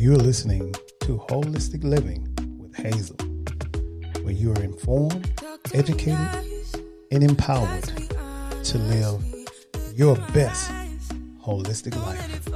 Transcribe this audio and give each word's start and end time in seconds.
You're 0.00 0.16
listening 0.16 0.74
to 1.00 1.18
Holistic 1.28 1.84
Living 1.84 2.26
with 2.58 2.74
Hazel, 2.74 3.18
where 4.22 4.32
you 4.32 4.50
are 4.54 4.62
informed, 4.62 5.30
educated, 5.74 6.16
and 7.12 7.22
empowered 7.22 7.84
to 8.64 8.78
live 8.78 9.22
your 9.94 10.16
best 10.32 10.70
holistic 11.44 11.94
life. 12.02 12.48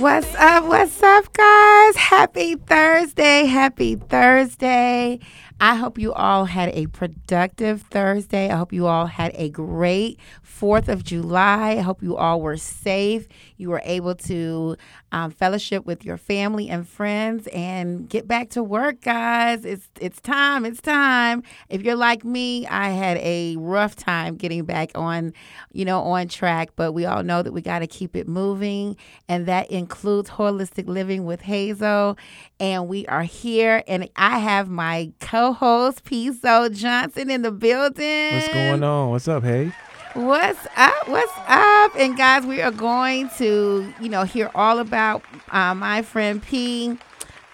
What's 0.00 0.34
up? 0.34 0.64
What's 0.64 1.00
up, 1.00 1.32
guys? 1.32 1.94
Happy 1.94 2.56
Thursday. 2.56 3.44
Happy 3.44 3.94
Thursday. 3.94 5.20
I 5.60 5.76
hope 5.76 5.98
you 5.98 6.12
all 6.12 6.46
had 6.46 6.70
a 6.70 6.88
productive 6.88 7.82
Thursday. 7.82 8.50
I 8.50 8.56
hope 8.56 8.72
you 8.72 8.88
all 8.88 9.06
had 9.06 9.30
a 9.36 9.50
great 9.50 10.18
4th 10.60 10.88
of 10.88 11.04
July. 11.04 11.72
I 11.72 11.80
hope 11.80 12.02
you 12.02 12.16
all 12.16 12.40
were 12.40 12.56
safe. 12.56 13.26
You 13.56 13.70
were 13.70 13.82
able 13.84 14.14
to 14.14 14.76
um, 15.12 15.30
fellowship 15.30 15.84
with 15.86 16.04
your 16.04 16.16
family 16.16 16.68
and 16.68 16.88
friends 16.88 17.46
and 17.48 18.08
get 18.08 18.26
back 18.26 18.50
to 18.50 18.62
work, 18.62 19.00
guys. 19.00 19.64
It's 19.64 19.88
it's 20.00 20.20
time. 20.20 20.64
It's 20.64 20.80
time. 20.80 21.42
If 21.68 21.82
you're 21.82 21.96
like 21.96 22.24
me, 22.24 22.66
I 22.66 22.90
had 22.90 23.18
a 23.18 23.56
rough 23.56 23.96
time 23.96 24.36
getting 24.36 24.64
back 24.64 24.90
on, 24.94 25.32
you 25.72 25.84
know, 25.84 26.00
on 26.00 26.28
track, 26.28 26.70
but 26.76 26.92
we 26.92 27.04
all 27.04 27.22
know 27.22 27.42
that 27.42 27.52
we 27.52 27.60
got 27.60 27.80
to 27.80 27.86
keep 27.86 28.16
it 28.16 28.28
moving, 28.28 28.96
and 29.28 29.46
that 29.46 29.70
includes 29.70 30.30
holistic 30.30 30.86
living 30.86 31.24
with 31.24 31.42
Hazel. 31.42 32.16
And 32.60 32.88
we 32.88 33.06
are 33.06 33.22
here, 33.22 33.82
and 33.86 34.08
I 34.16 34.38
have 34.38 34.68
my 34.68 35.12
co-host 35.20 36.04
Pezo 36.04 36.74
Johnson 36.74 37.30
in 37.30 37.42
the 37.42 37.52
building. 37.52 38.34
What's 38.34 38.48
going 38.48 38.82
on? 38.82 39.10
What's 39.10 39.28
up, 39.28 39.42
hey? 39.42 39.72
What's 40.14 40.64
up? 40.76 41.08
What's 41.08 41.32
up? 41.48 41.96
And 41.96 42.16
guys, 42.16 42.46
we 42.46 42.62
are 42.62 42.70
going 42.70 43.30
to, 43.38 43.92
you 44.00 44.08
know, 44.08 44.22
hear 44.22 44.48
all 44.54 44.78
about 44.78 45.24
uh, 45.50 45.74
my 45.74 46.02
friend 46.02 46.40
P 46.40 46.96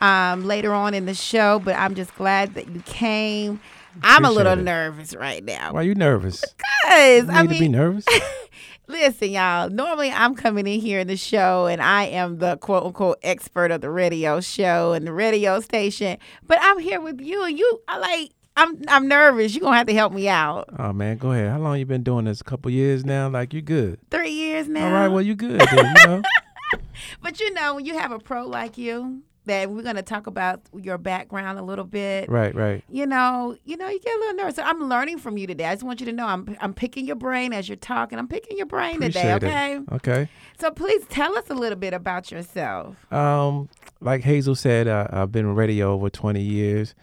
um, 0.02 0.44
later 0.44 0.74
on 0.74 0.92
in 0.92 1.06
the 1.06 1.14
show. 1.14 1.58
But 1.58 1.76
I'm 1.76 1.94
just 1.94 2.14
glad 2.16 2.52
that 2.54 2.68
you 2.68 2.80
came. 2.82 3.60
I'm 4.02 4.26
a 4.26 4.30
little 4.30 4.58
it. 4.58 4.62
nervous 4.62 5.14
right 5.14 5.42
now. 5.42 5.72
Why 5.72 5.80
are 5.80 5.84
you 5.84 5.94
nervous? 5.94 6.44
Guys, 6.84 7.24
You 7.24 7.30
I 7.30 7.42
need 7.42 7.54
to 7.54 7.60
be 7.60 7.68
nervous. 7.68 8.04
listen, 8.88 9.30
y'all. 9.30 9.70
Normally, 9.70 10.10
I'm 10.10 10.34
coming 10.34 10.66
in 10.66 10.80
here 10.80 11.00
in 11.00 11.06
the 11.06 11.16
show, 11.16 11.64
and 11.64 11.80
I 11.80 12.04
am 12.04 12.40
the 12.40 12.58
quote 12.58 12.84
unquote 12.84 13.20
expert 13.22 13.70
of 13.70 13.80
the 13.80 13.90
radio 13.90 14.38
show 14.40 14.92
and 14.92 15.06
the 15.06 15.14
radio 15.14 15.60
station. 15.60 16.18
But 16.46 16.58
I'm 16.60 16.78
here 16.78 17.00
with 17.00 17.22
you, 17.22 17.42
and 17.42 17.58
you, 17.58 17.80
I 17.88 17.96
like. 17.96 18.32
I'm 18.56 18.82
I'm 18.88 19.08
nervous. 19.08 19.54
You're 19.54 19.62
gonna 19.62 19.76
have 19.76 19.86
to 19.86 19.94
help 19.94 20.12
me 20.12 20.28
out. 20.28 20.68
Oh 20.78 20.92
man, 20.92 21.16
go 21.16 21.32
ahead. 21.32 21.50
How 21.50 21.58
long 21.58 21.78
you 21.78 21.86
been 21.86 22.02
doing 22.02 22.24
this? 22.26 22.40
A 22.40 22.44
couple 22.44 22.70
years 22.70 23.04
now. 23.04 23.28
Like 23.28 23.54
you 23.54 23.62
good? 23.62 23.98
Three 24.10 24.30
years 24.30 24.68
now. 24.68 24.86
All 24.86 24.92
right. 24.92 25.08
Well, 25.08 25.22
you 25.22 25.34
good. 25.34 25.60
Then, 25.60 25.94
you 25.96 26.06
know. 26.06 26.22
But 27.22 27.40
you 27.40 27.52
know, 27.54 27.74
when 27.74 27.86
you 27.86 27.98
have 27.98 28.12
a 28.12 28.18
pro 28.18 28.46
like 28.46 28.76
you, 28.78 29.22
that 29.46 29.70
we're 29.70 29.82
gonna 29.82 30.02
talk 30.02 30.26
about 30.26 30.60
your 30.74 30.98
background 30.98 31.58
a 31.58 31.62
little 31.62 31.84
bit. 31.84 32.28
right. 32.28 32.54
Right. 32.54 32.84
You 32.88 33.06
know, 33.06 33.56
you 33.64 33.76
know, 33.76 33.88
you 33.88 33.98
get 33.98 34.14
a 34.14 34.18
little 34.18 34.34
nervous. 34.34 34.56
So 34.56 34.62
I'm 34.62 34.88
learning 34.88 35.18
from 35.18 35.38
you 35.38 35.46
today. 35.46 35.64
I 35.64 35.74
just 35.74 35.82
want 35.82 36.00
you 36.00 36.06
to 36.06 36.12
know 36.12 36.26
I'm 36.26 36.56
I'm 36.60 36.74
picking 36.74 37.06
your 37.06 37.16
brain 37.16 37.52
as 37.52 37.68
you're 37.68 37.76
talking. 37.76 38.18
I'm 38.18 38.28
picking 38.28 38.56
your 38.56 38.66
brain 38.66 39.00
today, 39.00 39.32
okay? 39.34 39.76
it. 39.76 39.82
Okay. 39.92 40.28
So 40.58 40.70
please 40.70 41.04
tell 41.08 41.36
us 41.36 41.48
a 41.50 41.54
little 41.54 41.78
bit 41.78 41.94
about 41.94 42.30
yourself. 42.30 42.96
Um, 43.12 43.68
like 44.00 44.22
Hazel 44.22 44.54
said, 44.54 44.86
uh, 44.86 45.08
I've 45.10 45.32
been 45.32 45.46
in 45.46 45.54
radio 45.54 45.92
over 45.92 46.10
20 46.10 46.40
years. 46.40 46.94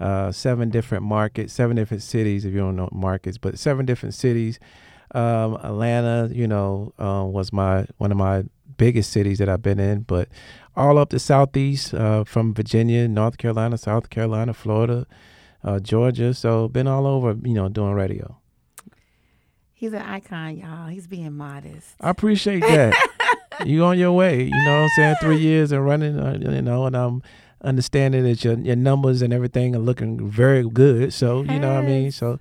Uh, 0.00 0.30
seven 0.30 0.70
different 0.70 1.04
markets, 1.04 1.52
seven 1.52 1.76
different 1.76 2.02
cities. 2.02 2.44
If 2.44 2.52
you 2.52 2.60
don't 2.60 2.76
know 2.76 2.88
markets, 2.92 3.38
but 3.38 3.58
seven 3.58 3.84
different 3.86 4.14
cities. 4.14 4.60
Um, 5.12 5.54
Atlanta, 5.56 6.28
you 6.32 6.46
know, 6.46 6.92
uh, 6.98 7.24
was 7.24 7.52
my 7.52 7.86
one 7.96 8.12
of 8.12 8.18
my 8.18 8.44
biggest 8.76 9.10
cities 9.10 9.38
that 9.38 9.48
I've 9.48 9.62
been 9.62 9.80
in, 9.80 10.02
but 10.02 10.28
all 10.76 10.98
up 10.98 11.10
the 11.10 11.18
southeast, 11.18 11.92
uh, 11.94 12.24
from 12.24 12.54
Virginia, 12.54 13.08
North 13.08 13.38
Carolina, 13.38 13.76
South 13.76 14.10
Carolina, 14.10 14.54
Florida, 14.54 15.06
uh, 15.64 15.80
Georgia. 15.80 16.32
So 16.34 16.68
been 16.68 16.86
all 16.86 17.06
over, 17.06 17.36
you 17.42 17.54
know, 17.54 17.68
doing 17.68 17.92
radio. 17.92 18.38
He's 19.72 19.92
an 19.92 20.02
icon, 20.02 20.58
y'all. 20.58 20.88
He's 20.88 21.06
being 21.06 21.32
modest. 21.32 21.94
I 22.00 22.10
appreciate 22.10 22.60
that. 22.60 22.94
you 23.64 23.84
on 23.84 23.98
your 23.98 24.12
way. 24.12 24.42
You 24.42 24.64
know 24.64 24.74
what 24.74 24.82
I'm 24.82 24.88
saying? 24.96 25.16
Three 25.20 25.38
years 25.38 25.72
and 25.72 25.84
running, 25.84 26.18
uh, 26.18 26.38
you 26.40 26.62
know, 26.62 26.86
and 26.86 26.96
I'm 26.96 27.22
understanding 27.62 28.24
that 28.24 28.44
your, 28.44 28.58
your 28.58 28.76
numbers 28.76 29.22
and 29.22 29.32
everything 29.32 29.74
are 29.74 29.80
looking 29.80 30.28
very 30.28 30.68
good. 30.68 31.12
So, 31.12 31.42
you 31.42 31.58
know 31.58 31.74
what 31.74 31.84
I 31.84 31.86
mean? 31.86 32.12
So 32.12 32.38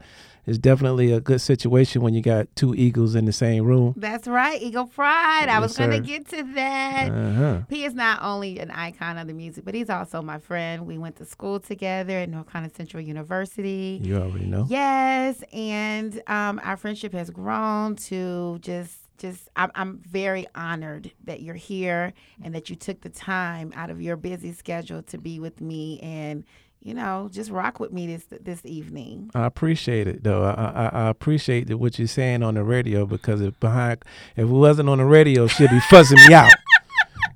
it's 0.47 0.57
definitely 0.57 1.11
a 1.11 1.19
good 1.19 1.41
situation 1.41 2.01
when 2.01 2.13
you 2.13 2.21
got 2.21 2.47
two 2.55 2.73
eagles 2.73 3.15
in 3.15 3.25
the 3.25 3.33
same 3.33 3.65
room. 3.65 3.93
That's 3.97 4.29
right, 4.29 4.61
Eagle 4.61 4.87
Pride. 4.87 5.49
I 5.49 5.59
was 5.59 5.77
gonna 5.77 5.99
get 5.99 6.29
to 6.29 6.41
that. 6.55 7.11
Uh-huh. 7.11 7.61
He 7.69 7.83
is 7.83 7.93
not 7.93 8.23
only 8.23 8.57
an 8.59 8.71
icon 8.71 9.17
of 9.17 9.27
the 9.27 9.33
music, 9.33 9.65
but 9.65 9.75
he's 9.75 9.89
also 9.89 10.21
my 10.21 10.39
friend. 10.39 10.87
We 10.87 10.97
went 10.97 11.17
to 11.17 11.25
school 11.25 11.59
together 11.59 12.13
at 12.19 12.29
North 12.29 12.49
Carolina 12.49 12.73
Central 12.73 13.03
University. 13.03 13.99
You 14.01 14.19
already 14.19 14.45
know. 14.45 14.65
Yes, 14.69 15.43
and 15.51 16.21
um, 16.27 16.61
our 16.63 16.77
friendship 16.77 17.11
has 17.11 17.29
grown 17.29 17.97
to 17.97 18.57
just 18.61 19.06
just 19.17 19.49
I'm, 19.55 19.71
I'm 19.75 19.99
very 19.99 20.45
honored 20.55 21.11
that 21.25 21.41
you're 21.41 21.55
here 21.55 22.13
and 22.43 22.53
that 22.55 22.69
you 22.69 22.75
took 22.75 23.01
the 23.01 23.09
time 23.09 23.73
out 23.75 23.89
of 23.89 24.01
your 24.01 24.15
busy 24.15 24.53
schedule 24.53 25.01
to 25.03 25.17
be 25.17 25.39
with 25.39 25.59
me 25.61 25.99
and 26.01 26.43
you 26.81 26.93
know 26.93 27.27
just 27.31 27.49
rock 27.49 27.79
with 27.79 27.91
me 27.91 28.07
this 28.07 28.25
this 28.41 28.61
evening. 28.65 29.31
I 29.35 29.45
appreciate 29.45 30.07
it 30.07 30.23
though. 30.23 30.43
I, 30.43 30.51
I, 30.51 31.05
I 31.05 31.09
appreciate 31.09 31.67
that 31.67 31.77
what 31.77 31.97
you're 31.99 32.07
saying 32.07 32.43
on 32.43 32.53
the 32.55 32.63
radio 32.63 33.05
because 33.05 33.41
if 33.41 33.59
behind 33.59 34.03
if 34.35 34.43
it 34.43 34.45
wasn't 34.45 34.89
on 34.89 34.99
the 34.99 35.05
radio, 35.05 35.47
she'd 35.47 35.69
be 35.69 35.79
fuzzing 35.79 36.27
me 36.27 36.33
out. 36.33 36.51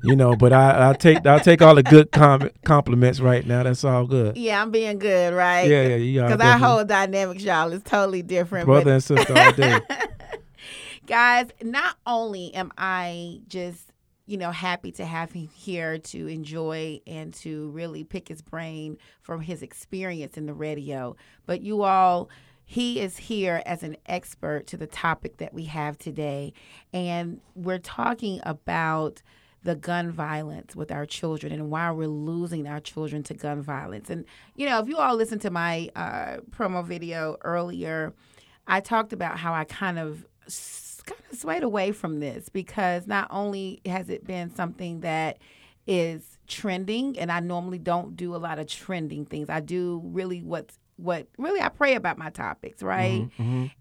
You 0.03 0.16
know, 0.16 0.36
but 0.36 0.52
I 0.52 0.90
I 0.90 0.94
take 0.94 1.28
I'll 1.28 1.40
take 1.40 1.62
all 1.62 1.75
the 1.75 1.84
good 1.84 2.12
com- 2.12 2.50
compliments 2.66 3.19
right 3.19 3.46
now. 3.46 3.62
That's 3.62 3.84
all 3.84 4.08
good. 4.08 4.36
Yeah, 4.36 4.59
I'm 4.59 4.72
being 4.72 4.98
good, 4.98 5.31
right? 5.31 5.69
Yeah, 5.69 5.90
yeah, 5.90 5.96
you 5.98 6.24
are 6.24 6.30
Because 6.30 6.44
our 6.44 6.58
whole 6.58 6.84
dynamics, 6.84 7.44
y'all, 7.44 7.72
is 7.72 7.84
totally 7.84 8.24
different. 8.24 8.66
brother 8.66 8.86
but 8.86 8.94
and 8.94 9.03
sister 9.03 9.38
all 9.38 9.52
day. 9.52 9.80
guys, 11.12 11.50
not 11.62 11.98
only 12.06 12.54
am 12.54 12.72
I 12.78 13.42
just, 13.50 13.92
you 14.28 14.38
know, 14.38 14.52
happy 14.52 14.94
to 14.94 15.06
have 15.06 15.34
him 15.34 15.50
here 15.54 15.98
to 15.98 16.28
enjoy 16.28 17.02
and 17.06 17.34
to 17.34 17.68
really 17.72 18.06
pick 18.06 18.30
his 18.30 18.42
brain 18.42 18.98
from 19.22 19.42
his 19.42 19.62
experience 19.62 20.38
in 20.38 20.46
the 20.46 20.54
radio, 20.54 21.18
but 21.46 21.60
you 21.60 21.84
all, 21.84 22.30
he 22.64 23.02
is 23.02 23.18
here 23.18 23.62
as 23.66 23.84
an 23.84 23.98
expert 24.06 24.68
to 24.68 24.78
the 24.78 24.88
topic 24.88 25.36
that 25.36 25.54
we 25.54 25.66
have 25.66 25.98
today. 25.98 26.54
And 26.94 27.42
we're 27.56 27.78
talking 27.78 28.40
about 28.44 29.22
the 29.64 29.76
gun 29.76 30.12
violence 30.12 30.78
with 30.78 30.94
our 30.94 31.06
children 31.06 31.52
and 31.52 31.70
why 31.70 31.92
we're 31.92 32.08
losing 32.08 32.68
our 32.70 32.80
children 32.80 33.22
to 33.24 33.34
gun 33.34 33.62
violence. 33.62 34.10
And, 34.10 34.24
you 34.56 34.66
know, 34.66 34.80
if 34.80 34.88
you 34.88 34.96
all 34.96 35.18
listened 35.18 35.42
to 35.42 35.50
my 35.50 35.90
uh, 35.94 36.38
promo 36.52 36.86
video 36.86 37.36
earlier, 37.42 38.14
I 38.66 38.80
talked 38.80 39.12
about 39.12 39.40
how 39.40 39.54
I 39.54 39.66
kind 39.66 40.00
of 40.00 40.26
kind 41.06 41.22
of 41.31 41.38
swayed 41.38 41.63
away 41.63 41.91
from 41.91 42.19
this 42.19 42.50
because 42.50 43.07
not 43.07 43.28
only 43.31 43.81
has 43.85 44.09
it 44.09 44.25
been 44.25 44.53
something 44.56 45.01
that 45.01 45.38
is 45.88 46.38
trending, 46.47 47.17
and 47.17 47.31
I 47.31 47.39
normally 47.39 47.79
don't 47.79 48.16
do 48.16 48.35
a 48.35 48.38
lot 48.38 48.59
of 48.59 48.67
trending 48.67 49.25
things. 49.25 49.50
I 49.50 49.59
do 49.62 50.01
really 50.06 50.41
what's 50.44 50.78
what 50.97 51.28
really 51.38 51.59
I 51.62 51.69
pray 51.69 51.95
about 51.95 52.17
my 52.17 52.29
topics, 52.29 52.84
right? 52.84 53.28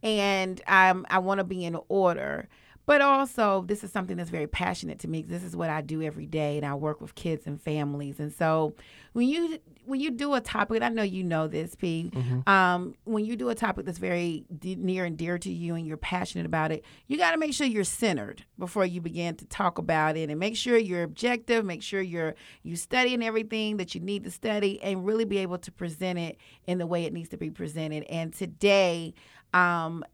And 0.02 0.60
um, 0.66 1.06
I 1.10 1.18
want 1.18 1.38
to 1.38 1.44
be 1.44 1.64
in 1.64 1.76
order. 1.88 2.48
But 2.90 3.02
also, 3.02 3.62
this 3.68 3.84
is 3.84 3.92
something 3.92 4.16
that's 4.16 4.30
very 4.30 4.48
passionate 4.48 4.98
to 4.98 5.06
me. 5.08 5.22
This 5.22 5.44
is 5.44 5.54
what 5.54 5.70
I 5.70 5.80
do 5.80 6.02
every 6.02 6.26
day, 6.26 6.56
and 6.56 6.66
I 6.66 6.74
work 6.74 7.00
with 7.00 7.14
kids 7.14 7.46
and 7.46 7.62
families. 7.62 8.18
And 8.18 8.32
so, 8.32 8.74
when 9.12 9.28
you 9.28 9.60
when 9.84 10.00
you 10.00 10.10
do 10.10 10.34
a 10.34 10.40
topic, 10.40 10.74
and 10.74 10.84
I 10.84 10.88
know 10.88 11.04
you 11.04 11.22
know 11.22 11.46
this, 11.46 11.76
P. 11.76 12.10
Um, 12.48 12.96
when 13.04 13.24
you 13.24 13.36
do 13.36 13.48
a 13.48 13.54
topic 13.54 13.86
that's 13.86 13.98
very 13.98 14.44
de- 14.58 14.74
near 14.74 15.04
and 15.04 15.16
dear 15.16 15.38
to 15.38 15.52
you, 15.52 15.76
and 15.76 15.86
you're 15.86 15.98
passionate 15.98 16.46
about 16.46 16.72
it, 16.72 16.84
you 17.06 17.16
got 17.16 17.30
to 17.30 17.38
make 17.38 17.54
sure 17.54 17.64
you're 17.64 17.84
centered 17.84 18.44
before 18.58 18.84
you 18.84 19.00
begin 19.00 19.36
to 19.36 19.44
talk 19.46 19.78
about 19.78 20.16
it, 20.16 20.28
and 20.28 20.40
make 20.40 20.56
sure 20.56 20.76
you're 20.76 21.04
objective. 21.04 21.64
Make 21.64 21.84
sure 21.84 22.02
you're 22.02 22.34
you 22.64 22.74
studying 22.74 23.22
everything 23.22 23.76
that 23.76 23.94
you 23.94 24.00
need 24.00 24.24
to 24.24 24.32
study, 24.32 24.82
and 24.82 25.06
really 25.06 25.24
be 25.24 25.38
able 25.38 25.58
to 25.58 25.70
present 25.70 26.18
it 26.18 26.38
in 26.66 26.78
the 26.78 26.88
way 26.88 27.04
it 27.04 27.12
needs 27.12 27.28
to 27.28 27.36
be 27.36 27.50
presented. 27.50 28.02
And 28.10 28.34
today, 28.34 29.14
um, 29.54 30.04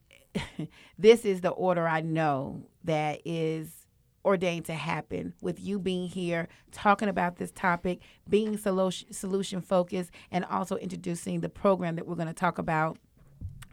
this 0.99 1.25
is 1.25 1.41
the 1.41 1.51
order 1.51 1.87
I 1.87 2.01
know 2.01 2.67
that 2.85 3.21
is 3.25 3.87
ordained 4.25 4.65
to 4.65 4.75
happen 4.75 5.33
with 5.41 5.61
you 5.61 5.79
being 5.79 6.09
here 6.09 6.49
talking 6.73 7.09
about 7.09 7.37
this 7.37 7.53
topic 7.53 8.01
being 8.29 8.57
solution 8.59 9.61
focused 9.61 10.11
and 10.33 10.45
also 10.47 10.77
introducing 10.77 11.41
the 11.41 11.49
program 11.49 11.95
that 11.95 12.07
we're 12.09 12.17
going 12.17 12.27
to 12.27 12.35
talk 12.35 12.59
about 12.59 12.99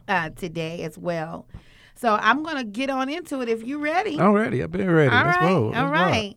uh, 0.06 0.30
today 0.30 0.82
as 0.82 0.96
well 0.96 1.48
so 1.96 2.14
i'm 2.20 2.44
going 2.44 2.56
to 2.56 2.62
get 2.62 2.88
on 2.88 3.08
into 3.08 3.40
it 3.40 3.48
if 3.48 3.64
you're 3.64 3.80
ready 3.80 4.16
I'm 4.20 4.32
ready. 4.32 4.62
I've 4.62 4.70
been 4.70 4.88
ready. 4.88 5.10
all 5.10 5.24
Let's 5.24 5.38
right, 5.38 5.50
roll. 5.50 5.64
Let's 5.70 5.76
rock. 5.82 5.92
right. 5.92 6.36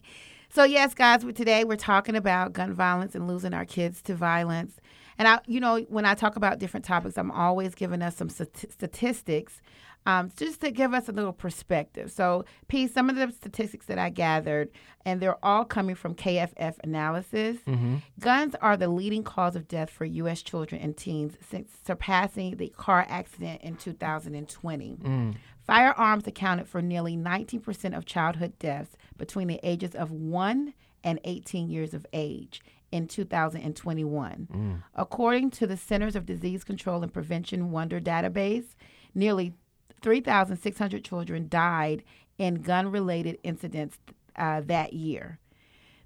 So 0.50 0.64
yes, 0.64 0.96
guys, 0.96 1.24
today 1.36 1.64
we're 1.66 1.76
talking 1.76 2.16
about 2.16 2.54
gun 2.54 2.74
violence 2.74 3.14
and 3.14 3.28
losing 3.28 3.54
our 3.54 3.66
kids 3.66 4.02
to 4.04 4.16
violence. 4.16 4.78
And 5.20 5.28
I, 5.28 5.40
you 5.46 5.60
know, 5.60 5.80
when 5.90 6.06
I 6.06 6.16
talk 6.16 6.36
about 6.36 6.58
different 6.58 6.86
topics, 6.86 7.18
I'm 7.18 7.30
always 7.32 7.76
giving 7.76 8.02
us 8.02 8.16
some 8.16 8.30
stat- 8.30 8.72
statistics 8.72 9.62
Um, 10.08 10.32
just 10.38 10.62
to 10.62 10.72
give 10.72 10.94
us 10.94 11.10
a 11.10 11.12
little 11.12 11.34
perspective. 11.34 12.14
So, 12.14 12.46
P, 12.70 12.88
some 12.88 13.10
of 13.10 13.18
the 13.18 13.30
statistics 13.30 13.88
that 13.88 14.00
I 14.00 14.10
gathered, 14.10 14.70
and 15.06 15.20
they're 15.22 15.44
all 15.44 15.66
coming 15.66 15.96
from 15.96 16.16
KFF 16.16 16.76
analysis. 16.82 17.58
Mm-hmm. 17.68 17.98
Guns 18.22 18.56
are 18.62 18.78
the 18.78 18.88
leading 18.88 19.24
cause 19.24 19.58
of 19.58 19.68
death 19.68 19.90
for 19.90 20.06
U.S. 20.06 20.42
children 20.42 20.82
and 20.82 20.96
teens, 20.96 21.36
since 21.50 21.74
surpassing 21.86 22.56
the 22.56 22.70
car 22.70 23.06
accident 23.10 23.62
in 23.62 23.76
2020. 23.76 24.96
Mm. 24.96 25.36
Firearms 25.66 26.26
accounted 26.26 26.70
for 26.70 26.82
nearly 26.82 27.18
19% 27.18 27.98
of 27.98 28.06
childhood 28.06 28.58
deaths 28.60 28.96
between 29.18 29.50
the 29.50 29.60
ages 29.62 29.94
of 29.94 30.10
1 30.10 30.74
and 31.04 31.20
18 31.26 31.70
years 31.70 31.94
of 31.94 32.06
age 32.14 32.62
in 32.94 33.10
2021. 33.10 34.48
Mm. 34.50 34.84
According 34.96 35.52
to 35.52 35.68
the 35.68 35.76
Centers 35.76 36.16
of 36.16 36.26
Disease 36.26 36.64
Control 36.64 37.04
and 37.04 37.12
Prevention 37.12 37.72
Wonder 37.72 38.00
database, 38.00 38.76
nearly 39.14 39.54
3,600 40.02 41.04
children 41.04 41.48
died 41.48 42.04
in 42.38 42.56
gun 42.56 42.92
related 42.92 43.38
incidents 43.44 43.98
uh, 44.36 44.62
that 44.62 44.94
year. 44.94 45.40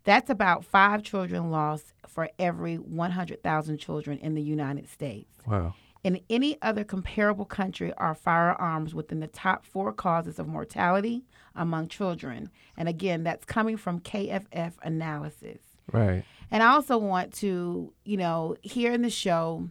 That's 0.03 0.29
about 0.29 0.65
five 0.65 1.03
children 1.03 1.51
lost 1.51 1.93
for 2.07 2.29
every 2.39 2.75
100,000 2.75 3.77
children 3.77 4.17
in 4.17 4.33
the 4.33 4.41
United 4.41 4.89
States. 4.89 5.29
Wow. 5.45 5.75
In 6.03 6.19
any 6.29 6.59
other 6.63 6.83
comparable 6.83 7.45
country, 7.45 7.93
are 7.97 8.15
firearms 8.15 8.95
within 8.95 9.19
the 9.19 9.27
top 9.27 9.65
four 9.65 9.93
causes 9.93 10.39
of 10.39 10.47
mortality 10.47 11.23
among 11.55 11.89
children. 11.89 12.49
And 12.75 12.89
again, 12.89 13.23
that's 13.23 13.45
coming 13.45 13.77
from 13.77 13.99
KFF 13.99 14.73
analysis. 14.81 15.59
Right. 15.91 16.23
And 16.49 16.63
I 16.63 16.71
also 16.71 16.97
want 16.97 17.33
to, 17.35 17.93
you 18.03 18.17
know, 18.17 18.55
here 18.63 18.91
in 18.93 19.03
the 19.03 19.11
show, 19.11 19.69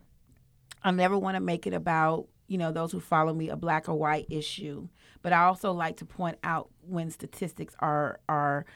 I 0.84 0.92
never 0.92 1.18
want 1.18 1.34
to 1.34 1.40
make 1.40 1.66
it 1.66 1.74
about, 1.74 2.28
you 2.50 2.58
know, 2.58 2.72
those 2.72 2.90
who 2.90 2.98
follow 2.98 3.32
me 3.32 3.48
a 3.48 3.54
black 3.54 3.88
or 3.88 3.94
white 3.94 4.26
issue. 4.28 4.88
But 5.22 5.32
I 5.32 5.44
also 5.44 5.70
like 5.70 5.98
to 5.98 6.04
point 6.04 6.36
out 6.42 6.68
when 6.82 7.08
statistics 7.08 7.76
are 7.78 8.18
are 8.28 8.66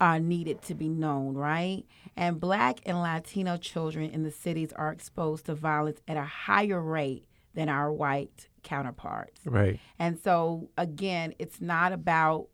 are 0.00 0.18
needed 0.18 0.62
to 0.62 0.74
be 0.74 0.88
known, 0.88 1.34
right? 1.34 1.84
And 2.16 2.40
black 2.40 2.80
and 2.86 3.00
Latino 3.00 3.56
children 3.56 4.10
in 4.10 4.24
the 4.24 4.32
cities 4.32 4.72
are 4.72 4.90
exposed 4.90 5.46
to 5.46 5.54
violence 5.54 6.00
at 6.08 6.16
a 6.16 6.24
higher 6.24 6.82
rate 6.82 7.28
than 7.54 7.68
our 7.68 7.92
white 7.92 8.48
counterparts. 8.64 9.46
Right. 9.46 9.78
And 9.96 10.18
so 10.18 10.68
again, 10.76 11.34
it's 11.38 11.60
not 11.60 11.92
about, 11.92 12.48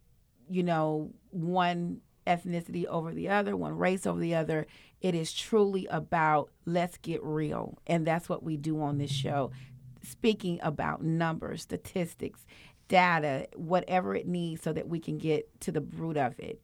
you 0.50 0.62
know, 0.62 1.11
one 1.31 2.02
ethnicity 2.26 2.84
over 2.84 3.14
the 3.14 3.31
other, 3.31 3.56
one 3.56 3.78
race 3.78 4.06
over 4.06 4.20
the 4.20 4.34
other. 4.34 4.67
It 5.00 5.14
is 5.14 5.32
truly 5.32 5.87
about 5.87 6.50
let's 6.67 6.99
get 6.99 7.23
real. 7.25 7.78
And 7.87 8.06
that's 8.06 8.28
what 8.28 8.43
we 8.43 8.58
do 8.58 8.82
on 8.82 8.99
this 8.99 9.11
show. 9.11 9.52
Speaking 10.08 10.61
about 10.62 11.03
numbers, 11.03 11.62
statistics, 11.62 12.47
data, 12.88 13.49
whatever 13.56 14.14
it 14.14 14.26
needs 14.26 14.62
so 14.62 14.73
that 14.73 14.88
we 14.88 15.00
can 15.00 15.19
get 15.19 15.61
to 15.61 15.73
the 15.73 15.81
root 15.81 16.17
of 16.17 16.38
it. 16.38 16.61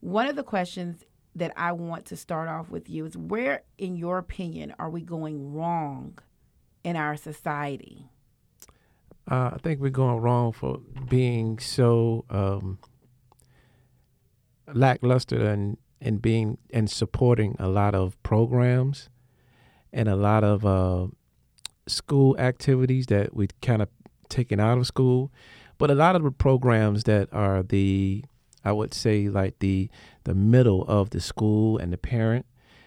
One 0.00 0.26
of 0.26 0.36
the 0.36 0.42
questions 0.42 1.04
that 1.36 1.52
I 1.56 1.72
want 1.72 2.06
to 2.06 2.16
start 2.16 2.48
off 2.48 2.70
with 2.70 2.90
you 2.90 3.06
is 3.06 3.16
where, 3.16 3.62
in 3.78 3.96
your 3.96 4.18
opinion, 4.18 4.74
are 4.78 4.90
we 4.90 5.02
going 5.02 5.54
wrong 5.54 6.18
in 6.82 6.96
our 6.96 7.16
society? 7.16 8.08
Uh, 9.30 9.50
I 9.54 9.58
think 9.62 9.80
we're 9.80 9.90
going 9.90 10.20
wrong 10.20 10.52
for 10.52 10.78
being 11.08 11.58
so 11.58 12.24
um, 12.30 12.78
lackluster 14.72 15.46
and 15.48 15.76
and 16.00 16.22
being 16.22 16.56
and 16.72 16.90
supporting 16.90 17.54
a 17.58 17.68
lot 17.68 17.94
of 17.94 18.20
programs 18.22 19.10
and 19.92 20.08
a 20.08 20.16
lot 20.16 20.42
of 20.42 20.64
uh, 20.64 21.06
school 21.90 22.36
activities 22.38 23.06
that 23.06 23.34
we 23.34 23.48
kind 23.62 23.82
of 23.82 23.88
taken 24.28 24.60
out 24.60 24.78
of 24.78 24.86
school, 24.86 25.30
but 25.78 25.90
a 25.90 25.94
lot 25.94 26.16
of 26.16 26.22
the 26.22 26.30
programs 26.30 27.04
that 27.04 27.28
are 27.32 27.62
the 27.62 28.24
I 28.64 28.72
would 28.72 28.94
say 28.94 29.28
like 29.28 29.58
the 29.58 29.88
the 30.24 30.34
middle 30.34 30.84
of 30.84 31.10
the 31.10 31.20
school 31.20 31.78
and 31.78 31.92
the 31.92 31.98
parent. 31.98 32.46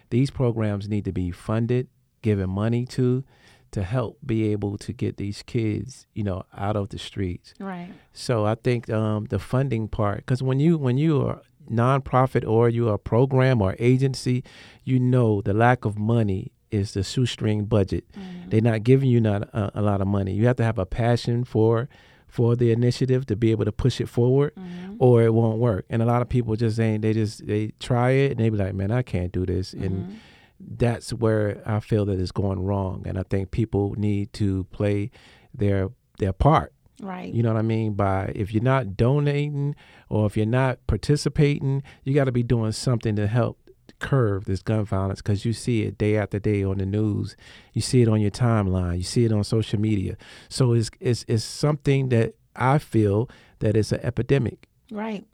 These 0.10 0.30
programs 0.30 0.88
need 0.88 1.06
to 1.06 1.12
be 1.12 1.32
funded, 1.32 1.88
given 2.22 2.50
money 2.50 2.86
to, 2.86 3.24
to 3.72 3.82
help 3.82 4.20
be 4.24 4.52
able 4.52 4.78
to 4.78 4.94
get 4.94 5.18
these 5.18 5.42
kids, 5.42 6.06
you 6.14 6.24
know, 6.24 6.44
out 6.56 6.76
of 6.76 6.90
the 6.90 7.00
streets. 7.00 7.56
Right. 7.60 7.90
So 8.12 8.46
I 8.46 8.54
think 8.56 8.92
um, 8.92 9.26
the 9.32 9.40
funding 9.40 9.88
part, 9.88 10.18
because 10.18 10.44
when 10.44 10.60
you 10.60 10.78
when 10.78 10.98
you 10.98 11.26
are 11.26 11.42
nonprofit 11.70 12.48
or 12.48 12.70
you 12.70 12.90
are 12.90 12.96
a 12.96 13.00
program 13.00 13.62
or 13.62 13.76
agency, 13.80 14.44
you 14.84 15.00
know 15.00 15.42
the 15.42 15.54
lack 15.54 15.86
of 15.86 15.98
money 15.98 16.52
is 16.74 16.94
the 16.94 17.04
shoestring 17.04 17.66
budget. 17.66 18.04
Mm-hmm. 18.12 18.50
They're 18.50 18.62
not 18.62 18.84
giving 18.84 19.10
you 19.10 19.22
not 19.22 19.44
a, 19.54 19.80
a 19.80 19.81
lot 19.81 20.02
of 20.02 20.08
money. 20.08 20.34
You 20.34 20.48
have 20.48 20.56
to 20.58 20.64
have 20.64 20.80
a 20.80 20.86
passion 20.86 21.44
for 21.44 21.88
for 22.28 22.56
the 22.56 22.72
initiative 22.72 23.28
to 23.28 23.36
be 23.36 23.52
able 23.52 23.64
to 23.66 23.72
push 23.72 24.02
it 24.02 24.10
forward 24.10 24.54
Mm-hmm. 24.56 24.96
or 25.00 25.22
it 25.22 25.34
won't 25.34 25.60
work. 25.60 25.86
And 25.90 26.02
a 26.02 26.06
lot 26.06 26.22
of 26.24 26.30
people 26.30 26.56
just 26.56 26.80
ain't 26.80 27.02
they 27.04 27.14
just 27.14 27.46
they 27.46 27.72
try 27.80 28.12
it 28.12 28.31
and 28.31 28.40
they 28.40 28.50
be 28.50 28.58
like, 28.58 28.74
Man, 28.74 28.92
I 28.92 29.04
can't 29.04 29.31
do 29.31 29.46
this 29.46 29.74
and 29.74 29.94
Mhm. 30.08 30.16
that's 30.60 31.14
where 31.14 31.62
I 31.66 31.80
feel 31.80 32.06
that 32.06 32.20
it's 32.20 32.31
going 32.31 32.60
wrong. 32.64 33.04
And 33.06 33.18
I 33.20 33.24
think 33.24 33.52
people 33.52 33.94
need 33.98 34.34
to 34.34 34.64
play 34.72 35.12
their 35.54 35.90
their 36.20 36.34
part. 36.34 36.74
Right. 37.02 37.34
You 37.34 37.44
know 37.44 37.52
what 37.54 37.60
I 37.60 37.64
mean? 37.64 37.94
By 37.94 38.31
if 38.36 38.54
you're 38.54 38.64
not 38.64 38.96
donating 38.96 39.75
or 40.10 40.25
if 40.25 40.38
you're 40.38 40.46
not 40.46 40.80
participating, 40.88 41.84
you 42.04 42.14
got 42.14 42.25
to 42.25 42.31
be 42.31 42.44
doing 42.44 42.72
something 42.72 43.16
to 43.16 43.28
help 43.28 43.58
curb 44.04 44.46
this 44.46 44.62
gun 44.62 44.86
violence 44.86 45.22
because 45.22 45.46
you 45.46 45.54
see 45.54 45.84
it 45.84 45.98
day 45.98 46.18
after 46.18 46.40
day 46.40 46.64
on 46.64 46.78
the 46.78 46.86
news. 46.86 47.36
You 47.74 47.82
see 47.82 48.02
it 48.02 48.08
on 48.08 48.22
your 48.22 48.32
timeline. 48.32 48.98
You 48.98 49.04
see 49.04 49.26
it 49.26 49.32
on 49.32 49.44
social 49.44 49.80
media. 49.80 50.18
So 50.50 50.74
it's 50.74 50.90
it's 51.00 51.26
it's 51.28 51.44
something 51.44 52.10
that 52.10 52.36
I 52.56 52.78
feel 52.78 53.30
that 53.60 53.76
it's 53.76 53.92
an 53.92 54.02
epidemic. 54.04 54.68
Right. 54.92 55.26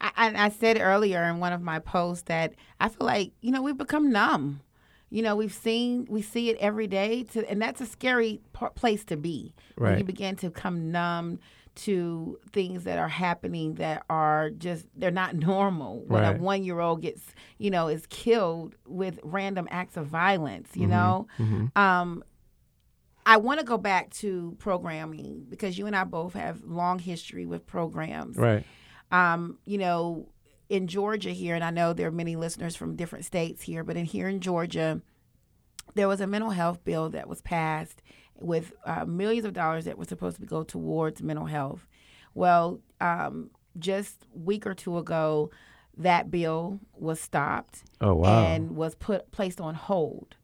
I, 0.00 0.10
I, 0.16 0.46
I 0.46 0.48
said 0.50 0.78
earlier 0.80 1.22
in 1.24 1.38
one 1.40 1.52
of 1.52 1.62
my 1.62 1.78
posts 1.78 2.24
that 2.24 2.54
I 2.80 2.88
feel 2.88 3.06
like 3.06 3.32
you 3.40 3.50
know 3.50 3.62
we've 3.62 3.76
become 3.76 4.10
numb. 4.12 4.60
You 5.10 5.22
know 5.22 5.36
we've 5.36 5.52
seen 5.52 6.06
we 6.10 6.22
see 6.22 6.50
it 6.50 6.56
every 6.58 6.86
day, 6.88 7.22
to, 7.32 7.48
and 7.48 7.62
that's 7.62 7.80
a 7.80 7.86
scary 7.86 8.40
p- 8.52 8.66
place 8.74 9.04
to 9.06 9.16
be 9.16 9.54
when 9.76 9.90
you 9.92 9.96
Right. 9.98 10.06
begin 10.06 10.36
to 10.36 10.50
become 10.50 10.90
numb 10.90 11.38
to 11.76 12.38
things 12.52 12.84
that 12.84 12.98
are 12.98 13.08
happening 13.08 13.74
that 13.74 14.04
are 14.08 14.50
just 14.50 14.86
they're 14.96 15.10
not 15.10 15.34
normal. 15.34 16.04
When 16.06 16.22
a 16.24 16.32
one 16.38 16.62
year 16.64 16.80
old 16.80 17.02
gets 17.02 17.22
you 17.58 17.70
know 17.70 17.88
is 17.88 18.06
killed 18.06 18.76
with 18.86 19.18
random 19.22 19.66
acts 19.70 19.96
of 19.96 20.06
violence, 20.06 20.70
you 20.74 20.86
know. 20.86 21.26
Mhm. 21.38 21.76
Um, 21.76 22.22
I 23.26 23.38
want 23.38 23.58
to 23.60 23.64
go 23.66 23.78
back 23.78 24.10
to 24.16 24.54
programming 24.58 25.46
because 25.48 25.78
you 25.78 25.86
and 25.86 25.96
I 25.96 26.04
both 26.04 26.34
have 26.34 26.62
long 26.64 26.98
history 26.98 27.46
with 27.46 27.66
programs 27.66 28.36
Right. 28.36 28.64
um, 29.10 29.58
you 29.64 29.78
know, 29.78 30.28
in 30.68 30.86
Georgia 30.88 31.30
here, 31.30 31.54
and 31.54 31.64
I 31.64 31.70
know 31.70 31.92
there 31.92 32.08
are 32.08 32.12
many 32.12 32.36
listeners 32.36 32.76
from 32.76 32.96
different 32.96 33.24
states 33.24 33.62
here, 33.62 33.82
but 33.82 33.96
in 33.96 34.04
here 34.04 34.28
in 34.28 34.40
Georgia, 34.40 35.00
there 35.94 36.08
was 36.08 36.20
a 36.20 36.26
mental 36.26 36.50
health 36.50 36.84
bill 36.84 37.08
that 37.10 37.28
was 37.28 37.40
passed 37.40 38.02
with 38.40 38.72
uh, 38.84 39.04
millions 39.04 39.44
of 39.44 39.52
dollars 39.52 39.84
that 39.84 39.98
were 39.98 40.04
supposed 40.04 40.40
to 40.40 40.46
go 40.46 40.62
towards 40.62 41.22
mental 41.22 41.46
health. 41.46 41.86
Well, 42.34 42.80
um, 43.00 43.50
just 43.78 44.26
week 44.34 44.66
or 44.66 44.74
two 44.74 44.98
ago, 44.98 45.50
that 45.96 46.30
bill 46.30 46.80
was 46.94 47.20
stopped 47.20 47.84
Oh 48.00 48.14
wow. 48.14 48.44
and 48.44 48.76
was 48.76 48.94
put 48.96 49.30
placed 49.30 49.60
on 49.60 49.74
hold 49.74 50.36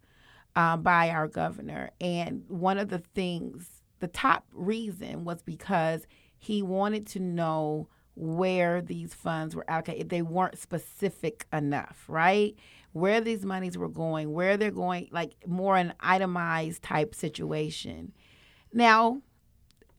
um, 0.55 0.83
by 0.83 1.11
our 1.11 1.27
governor. 1.27 1.91
And 2.01 2.45
one 2.49 2.79
of 2.79 2.89
the 2.89 2.99
things, 3.15 3.83
the 3.99 4.09
top 4.09 4.47
reason 4.53 5.25
was 5.25 5.43
because 5.43 6.07
he 6.39 6.63
wanted 6.63 7.07
to 7.09 7.21
know 7.21 7.89
where 8.15 8.83
these 8.83 9.15
funds 9.15 9.55
were 9.57 9.65
allocated. 9.69 10.09
They 10.09 10.23
weren't 10.23 10.59
specific 10.59 11.47
enough, 11.53 12.05
right? 12.09 12.55
Where 12.93 13.21
these 13.21 13.45
monies 13.45 13.79
were 13.79 13.89
going, 13.89 14.33
where 14.33 14.57
they're 14.57 14.71
going, 14.71 15.09
like 15.13 15.35
more 15.47 15.77
an 15.77 15.95
itemized 16.01 16.83
type 16.83 17.15
situation. 17.15 18.13
Now, 18.73 19.23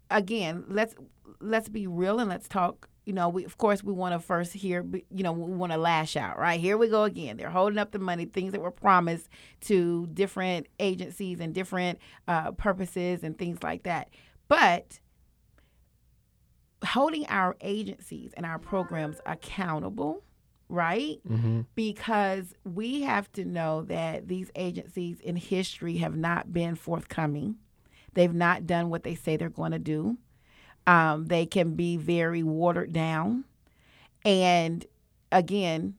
again, 0.10 0.66
let's 0.68 0.96
let's 1.40 1.70
be 1.70 1.88
real 1.88 2.20
and 2.20 2.30
let's 2.30 2.48
talk. 2.48 2.90
You 3.06 3.14
know, 3.14 3.30
we 3.30 3.46
of 3.46 3.58
course 3.58 3.84
we 3.84 3.94
want 3.94 4.14
to 4.14 4.20
first 4.20 4.54
hear. 4.54 4.86
You 5.10 5.24
know, 5.24 5.32
we 5.32 5.56
want 5.56 5.72
to 5.72 5.78
lash 5.78 6.16
out, 6.16 6.38
right? 6.38 6.60
Here 6.60 6.78
we 6.78 6.88
go 6.88 7.04
again. 7.04 7.38
They're 7.38 7.50
holding 7.50 7.80
up 7.80 7.92
the 7.92 8.00
money, 8.00 8.26
things 8.26 8.52
that 8.52 8.62
were 8.62 8.72
promised 8.72 9.30
to 9.62 10.08
different 10.14 10.68
agencies 10.80 11.40
and 11.40 11.54
different 11.54 12.00
uh, 12.28 12.52
purposes 12.52 13.24
and 13.24 13.38
things 13.38 13.64
like 13.64 13.84
that. 13.84 14.10
But 14.48 15.00
holding 16.86 17.26
our 17.28 17.56
agencies 17.62 18.34
and 18.36 18.46
our 18.46 18.60
programs 18.60 19.18
accountable, 19.26 20.24
right? 20.72 21.20
mm-hmm. 21.28 21.62
because 21.76 22.56
we 22.64 23.02
have 23.02 23.32
to 23.34 23.46
know 23.46 23.84
that 23.84 24.28
these 24.28 24.50
agencies 24.56 25.20
in 25.20 25.36
history 25.36 25.98
have 25.98 26.16
not 26.16 26.54
been 26.54 26.76
forthcoming. 26.76 27.56
They've 28.14 28.34
not 28.34 28.66
done 28.66 28.90
what 28.90 29.04
they 29.04 29.16
say 29.16 29.38
they're 29.38 29.50
going 29.50 29.72
to 29.74 29.80
do. 29.80 30.18
Um, 30.88 31.26
they 31.26 31.46
can 31.46 31.76
be 31.76 31.98
very 31.98 32.42
watered 32.42 32.92
down. 32.92 33.44
And 34.26 34.86
again, 35.32 35.96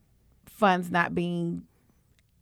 funds 0.46 0.90
not 0.90 1.14
being 1.14 1.62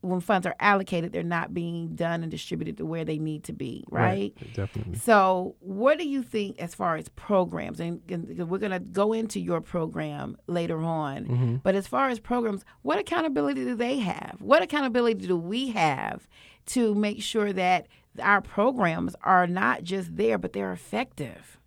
when 0.03 0.21
funds 0.21 0.47
are 0.47 0.55
allocated, 0.61 1.13
they're 1.13 1.23
not 1.23 1.53
being 1.53 1.95
done 1.95 2.23
and 2.23 2.31
distributed 2.31 2.79
to 2.79 2.87
where 2.87 3.05
they 3.05 3.19
need 3.19 3.45
to 3.45 3.53
be, 3.53 3.85
right? 3.91 4.33
right 4.39 4.55
definitely. 4.55 4.97
So, 4.97 5.57
what 5.61 5.99
do 5.99 6.09
you 6.09 6.23
think 6.23 6.59
as 6.59 6.75
far 6.75 6.97
as 6.97 7.09
programs? 7.11 7.81
And, 7.81 8.01
and 8.09 8.49
we're 8.49 8.59
going 8.59 8.73
to 8.73 8.81
go 8.81 9.13
into 9.13 9.41
your 9.41 9.61
program 9.61 10.37
later 10.47 10.83
on. 10.83 11.25
Mm-hmm. 11.25 11.57
But 11.57 11.75
as 11.75 11.87
far 11.87 12.09
as 12.09 12.19
programs, 12.19 12.65
what 12.83 12.99
accountability 12.99 13.65
do 13.65 13.75
they 13.75 13.99
have? 13.99 14.37
What 14.41 14.63
accountability 14.63 15.27
do 15.27 15.37
we 15.37 15.69
have 15.71 16.27
to 16.67 16.95
make 16.95 17.23
sure 17.23 17.53
that 17.53 17.87
our 18.23 18.41
programs 18.41 19.15
are 19.23 19.47
not 19.47 19.83
just 19.83 20.17
there, 20.17 20.39
but 20.39 20.53
they're 20.53 20.73
effective? 20.73 21.59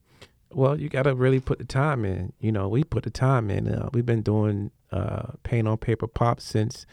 Well, 0.52 0.80
you 0.80 0.90
got 0.90 1.04
to 1.04 1.16
really 1.16 1.40
put 1.40 1.60
the 1.60 1.66
time 1.66 2.06
in. 2.06 2.34
You 2.40 2.52
know, 2.52 2.68
we 2.68 2.84
put 2.84 3.04
the 3.04 3.10
time 3.10 3.50
in. 3.50 3.68
Uh, 3.68 3.90
we've 3.94 4.06
been 4.06 4.22
doing 4.22 4.72
uh, 4.92 5.34
pain 5.44 5.68
on 5.68 5.78
paper 5.78 6.08
pop 6.08 6.40
since 6.40 6.86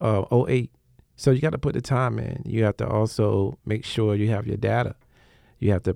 uh, 0.00 0.24
08. 0.48 0.70
So 1.16 1.30
you 1.30 1.40
got 1.40 1.50
to 1.50 1.58
put 1.58 1.74
the 1.74 1.80
time 1.80 2.18
in. 2.18 2.42
You 2.46 2.64
have 2.64 2.76
to 2.78 2.86
also 2.86 3.58
make 3.64 3.84
sure 3.84 4.14
you 4.14 4.30
have 4.30 4.46
your 4.46 4.56
data. 4.56 4.94
You 5.58 5.72
have 5.72 5.82
to 5.84 5.94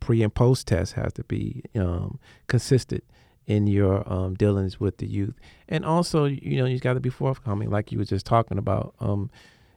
pre 0.00 0.22
and 0.22 0.34
post 0.34 0.66
test 0.66 0.94
has 0.94 1.12
to 1.14 1.24
be 1.24 1.62
um, 1.76 2.18
consistent 2.48 3.04
in 3.46 3.66
your 3.66 4.10
um, 4.10 4.34
dealings 4.34 4.80
with 4.80 4.96
the 4.98 5.06
youth, 5.06 5.34
and 5.68 5.84
also 5.84 6.24
you 6.24 6.56
know 6.56 6.64
you 6.64 6.80
got 6.80 6.94
to 6.94 7.00
be 7.00 7.10
forthcoming, 7.10 7.70
like 7.70 7.92
you 7.92 7.98
were 7.98 8.04
just 8.04 8.26
talking 8.26 8.58
about. 8.58 8.94
Um, 9.00 9.30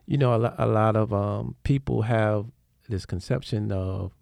you 0.08 0.18
know, 0.18 0.34
a, 0.34 0.38
lo- 0.38 0.56
a 0.58 0.66
lot 0.66 0.96
of 0.96 1.14
um, 1.14 1.56
people 1.64 2.04
have 2.04 2.46
this 2.90 3.06
conception 3.06 3.72
of 3.72 4.14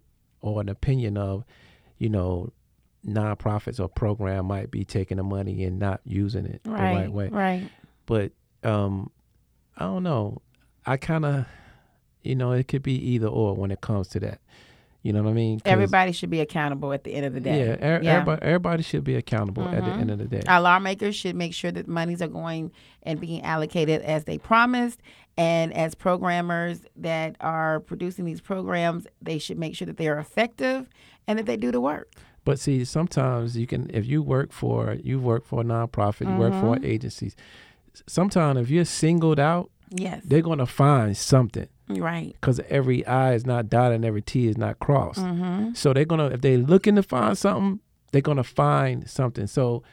or 0.41 0.61
an 0.61 0.69
opinion 0.69 1.17
of, 1.17 1.45
you 1.97 2.09
know, 2.09 2.51
nonprofits 3.07 3.79
or 3.79 3.87
program 3.87 4.45
might 4.45 4.71
be 4.71 4.83
taking 4.83 5.17
the 5.17 5.23
money 5.23 5.63
and 5.63 5.79
not 5.79 6.01
using 6.03 6.45
it 6.45 6.61
right, 6.65 6.93
the 6.93 6.99
right 6.99 7.11
way. 7.11 7.27
Right. 7.29 7.69
But 8.07 8.31
um, 8.63 9.11
I 9.77 9.83
don't 9.83 10.03
know. 10.03 10.41
I 10.85 10.97
kind 10.97 11.25
of, 11.25 11.45
you 12.23 12.35
know, 12.35 12.51
it 12.51 12.67
could 12.67 12.83
be 12.83 12.93
either 12.93 13.27
or 13.27 13.55
when 13.55 13.71
it 13.71 13.81
comes 13.81 14.07
to 14.09 14.19
that. 14.21 14.39
You 15.05 15.13
know 15.13 15.21
what 15.21 15.29
I 15.29 15.33
mean? 15.33 15.61
Everybody 15.65 16.13
should 16.13 16.31
be 16.31 16.39
accountable 16.39 16.91
at 16.91 17.03
the 17.03 17.13
end 17.13 17.27
of 17.27 17.33
the 17.33 17.39
day. 17.39 17.59
Yeah, 17.59 17.73
er, 17.73 17.99
yeah. 18.01 18.13
Everybody, 18.13 18.41
everybody, 18.41 18.81
should 18.81 19.03
be 19.03 19.13
accountable 19.13 19.61
mm-hmm. 19.61 19.75
at 19.75 19.85
the 19.85 19.91
end 19.91 20.09
of 20.09 20.17
the 20.17 20.25
day. 20.25 20.41
Our 20.47 20.61
lawmakers 20.61 21.15
should 21.15 21.35
make 21.35 21.53
sure 21.53 21.71
that 21.71 21.87
monies 21.87 22.23
are 22.23 22.27
going 22.27 22.71
and 23.03 23.19
being 23.19 23.43
allocated 23.43 24.01
as 24.01 24.23
they 24.23 24.39
promised. 24.39 25.01
And 25.37 25.71
as 25.75 25.93
programmers 25.93 26.79
that 26.95 27.35
are 27.39 27.81
producing 27.81 28.25
these 28.25 28.41
programs, 28.41 29.05
they 29.21 29.37
should 29.37 29.59
make 29.59 29.75
sure 29.75 29.85
that 29.85 29.97
they 29.97 30.07
are 30.07 30.17
effective 30.17 30.89
and 31.27 31.37
that 31.37 31.45
they 31.45 31.57
do 31.57 31.71
the 31.71 31.81
work. 31.81 32.11
But 32.43 32.59
see, 32.59 32.83
sometimes 32.83 33.55
you 33.55 33.67
can, 33.67 33.91
if 33.93 34.07
you 34.07 34.23
work 34.23 34.51
for, 34.51 34.97
you 35.03 35.19
work 35.19 35.45
for 35.45 35.61
a 35.61 35.63
nonprofit, 35.63 36.21
you 36.21 36.27
mm-hmm. 36.27 36.39
work 36.39 36.53
for 36.53 36.75
mm-hmm. 36.77 36.85
agencies. 36.85 37.35
Sometimes 38.07 38.59
if 38.59 38.69
you're 38.69 38.85
singled 38.85 39.39
out, 39.39 39.69
yes, 39.89 40.21
they're 40.25 40.41
going 40.41 40.59
to 40.59 40.65
find 40.65 41.15
something 41.15 41.67
Right. 41.87 42.33
Because 42.33 42.59
every 42.69 43.05
I 43.05 43.33
is 43.33 43.45
not 43.45 43.69
dotted 43.69 43.97
and 43.97 44.05
every 44.05 44.21
T 44.21 44.47
is 44.47 44.57
not 44.57 44.79
crossed. 44.79 45.19
Mm-hmm. 45.19 45.73
So 45.73 45.93
they're 45.93 46.05
gonna 46.05 46.27
if 46.27 46.41
they're 46.41 46.57
looking 46.57 46.95
to 46.95 47.03
find 47.03 47.37
something, 47.37 47.79
they're 48.11 48.21
gonna 48.21 48.43
find 48.43 49.07
something. 49.09 49.47
So, 49.47 49.83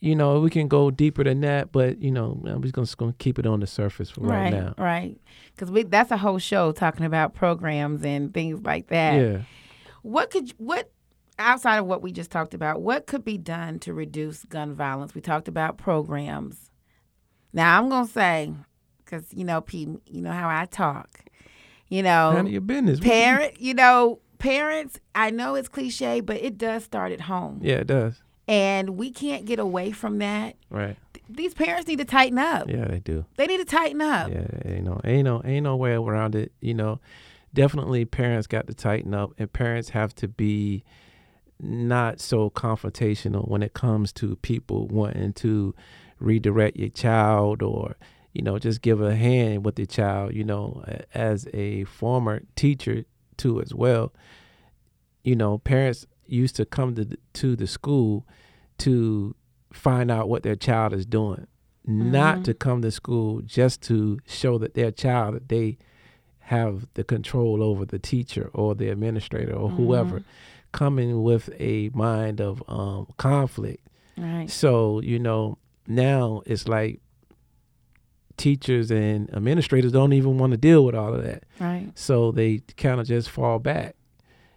you 0.00 0.14
know, 0.14 0.40
we 0.40 0.48
can 0.48 0.68
go 0.68 0.90
deeper 0.90 1.22
than 1.22 1.42
that, 1.42 1.70
but 1.70 2.00
you 2.00 2.10
know, 2.10 2.40
just 2.62 2.72
gonna, 2.72 2.86
just 2.86 2.96
gonna 2.96 3.14
keep 3.18 3.38
it 3.38 3.46
on 3.46 3.60
the 3.60 3.66
surface 3.66 4.10
for 4.10 4.22
right, 4.22 4.44
right 4.44 4.52
now. 4.52 4.74
Right. 4.78 5.20
Because 5.54 5.70
we 5.70 5.82
that's 5.82 6.10
a 6.10 6.16
whole 6.16 6.38
show 6.38 6.72
talking 6.72 7.04
about 7.04 7.34
programs 7.34 8.02
and 8.04 8.32
things 8.32 8.62
like 8.62 8.88
that. 8.88 9.20
Yeah. 9.20 9.38
What 10.02 10.30
could 10.30 10.52
what 10.56 10.90
outside 11.38 11.76
of 11.76 11.84
what 11.84 12.00
we 12.00 12.10
just 12.10 12.30
talked 12.30 12.54
about, 12.54 12.80
what 12.80 13.06
could 13.06 13.22
be 13.22 13.36
done 13.36 13.78
to 13.80 13.92
reduce 13.92 14.44
gun 14.44 14.74
violence? 14.74 15.14
We 15.14 15.20
talked 15.20 15.48
about 15.48 15.76
programs. 15.76 16.70
Now 17.56 17.78
I'm 17.78 17.88
gonna 17.88 18.06
say 18.06 18.52
because 19.02 19.32
you 19.32 19.42
know, 19.42 19.62
Pete, 19.62 19.88
you 20.06 20.20
know 20.20 20.30
how 20.30 20.46
I 20.48 20.66
talk. 20.66 21.24
You 21.88 22.02
know, 22.02 22.32
none 22.32 22.46
of 22.46 22.52
your 22.52 22.60
business. 22.60 23.00
Parent, 23.00 23.58
you 23.58 23.72
know, 23.72 24.20
parents. 24.38 25.00
I 25.14 25.30
know 25.30 25.54
it's 25.54 25.66
cliche, 25.66 26.20
but 26.20 26.36
it 26.36 26.58
does 26.58 26.84
start 26.84 27.12
at 27.12 27.22
home. 27.22 27.60
Yeah, 27.62 27.76
it 27.76 27.86
does. 27.86 28.20
And 28.46 28.90
we 28.90 29.10
can't 29.10 29.46
get 29.46 29.58
away 29.58 29.90
from 29.90 30.18
that. 30.18 30.56
Right. 30.70 30.98
these 31.30 31.54
parents 31.54 31.88
need 31.88 31.98
to 31.98 32.04
tighten 32.04 32.38
up. 32.38 32.68
Yeah, 32.68 32.84
they 32.84 33.00
do. 33.00 33.24
They 33.36 33.46
need 33.46 33.58
to 33.58 33.64
tighten 33.64 34.02
up. 34.02 34.30
Yeah, 34.30 34.46
ain't 34.64 34.84
no, 34.84 35.00
ain't 35.02 35.24
no, 35.24 35.40
ain't 35.42 35.64
no 35.64 35.76
way 35.76 35.94
around 35.94 36.34
it. 36.34 36.52
You 36.60 36.74
know, 36.74 37.00
definitely 37.54 38.04
parents 38.04 38.46
got 38.46 38.66
to 38.66 38.74
tighten 38.74 39.14
up, 39.14 39.32
and 39.38 39.50
parents 39.50 39.88
have 39.90 40.14
to 40.16 40.28
be 40.28 40.84
not 41.58 42.20
so 42.20 42.50
confrontational 42.50 43.48
when 43.48 43.62
it 43.62 43.72
comes 43.72 44.12
to 44.12 44.36
people 44.36 44.86
wanting 44.88 45.32
to 45.32 45.74
redirect 46.18 46.76
your 46.76 46.88
child 46.88 47.62
or 47.62 47.96
you 48.36 48.42
know, 48.42 48.58
just 48.58 48.82
give 48.82 49.00
a 49.00 49.16
hand 49.16 49.64
with 49.64 49.78
your 49.78 49.86
child, 49.86 50.34
you 50.34 50.44
know, 50.44 50.84
as 51.14 51.48
a 51.54 51.84
former 51.84 52.42
teacher 52.54 53.06
too 53.38 53.62
as 53.62 53.72
well. 53.74 54.12
You 55.24 55.36
know, 55.36 55.56
parents 55.56 56.06
used 56.26 56.54
to 56.56 56.66
come 56.66 56.94
to 56.96 57.06
the, 57.06 57.16
to 57.32 57.56
the 57.56 57.66
school 57.66 58.26
to 58.78 59.34
find 59.72 60.10
out 60.10 60.28
what 60.28 60.42
their 60.42 60.54
child 60.54 60.92
is 60.92 61.06
doing, 61.06 61.46
mm-hmm. 61.88 62.10
not 62.10 62.44
to 62.44 62.52
come 62.52 62.82
to 62.82 62.90
school 62.90 63.40
just 63.40 63.80
to 63.84 64.18
show 64.26 64.58
that 64.58 64.74
their 64.74 64.90
child 64.90 65.36
that 65.36 65.48
they 65.48 65.78
have 66.40 66.86
the 66.92 67.04
control 67.04 67.62
over 67.62 67.86
the 67.86 67.98
teacher 67.98 68.50
or 68.52 68.74
the 68.74 68.90
administrator 68.90 69.54
or 69.54 69.70
mm-hmm. 69.70 69.78
whoever, 69.78 70.22
coming 70.72 71.22
with 71.22 71.48
a 71.58 71.88
mind 71.94 72.42
of 72.42 72.62
um, 72.68 73.06
conflict. 73.16 73.88
Right. 74.18 74.50
So 74.50 75.00
you 75.00 75.18
know 75.18 75.56
now 75.86 76.42
it's 76.46 76.68
like 76.68 77.00
teachers 78.36 78.90
and 78.90 79.32
administrators 79.34 79.92
don't 79.92 80.12
even 80.12 80.38
want 80.38 80.50
to 80.52 80.56
deal 80.56 80.84
with 80.84 80.94
all 80.94 81.14
of 81.14 81.24
that. 81.24 81.44
Right. 81.58 81.90
So 81.94 82.32
they 82.32 82.62
kind 82.76 83.00
of 83.00 83.06
just 83.06 83.30
fall 83.30 83.58
back, 83.58 83.96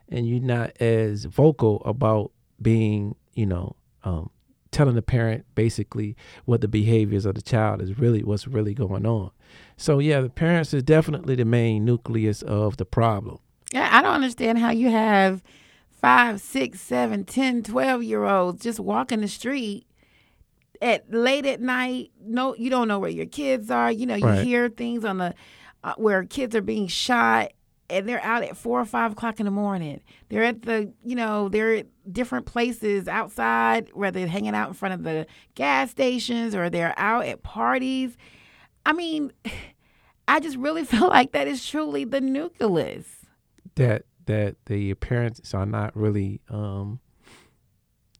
and 0.09 0.27
you're 0.27 0.41
not 0.41 0.71
as 0.81 1.25
vocal 1.25 1.81
about 1.85 2.31
being, 2.61 3.15
you 3.33 3.45
know, 3.45 3.75
um, 4.03 4.29
telling 4.71 4.95
the 4.95 5.01
parent 5.01 5.45
basically 5.55 6.15
what 6.45 6.61
the 6.61 6.67
behaviors 6.67 7.25
of 7.25 7.35
the 7.35 7.41
child 7.41 7.81
is 7.81 7.97
really 7.97 8.23
what's 8.23 8.47
really 8.47 8.73
going 8.73 9.05
on. 9.05 9.31
So 9.77 9.99
yeah, 9.99 10.21
the 10.21 10.29
parents 10.29 10.73
is 10.73 10.83
definitely 10.83 11.35
the 11.35 11.45
main 11.45 11.85
nucleus 11.85 12.41
of 12.41 12.77
the 12.77 12.85
problem. 12.85 13.39
Yeah, 13.73 13.89
I 13.91 14.01
don't 14.01 14.13
understand 14.13 14.59
how 14.59 14.71
you 14.71 14.89
have 14.89 15.41
five, 15.89 16.41
six, 16.41 16.81
seven, 16.81 17.25
ten, 17.25 17.63
twelve 17.63 18.03
year 18.03 18.25
olds 18.25 18.61
just 18.61 18.79
walking 18.79 19.21
the 19.21 19.27
street 19.27 19.85
at 20.81 21.11
late 21.11 21.45
at 21.45 21.61
night. 21.61 22.11
No, 22.21 22.55
you 22.55 22.69
don't 22.69 22.87
know 22.87 22.99
where 22.99 23.09
your 23.09 23.25
kids 23.25 23.69
are. 23.69 23.91
You 23.91 24.05
know, 24.05 24.15
you 24.15 24.25
right. 24.25 24.45
hear 24.45 24.69
things 24.69 25.03
on 25.03 25.17
the 25.17 25.33
uh, 25.83 25.93
where 25.97 26.23
kids 26.25 26.55
are 26.55 26.61
being 26.61 26.87
shot, 26.87 27.51
and 27.89 28.07
they're 28.07 28.23
out 28.23 28.43
at 28.43 28.57
four 28.57 28.79
or 28.79 28.85
five 28.85 29.13
o'clock 29.13 29.39
in 29.39 29.45
the 29.45 29.51
morning. 29.51 30.01
They're 30.29 30.43
at 30.43 30.61
the, 30.61 30.93
you 31.03 31.15
know, 31.15 31.49
they're 31.49 31.75
at 31.75 31.87
different 32.11 32.45
places 32.45 33.07
outside, 33.07 33.89
where 33.93 34.11
they're 34.11 34.27
hanging 34.27 34.55
out 34.55 34.69
in 34.69 34.73
front 34.73 34.93
of 34.93 35.03
the 35.03 35.25
gas 35.55 35.91
stations 35.91 36.55
or 36.55 36.69
they're 36.69 36.93
out 36.97 37.25
at 37.25 37.43
parties. 37.43 38.15
I 38.85 38.93
mean, 38.93 39.31
I 40.27 40.39
just 40.39 40.57
really 40.57 40.83
feel 40.85 41.07
like 41.07 41.31
that 41.31 41.47
is 41.47 41.65
truly 41.67 42.05
the 42.05 42.21
nucleus. 42.21 43.07
That 43.75 44.03
that 44.25 44.57
the 44.67 44.93
parents 44.95 45.53
are 45.55 45.65
not 45.65 45.95
really 45.95 46.41
um, 46.49 46.99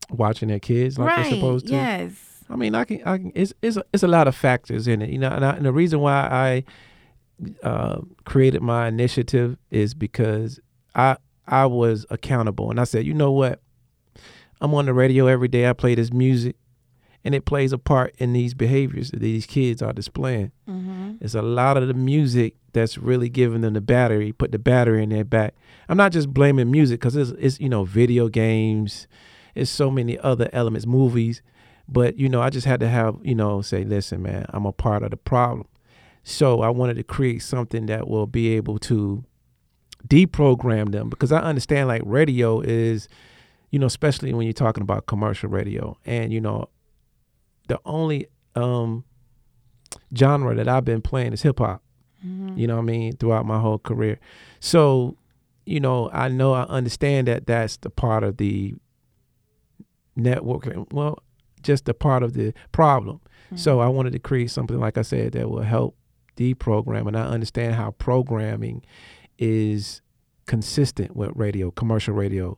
watching 0.10 0.48
their 0.48 0.60
kids 0.60 0.98
like 0.98 1.10
right. 1.10 1.24
they're 1.24 1.34
supposed 1.34 1.68
to. 1.68 1.74
Yes 1.74 2.29
I 2.50 2.56
mean, 2.56 2.74
I 2.76 2.84
can, 2.84 3.02
I 3.06 3.18
can. 3.18 3.32
It's, 3.36 3.54
it's, 3.62 3.78
a, 3.78 3.84
it's 3.94 4.04
a 4.04 4.08
lot 4.08 4.28
of 4.28 4.36
factors 4.36 4.88
in 4.88 5.02
it, 5.02 5.10
you 5.10 5.20
know. 5.20 5.30
And, 5.30 5.46
I, 5.46 5.52
and 5.52 5.66
the 5.66 5.72
reason 5.72 6.00
why 6.00 6.14
I 6.14 6.64
uh, 7.64 8.02
created 8.26 8.62
my 8.62 8.88
initiative 8.88 9.58
is 9.70 9.94
because 9.94 10.60
I, 10.96 11.18
I 11.48 11.68
was 11.68 12.06
accountable, 12.10 12.72
and 12.72 12.80
I 12.80 12.86
said, 12.86 13.06
you 13.06 13.14
know 13.14 13.32
what? 13.32 13.62
I'm 14.62 14.74
on 14.74 14.88
the 14.88 14.94
radio 14.94 15.28
every 15.28 15.48
day. 15.48 15.70
I 15.70 15.74
play 15.74 15.96
this 15.96 16.12
music, 16.12 16.56
and 17.24 17.36
it 17.36 17.46
plays 17.46 17.72
a 17.72 17.78
part 17.78 18.16
in 18.18 18.34
these 18.34 18.54
behaviors 18.54 19.12
that 19.12 19.22
these 19.22 19.46
kids 19.46 19.82
are 19.82 19.94
displaying. 19.94 20.52
Mm-hmm. 20.68 21.14
It's 21.22 21.36
a 21.36 21.42
lot 21.42 21.78
of 21.78 21.88
the 21.88 21.94
music 21.94 22.56
that's 22.74 22.98
really 22.98 23.30
giving 23.30 23.62
them 23.62 23.74
the 23.74 23.82
battery, 23.82 24.32
put 24.32 24.52
the 24.52 24.60
battery 24.60 25.04
in 25.04 25.10
their 25.10 25.24
back. 25.24 25.54
I'm 25.88 25.98
not 25.98 26.12
just 26.12 26.34
blaming 26.34 26.72
music 26.72 27.00
because 27.00 27.16
it's, 27.16 27.32
it's 27.40 27.60
you 27.60 27.70
know 27.70 27.84
video 27.84 28.28
games, 28.28 29.08
it's 29.54 29.72
so 29.72 29.92
many 29.92 30.18
other 30.18 30.50
elements, 30.52 30.88
movies 30.88 31.42
but, 31.92 32.18
you 32.18 32.30
know, 32.30 32.42
I 32.42 32.50
just 32.50 32.68
had 32.68 32.80
to 32.82 32.88
have, 32.88 33.18
you 33.24 33.34
know, 33.34 33.62
say, 33.62 33.84
listen, 33.84 34.22
man, 34.22 34.46
I'm 34.50 34.66
a 34.66 34.72
part 34.72 35.02
of 35.02 35.12
the 35.12 35.18
problem. 35.18 35.68
So 36.24 36.62
I 36.62 36.70
wanted 36.70 36.96
to 36.96 37.04
create 37.04 37.42
something 37.42 37.88
that 37.88 38.08
will 38.08 38.28
be 38.28 38.56
able 38.56 38.78
to 38.80 39.24
deprogram 40.08 40.92
them 40.92 41.10
because 41.10 41.32
I 41.32 41.40
understand 41.40 41.88
like 41.88 42.04
radio 42.06 42.62
is, 42.62 43.08
you 43.72 43.80
know, 43.80 43.88
especially 43.88 44.34
when 44.34 44.46
you're 44.46 44.54
talking 44.54 44.84
about 44.84 45.08
commercial 45.08 45.50
radio. 45.50 45.98
And, 46.06 46.32
you 46.32 46.42
know, 46.42 46.70
the 47.68 47.80
only 47.86 48.28
um, 48.56 49.04
genre 50.16 50.54
that 50.56 50.68
I've 50.68 50.86
been 50.86 51.02
playing 51.02 51.34
is 51.34 51.42
hip 51.42 51.58
hop. 51.60 51.82
Mm-hmm. 52.26 52.58
You 52.58 52.68
know 52.68 52.76
what 52.76 52.84
I 52.84 52.86
mean? 52.86 53.16
Throughout 53.16 53.46
my 53.46 53.60
whole 53.60 53.80
career. 53.80 54.20
So, 54.60 55.18
you 55.66 55.80
know, 55.80 56.10
I 56.14 56.28
know 56.28 56.54
I 56.54 56.64
understand 56.64 57.28
that 57.28 57.48
that's 57.48 57.78
the 57.78 57.90
part 57.90 58.24
of 58.24 58.38
the 58.38 58.76
network. 60.16 60.68
Well, 60.92 61.24
just 61.62 61.88
a 61.90 61.94
part 61.94 62.24
of 62.24 62.34
the 62.34 62.54
problem. 62.72 63.20
Mm-hmm. 63.48 63.58
So 63.58 63.80
I 63.80 63.88
wanted 63.88 64.14
to 64.14 64.20
create 64.20 64.52
something, 64.52 64.80
like 64.80 64.98
I 64.98 65.02
said, 65.04 65.34
that 65.34 65.50
will 65.50 65.62
help 65.64 65.96
deprogram, 66.38 67.08
and 67.08 67.18
I 67.18 67.26
understand 67.26 67.76
how 67.76 67.92
programming 67.92 68.84
is 69.38 70.02
consistent 70.46 71.16
with 71.16 71.32
radio, 71.36 71.72
commercial 71.72 72.14
radio. 72.14 72.58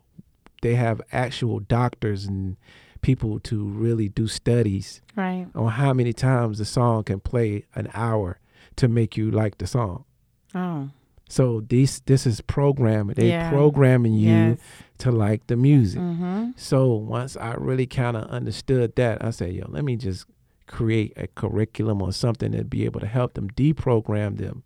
They 0.62 0.76
have 0.76 1.02
actual 1.12 1.60
doctors 1.60 2.26
and 2.26 2.58
people 3.02 3.40
to 3.40 3.64
really 3.64 4.08
do 4.10 4.28
studies 4.28 5.02
Right. 5.16 5.48
on 5.56 5.72
how 5.72 5.92
many 5.94 6.14
times 6.14 6.60
the 6.60 6.66
song 6.66 7.04
can 7.04 7.20
play 7.20 7.66
an 7.74 7.90
hour 7.96 8.40
to 8.76 8.88
make 8.88 9.18
you 9.18 9.32
like 9.32 9.58
the 9.58 9.66
song. 9.68 10.06
Oh. 10.54 10.90
So 11.32 11.62
these 11.62 12.02
this 12.02 12.28
is 12.28 12.42
programming. 12.42 13.16
They 13.16 13.30
Yeah. 13.30 13.50
programming 13.50 14.14
you 14.14 14.30
Yes. 14.36 14.60
to 14.98 15.12
like 15.12 15.48
the 15.48 15.56
music. 15.56 16.02
Mm-hmm. 16.02 16.52
So 16.58 16.94
once 16.94 17.38
I 17.38 17.54
really 17.54 17.88
kind 17.88 18.18
of 18.18 18.26
understood 18.26 18.96
that, 18.98 19.24
I 19.24 19.30
said, 19.30 19.54
yo, 19.54 19.66
let 19.70 19.86
me 19.86 19.96
just 19.96 20.26
create 20.68 21.14
a 21.16 21.28
curriculum 21.28 22.02
or 22.02 22.12
something 22.12 22.52
to 22.52 22.66
be 22.66 22.84
able 22.84 23.00
to 23.00 23.08
help 23.08 23.36
them 23.36 23.50
deprogram 23.52 24.38
them 24.40 24.64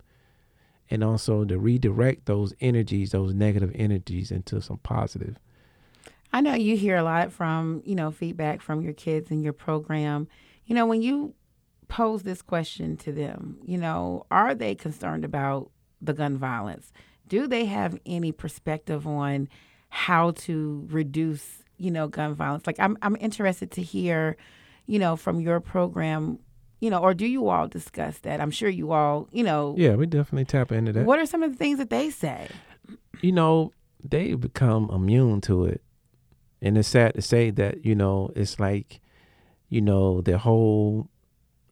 and 0.90 1.04
also 1.04 1.44
to 1.44 1.56
redirect 1.56 2.26
those 2.26 2.52
energies, 2.60 3.10
those 3.12 3.32
negative 3.32 3.70
energies 3.76 4.32
into 4.32 4.60
some 4.60 4.78
positive. 4.78 5.36
I 6.32 6.40
know 6.40 6.54
you 6.54 6.76
hear 6.76 6.96
a 6.96 7.02
lot 7.04 7.30
from, 7.32 7.80
you 7.84 7.94
know, 7.94 8.10
feedback 8.10 8.60
from 8.60 8.80
your 8.82 8.92
kids 8.92 9.30
in 9.30 9.42
your 9.44 9.52
program. 9.52 10.26
You 10.66 10.74
know, 10.74 10.84
when 10.86 11.00
you 11.00 11.34
pose 11.86 12.24
this 12.24 12.42
question 12.42 12.96
to 12.98 13.12
them, 13.12 13.58
you 13.64 13.78
know, 13.78 14.26
are 14.32 14.52
they 14.54 14.74
concerned 14.74 15.24
about 15.24 15.70
the 16.06 16.14
gun 16.14 16.36
violence? 16.38 16.92
Do 17.28 17.46
they 17.46 17.64
have 17.66 17.98
any 18.06 18.32
perspective 18.32 19.06
on 19.06 19.48
how 19.88 20.30
to 20.32 20.86
reduce, 20.90 21.62
you 21.76 21.90
know, 21.90 22.08
gun 22.08 22.34
violence? 22.34 22.66
Like 22.66 22.78
I'm 22.80 22.96
I'm 23.02 23.16
interested 23.20 23.70
to 23.72 23.82
hear, 23.82 24.36
you 24.86 24.98
know, 24.98 25.16
from 25.16 25.40
your 25.40 25.60
program, 25.60 26.38
you 26.80 26.90
know, 26.90 26.98
or 26.98 27.14
do 27.14 27.26
you 27.26 27.48
all 27.48 27.66
discuss 27.68 28.18
that? 28.20 28.40
I'm 28.40 28.50
sure 28.50 28.68
you 28.68 28.92
all, 28.92 29.28
you 29.32 29.42
know, 29.44 29.74
Yeah, 29.76 29.94
we 29.96 30.06
definitely 30.06 30.44
tap 30.44 30.70
into 30.72 30.92
that. 30.92 31.04
what 31.04 31.18
are 31.18 31.26
some 31.26 31.42
of 31.42 31.50
the 31.52 31.58
things 31.58 31.78
that 31.78 31.90
they 31.90 32.10
say? 32.10 32.48
you 33.22 33.32
know, 33.32 33.72
they 34.04 34.34
become 34.34 34.88
immune 34.92 35.40
to 35.40 35.64
it. 35.64 35.82
And 36.62 36.76
it's 36.78 36.88
sad 36.88 37.14
to 37.14 37.22
say 37.22 37.50
that, 37.50 37.84
you 37.84 37.94
know, 37.94 38.30
it's 38.36 38.60
like, 38.60 39.00
you 39.68 39.80
know, 39.80 40.20
the 40.20 40.38
whole 40.38 41.08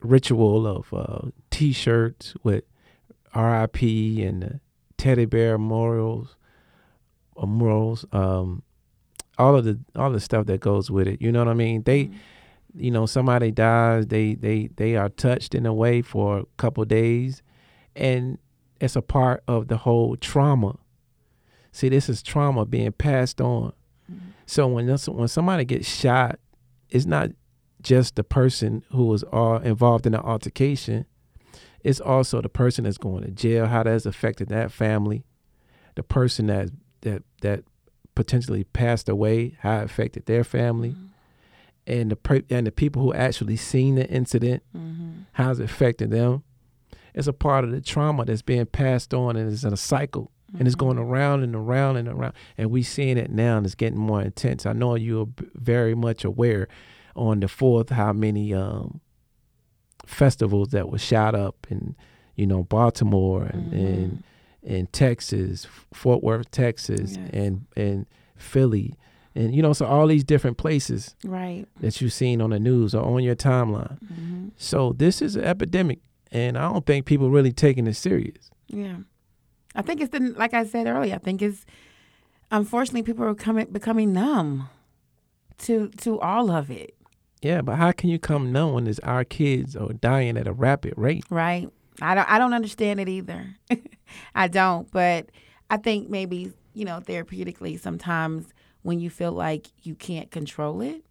ritual 0.01 0.67
of 0.67 0.93
uh, 0.93 1.29
t 1.49 1.71
shirts 1.71 2.35
with 2.43 2.63
RIP 3.35 3.81
and 3.81 4.41
the 4.41 4.59
teddy 4.97 5.25
bear 5.25 5.57
memorials, 5.57 6.35
murals, 7.45 8.05
um, 8.11 8.63
all 9.37 9.55
of 9.55 9.65
the 9.65 9.79
all 9.95 10.11
the 10.11 10.19
stuff 10.19 10.45
that 10.45 10.61
goes 10.61 10.89
with 10.89 11.07
it. 11.07 11.21
You 11.21 11.31
know 11.31 11.39
what 11.39 11.49
I 11.49 11.53
mean? 11.53 11.83
They 11.83 12.11
you 12.77 12.91
know, 12.91 13.05
somebody 13.05 13.51
dies, 13.51 14.07
they 14.07 14.35
they 14.35 14.69
they 14.75 14.95
are 14.95 15.09
touched 15.09 15.55
in 15.55 15.65
a 15.65 15.73
way 15.73 16.01
for 16.01 16.39
a 16.39 16.45
couple 16.57 16.83
days 16.85 17.41
and 17.95 18.37
it's 18.81 18.95
a 18.95 19.01
part 19.01 19.43
of 19.47 19.67
the 19.67 19.77
whole 19.77 20.17
trauma. 20.17 20.77
See, 21.71 21.89
this 21.89 22.09
is 22.09 22.21
trauma 22.21 22.65
being 22.65 22.91
passed 22.91 23.39
on. 23.39 23.73
So 24.45 24.67
when 24.67 24.87
when 24.87 25.27
somebody 25.27 25.65
gets 25.65 25.87
shot, 25.87 26.39
it's 26.89 27.05
not 27.05 27.31
just 27.81 28.15
the 28.15 28.23
person 28.23 28.83
who 28.91 29.05
was 29.05 29.23
all 29.23 29.57
involved 29.57 30.05
in 30.05 30.11
the 30.11 30.21
altercation. 30.21 31.05
It's 31.85 31.99
also 31.99 32.41
the 32.41 32.49
person 32.49 32.85
that's 32.85 32.97
going 32.97 33.23
to 33.25 33.29
jail, 33.29 33.67
how 33.67 33.83
that's 33.83 34.07
affected 34.07 34.49
that 34.49 34.71
family, 34.71 35.23
the 35.93 36.01
person 36.01 36.47
that 36.47 36.69
that 37.01 37.21
that 37.41 37.63
potentially 38.15 38.63
passed 38.63 39.07
away, 39.07 39.55
how 39.59 39.81
it 39.81 39.83
affected 39.83 40.25
their 40.25 40.43
family, 40.43 40.89
mm-hmm. 40.89 41.05
and 41.85 42.09
the 42.09 42.15
per- 42.15 42.41
and 42.49 42.65
the 42.65 42.71
people 42.71 43.03
who 43.03 43.13
actually 43.13 43.55
seen 43.55 43.93
the 43.93 44.09
incident, 44.09 44.63
mm-hmm. 44.75 45.11
how's 45.33 45.59
it 45.59 45.65
affecting 45.65 46.09
them. 46.09 46.43
It's 47.13 47.27
a 47.27 47.33
part 47.33 47.63
of 47.63 47.69
the 47.69 47.81
trauma 47.81 48.25
that's 48.25 48.41
being 48.41 48.65
passed 48.65 49.13
on, 49.13 49.35
and 49.35 49.53
it's 49.53 49.63
in 49.63 49.71
a 49.71 49.77
cycle, 49.77 50.31
and 50.57 50.67
it's 50.67 50.75
going 50.75 50.97
mm-hmm. 50.97 51.11
around 51.11 51.43
and 51.43 51.55
around 51.55 51.97
and 51.97 52.07
around. 52.07 52.33
And 52.57 52.71
we 52.71 52.81
seeing 52.81 53.19
it 53.19 53.29
now, 53.29 53.57
and 53.57 53.65
it's 53.65 53.75
getting 53.75 53.99
more 53.99 54.23
intense. 54.23 54.65
I 54.65 54.73
know 54.73 54.95
you're 54.95 55.27
b- 55.27 55.45
very 55.53 55.93
much 55.93 56.25
aware 56.25 56.67
on 57.15 57.41
the 57.41 57.47
fourth 57.47 57.91
how 57.91 58.11
many 58.11 58.55
um, 58.55 59.01
festivals 60.05 60.69
that 60.69 60.89
were 60.89 60.97
shot 60.97 61.35
up 61.35 61.67
in, 61.69 61.95
you 62.35 62.45
know, 62.47 62.63
Baltimore 62.63 63.43
and 63.43 63.73
and, 63.73 64.23
and 64.63 64.91
Texas, 64.93 65.67
Fort 65.93 66.23
Worth, 66.23 66.49
Texas, 66.51 67.15
Yes. 67.17 67.29
and 67.33 67.65
and 67.75 68.05
Philly, 68.35 68.95
and 69.33 69.55
you 69.55 69.61
know, 69.61 69.73
so 69.73 69.85
all 69.85 70.07
these 70.07 70.23
different 70.23 70.57
places 70.57 71.15
Right. 71.23 71.65
that 71.79 72.01
you've 72.01 72.13
seen 72.13 72.41
on 72.41 72.49
the 72.51 72.59
news 72.59 72.93
or 72.95 73.03
on 73.03 73.23
your 73.23 73.35
timeline. 73.35 73.97
Mm-hmm. 74.03 74.47
So 74.57 74.93
this 74.93 75.21
is 75.21 75.35
an 75.35 75.43
epidemic, 75.45 75.99
and 76.31 76.57
I 76.57 76.71
don't 76.71 76.85
think 76.85 77.05
people 77.05 77.29
really 77.29 77.51
taking 77.53 77.87
it 77.87 77.95
serious. 77.95 78.49
Yeah. 78.67 78.97
I 79.75 79.81
think 79.81 80.01
it's 80.01 80.11
the 80.11 80.19
like 80.37 80.53
I 80.53 80.65
said 80.65 80.87
earlier, 80.87 81.15
I 81.15 81.17
think 81.19 81.41
it's 81.41 81.65
unfortunately 82.51 83.03
people 83.03 83.25
are 83.25 83.35
coming 83.35 83.67
becoming 83.71 84.13
numb 84.13 84.69
to 85.59 85.89
to 85.97 86.19
all 86.19 86.49
of 86.51 86.69
it, 86.71 86.95
Yeah, 87.41 87.61
but 87.61 87.75
how 87.75 87.91
can 87.91 88.09
you 88.09 88.19
come 88.19 88.51
when 88.53 88.87
it's 88.87 88.99
our 88.99 89.23
kids 89.23 89.75
are 89.75 89.93
dying 89.93 90.37
at 90.37 90.47
a 90.47 90.53
rapid 90.53 90.93
rate? 90.97 91.25
right? 91.29 91.69
I 92.01 92.15
don't 92.15 92.29
I 92.29 92.37
don't 92.37 92.53
understand 92.53 92.99
it 92.99 93.09
either. 93.09 93.55
I 94.35 94.47
don't, 94.47 94.89
but 94.91 95.29
I 95.69 95.77
think 95.77 96.09
maybe, 96.09 96.53
you 96.73 96.85
know, 96.85 96.99
therapeutically 96.99 97.79
sometimes 97.79 98.47
when 98.81 98.99
you 98.99 99.09
feel 99.09 99.31
like 99.31 99.67
you 99.83 99.95
can't 99.95 100.29
control 100.29 100.81
it, 100.81 101.03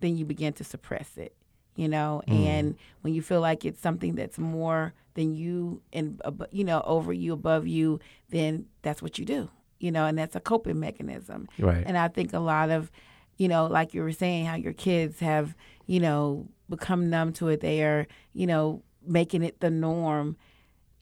then 0.00 0.16
you 0.16 0.24
begin 0.24 0.52
to 0.54 0.64
suppress 0.64 1.16
it, 1.16 1.34
you 1.76 1.88
know, 1.88 2.22
mm. 2.28 2.44
and 2.46 2.76
when 3.02 3.14
you 3.14 3.22
feel 3.22 3.40
like 3.40 3.64
it's 3.64 3.80
something 3.80 4.14
that's 4.14 4.38
more 4.38 4.92
than 5.14 5.34
you 5.34 5.80
and 5.92 6.20
you 6.50 6.64
know, 6.64 6.82
over 6.84 7.12
you, 7.12 7.32
above 7.32 7.66
you, 7.66 7.98
then 8.28 8.66
that's 8.82 9.00
what 9.00 9.18
you 9.18 9.24
do. 9.24 9.48
You 9.78 9.90
know, 9.92 10.06
and 10.06 10.16
that's 10.16 10.34
a 10.36 10.40
coping 10.40 10.80
mechanism. 10.80 11.48
Right. 11.58 11.84
And 11.86 11.98
I 11.98 12.08
think 12.08 12.32
a 12.32 12.38
lot 12.38 12.70
of, 12.70 12.90
you 13.36 13.48
know, 13.48 13.66
like 13.66 13.94
you 13.94 14.02
were 14.02 14.12
saying, 14.12 14.46
how 14.46 14.56
your 14.56 14.72
kids 14.72 15.20
have, 15.20 15.54
you 15.86 16.00
know, 16.00 16.48
become 16.68 17.10
numb 17.10 17.32
to 17.34 17.48
it. 17.48 17.60
They 17.60 17.82
are, 17.82 18.06
you 18.32 18.46
know, 18.46 18.82
making 19.06 19.42
it 19.42 19.60
the 19.60 19.70
norm. 19.70 20.36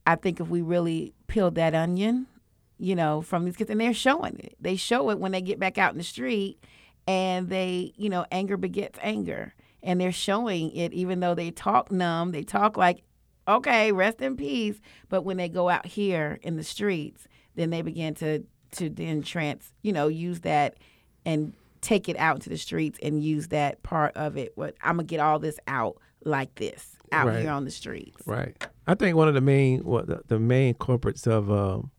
I 0.07 0.17
think 0.17 0.41
if 0.41 0.49
we 0.49 0.61
really 0.61 1.15
peeled 1.27 1.55
that 1.55 1.75
onion, 1.75 2.27
you 2.79 2.95
know, 2.95 3.23
from 3.23 3.45
these 3.45 3.57
kids, 3.57 3.71
and 3.71 3.81
they're 3.81 3.95
showing 3.95 4.39
it. 4.39 4.57
They 4.61 4.77
show 4.77 5.11
it 5.11 5.19
when 5.19 5.33
they 5.33 5.41
get 5.41 5.59
back 5.59 5.79
out 5.79 5.93
in 5.93 5.99
the 5.99 6.05
street, 6.05 6.63
and 7.07 7.49
they, 7.49 7.93
you 7.97 8.09
know, 8.09 8.27
anger 8.31 8.57
begets 8.57 8.99
anger, 9.03 9.55
and 9.83 10.01
they're 10.01 10.13
showing 10.13 10.75
it. 10.75 10.93
Even 10.93 11.21
though 11.21 11.35
they 11.35 11.51
talk 11.51 11.91
numb, 11.91 12.33
they 12.33 12.43
talk 12.43 12.77
like, 12.77 13.03
okay, 13.47 13.93
rest 13.93 14.21
in 14.21 14.37
peace. 14.37 14.81
But 15.09 15.23
when 15.23 15.37
they 15.37 15.49
go 15.49 15.69
out 15.69 15.87
here 15.87 16.39
in 16.43 16.57
the 16.57 16.65
streets, 16.65 17.27
then 17.55 17.71
they 17.71 17.83
begin 17.83 18.15
to 18.17 18.45
to 18.73 18.91
then 18.91 19.23
trans, 19.23 19.73
you 19.83 19.93
know, 19.93 20.09
use 20.09 20.41
that 20.41 20.77
and 21.25 21.55
take 21.85 22.09
it 22.09 22.17
out 22.17 22.41
to 22.43 22.49
the 22.49 22.57
streets 22.57 22.99
and 23.03 23.23
use 23.23 23.49
that 23.49 23.83
part 23.83 24.17
of 24.17 24.37
it. 24.37 24.53
What 24.57 24.75
I'm 24.83 24.97
gonna 24.97 25.05
get 25.05 25.21
all 25.21 25.39
this 25.39 25.59
out 25.69 25.97
like 26.25 26.55
this 26.57 26.97
out 27.13 27.27
Right. 27.29 27.43
here 27.43 27.51
on 27.51 27.65
the 27.65 27.71
streets. 27.71 28.27
Right. 28.27 28.57
I 28.87 28.95
think 28.95 29.17
one 29.17 29.29
of 29.29 29.35
the 29.35 29.41
main 29.41 29.85
what 29.85 30.07
the, 30.07 30.23
the 30.27 30.39
main 30.39 30.75
culprits 30.75 31.27
of 31.27 31.51
um, 31.51 31.91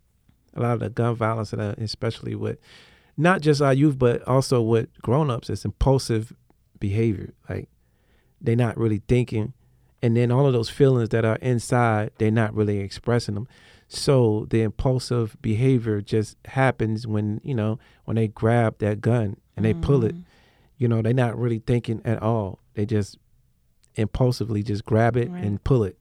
a 0.55 0.61
lot 0.61 0.73
of 0.73 0.79
the 0.79 0.89
gun 0.89 1.15
violence, 1.15 1.53
and 1.53 1.61
uh, 1.61 1.75
especially 1.77 2.35
with 2.35 2.57
not 3.17 3.41
just 3.41 3.61
our 3.61 3.73
youth, 3.73 3.97
but 3.97 4.21
also 4.27 4.61
with 4.61 4.89
grown-ups, 5.01 5.49
is 5.49 5.63
impulsive 5.65 6.33
behavior. 6.79 7.33
Like 7.49 7.69
they're 8.41 8.55
not 8.55 8.77
really 8.77 9.01
thinking, 9.07 9.53
and 10.01 10.17
then 10.17 10.31
all 10.31 10.45
of 10.47 10.53
those 10.53 10.69
feelings 10.69 11.09
that 11.09 11.23
are 11.25 11.37
inside, 11.37 12.11
they're 12.17 12.31
not 12.31 12.53
really 12.53 12.79
expressing 12.79 13.35
them. 13.35 13.47
So 13.87 14.47
the 14.49 14.61
impulsive 14.61 15.37
behavior 15.41 16.01
just 16.01 16.37
happens 16.45 17.05
when 17.05 17.39
you 17.43 17.53
know 17.53 17.79
when 18.05 18.15
they 18.15 18.27
grab 18.27 18.79
that 18.79 18.99
gun 19.01 19.37
and 19.55 19.65
they 19.65 19.73
pull 19.73 20.03
it. 20.03 20.15
You 20.77 20.87
know, 20.89 21.01
they're 21.01 21.13
not 21.13 21.37
really 21.37 21.59
thinking 21.59 22.01
at 22.03 22.21
all. 22.21 22.59
They 22.73 22.85
just 22.85 23.17
impulsively 23.95 24.61
just 24.63 24.83
grab 24.85 25.15
it 25.15 25.29
Right. 25.31 25.43
and 25.43 25.63
pull 25.63 25.83
it. 25.83 25.97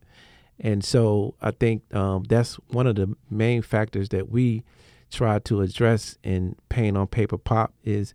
And 0.59 0.85
so 0.85 1.35
I 1.41 1.51
think 1.53 1.95
um, 1.95 2.25
that's 2.25 2.55
one 2.71 2.87
of 2.87 2.97
the 2.97 3.15
main 3.31 3.63
factors 3.63 4.09
that 4.11 4.29
we 4.31 4.65
try 5.13 5.39
to 5.41 5.61
address 5.61 6.19
in 6.25 6.57
Pain 6.69 6.97
on 6.97 7.07
Paper 7.07 7.39
Pop 7.39 7.73
is 7.85 8.15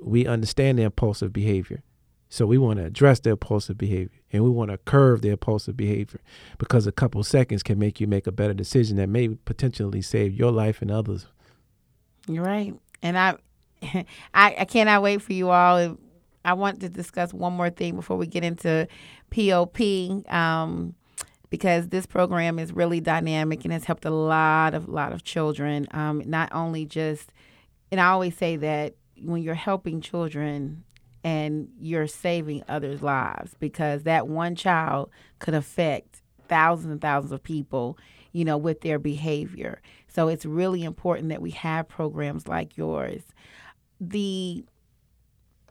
we 0.00 0.26
understand 0.26 0.78
the 0.78 0.82
impulsive 0.84 1.32
behavior. 1.32 1.82
So 2.28 2.46
we 2.46 2.58
want 2.58 2.78
to 2.78 2.84
address 2.84 3.20
the 3.20 3.30
impulsive 3.30 3.78
behavior 3.78 4.18
and 4.32 4.42
we 4.42 4.50
want 4.50 4.70
to 4.70 4.78
curve 4.78 5.22
the 5.22 5.30
impulsive 5.30 5.76
behavior 5.76 6.20
because 6.58 6.86
a 6.86 6.92
couple 6.92 7.22
seconds 7.22 7.62
can 7.62 7.78
make 7.78 8.00
you 8.00 8.06
make 8.06 8.26
a 8.26 8.32
better 8.32 8.54
decision 8.54 8.96
that 8.96 9.08
may 9.08 9.28
potentially 9.28 10.02
save 10.02 10.34
your 10.34 10.50
life 10.50 10.82
and 10.82 10.90
others. 10.90 11.26
You're 12.26 12.44
right. 12.44 12.74
And 13.02 13.16
I, 13.16 13.36
I, 14.34 14.56
I 14.58 14.64
cannot 14.64 15.02
wait 15.02 15.22
for 15.22 15.32
you 15.32 15.50
all. 15.50 15.96
I 16.44 16.52
want 16.52 16.80
to 16.80 16.88
discuss 16.88 17.32
one 17.32 17.52
more 17.52 17.70
thing 17.70 17.96
before 17.96 18.16
we 18.16 18.26
get 18.26 18.44
into 18.44 18.86
POP, 19.30 19.80
um, 20.32 20.94
because 21.50 21.88
this 21.88 22.06
program 22.06 22.58
is 22.58 22.72
really 22.72 23.00
dynamic 23.00 23.64
and 23.64 23.72
has 23.72 23.84
helped 23.84 24.04
a 24.04 24.10
lot 24.10 24.74
of 24.74 24.88
lot 24.88 25.12
of 25.12 25.24
children. 25.24 25.86
Um, 25.90 26.22
not 26.24 26.52
only 26.52 26.84
just, 26.86 27.32
and 27.90 28.00
I 28.00 28.08
always 28.08 28.36
say 28.36 28.56
that 28.56 28.94
when 29.22 29.42
you're 29.42 29.54
helping 29.54 30.00
children 30.00 30.84
and 31.26 31.68
you're 31.80 32.06
saving 32.06 32.62
others' 32.68 33.02
lives, 33.02 33.56
because 33.58 34.04
that 34.04 34.28
one 34.28 34.54
child 34.54 35.10
could 35.40 35.54
affect 35.54 36.22
thousands 36.48 36.92
and 36.92 37.00
thousands 37.00 37.32
of 37.32 37.42
people, 37.42 37.98
you 38.30 38.44
know, 38.44 38.56
with 38.56 38.82
their 38.82 39.00
behavior. 39.00 39.82
So 40.06 40.28
it's 40.28 40.46
really 40.46 40.84
important 40.84 41.30
that 41.30 41.42
we 41.42 41.50
have 41.50 41.88
programs 41.88 42.46
like 42.46 42.76
yours. 42.76 43.22
The 44.00 44.64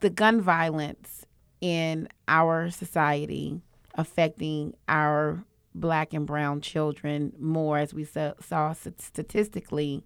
the 0.02 0.10
gun 0.10 0.42
violence 0.42 1.26
in 1.62 2.10
our 2.28 2.70
society 2.70 3.62
affecting 3.94 4.74
our 4.90 5.42
black 5.74 6.14
and 6.14 6.28
brown 6.28 6.60
children 6.60 7.32
more 7.40 7.78
as 7.78 7.94
we 7.94 8.04
saw, 8.04 8.74
statistically 8.74 10.04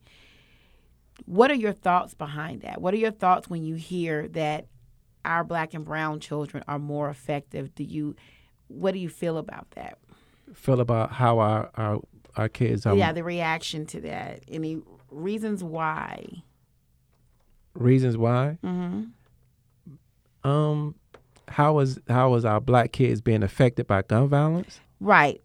what 1.25 1.49
are 1.49 1.55
your 1.55 1.73
thoughts 1.73 2.13
behind 2.13 2.61
that 2.61 2.81
what 2.81 2.93
are 2.93 2.97
your 2.97 3.11
thoughts 3.11 3.49
when 3.49 3.63
you 3.63 3.75
hear 3.75 4.27
that 4.27 4.67
our 5.25 5.43
black 5.43 5.73
and 5.73 5.85
brown 5.85 6.19
children 6.19 6.63
are 6.67 6.79
more 6.79 7.09
effective 7.09 7.73
do 7.75 7.83
you 7.83 8.15
what 8.67 8.91
do 8.93 8.99
you 8.99 9.09
feel 9.09 9.37
about 9.37 9.69
that 9.71 9.97
feel 10.53 10.79
about 10.79 11.11
how 11.11 11.39
our 11.39 11.69
our, 11.75 11.99
our 12.35 12.49
kids 12.49 12.85
are 12.85 12.95
yeah 12.95 13.11
the 13.11 13.23
reaction 13.23 13.85
to 13.85 14.01
that 14.01 14.43
any 14.47 14.81
reasons 15.09 15.63
why 15.63 16.25
reasons 17.73 18.17
why 18.17 18.57
mm-hmm. 18.63 19.03
um 20.49 20.95
how 21.47 21.73
was 21.73 21.99
how 22.07 22.29
was 22.29 22.45
our 22.45 22.59
black 22.59 22.91
kids 22.91 23.21
being 23.21 23.43
affected 23.43 23.87
by 23.87 24.01
gun 24.01 24.27
violence 24.27 24.79
right 24.99 25.41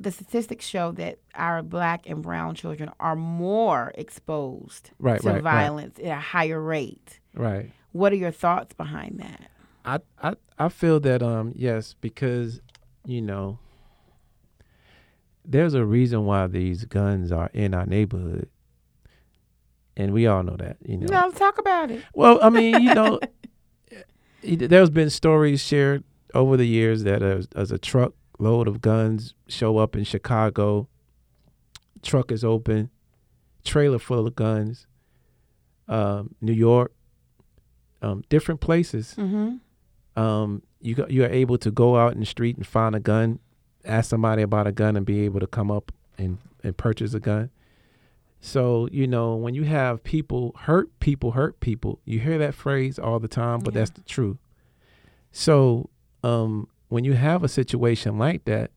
the 0.00 0.10
statistics 0.10 0.64
show 0.64 0.92
that 0.92 1.18
our 1.34 1.62
black 1.62 2.08
and 2.08 2.22
brown 2.22 2.54
children 2.54 2.90
are 2.98 3.14
more 3.14 3.92
exposed 3.94 4.90
right, 4.98 5.20
to 5.20 5.28
right, 5.28 5.42
violence 5.42 5.98
right. 5.98 6.06
at 6.06 6.16
a 6.16 6.20
higher 6.20 6.60
rate. 6.60 7.20
Right. 7.34 7.70
What 7.92 8.12
are 8.12 8.16
your 8.16 8.30
thoughts 8.30 8.74
behind 8.74 9.18
that? 9.20 9.50
I, 9.84 9.98
I 10.22 10.34
I 10.58 10.68
feel 10.68 11.00
that 11.00 11.22
um 11.22 11.52
yes 11.56 11.94
because 12.00 12.60
you 13.06 13.22
know 13.22 13.58
there's 15.44 15.74
a 15.74 15.84
reason 15.84 16.26
why 16.26 16.46
these 16.46 16.84
guns 16.84 17.32
are 17.32 17.50
in 17.54 17.72
our 17.72 17.86
neighborhood 17.86 18.50
and 19.96 20.12
we 20.12 20.26
all 20.26 20.42
know 20.42 20.56
that 20.56 20.76
you 20.84 20.98
know 20.98 21.06
no 21.06 21.30
talk 21.30 21.56
about 21.56 21.90
it 21.90 22.04
well 22.12 22.38
i 22.42 22.50
mean 22.50 22.82
you 22.82 22.94
know 22.94 23.18
there's 24.42 24.90
been 24.90 25.08
stories 25.08 25.62
shared 25.62 26.04
over 26.34 26.58
the 26.58 26.66
years 26.66 27.04
that 27.04 27.22
as, 27.22 27.48
as 27.56 27.72
a 27.72 27.78
truck 27.78 28.12
load 28.38 28.66
of 28.66 28.80
guns 28.80 29.34
show 29.48 29.78
up 29.78 29.94
in 29.94 30.04
Chicago. 30.04 30.88
Truck 32.02 32.32
is 32.32 32.42
open, 32.42 32.90
trailer 33.64 33.98
full 33.98 34.26
of 34.26 34.34
guns. 34.34 34.86
Um, 35.88 36.34
New 36.40 36.52
York, 36.52 36.92
um, 38.02 38.22
different 38.28 38.60
places. 38.60 39.14
Mm-hmm. 39.18 39.56
Um, 40.20 40.62
you 40.80 40.94
go, 40.94 41.06
you 41.08 41.24
are 41.24 41.28
able 41.30 41.58
to 41.58 41.70
go 41.70 41.96
out 41.96 42.12
in 42.14 42.20
the 42.20 42.26
street 42.26 42.56
and 42.56 42.66
find 42.66 42.94
a 42.94 43.00
gun, 43.00 43.38
ask 43.84 44.10
somebody 44.10 44.42
about 44.42 44.66
a 44.66 44.72
gun, 44.72 44.96
and 44.96 45.04
be 45.06 45.20
able 45.20 45.40
to 45.40 45.46
come 45.46 45.70
up 45.70 45.92
and 46.18 46.38
and 46.62 46.76
purchase 46.76 47.14
a 47.14 47.20
gun. 47.20 47.50
So 48.40 48.88
you 48.90 49.06
know 49.06 49.34
when 49.36 49.54
you 49.54 49.64
have 49.64 50.02
people 50.02 50.54
hurt 50.60 50.88
people 51.00 51.32
hurt 51.32 51.60
people, 51.60 52.00
you 52.04 52.20
hear 52.20 52.38
that 52.38 52.54
phrase 52.54 52.98
all 52.98 53.18
the 53.18 53.28
time, 53.28 53.60
but 53.60 53.74
Yeah. 53.74 53.80
that's 53.80 53.90
the 53.90 54.00
truth. 54.02 54.38
So 55.32 55.90
um, 56.24 56.68
when 56.88 57.04
you 57.04 57.12
have 57.14 57.44
a 57.44 57.48
situation 57.48 58.18
like 58.18 58.44
that, 58.46 58.70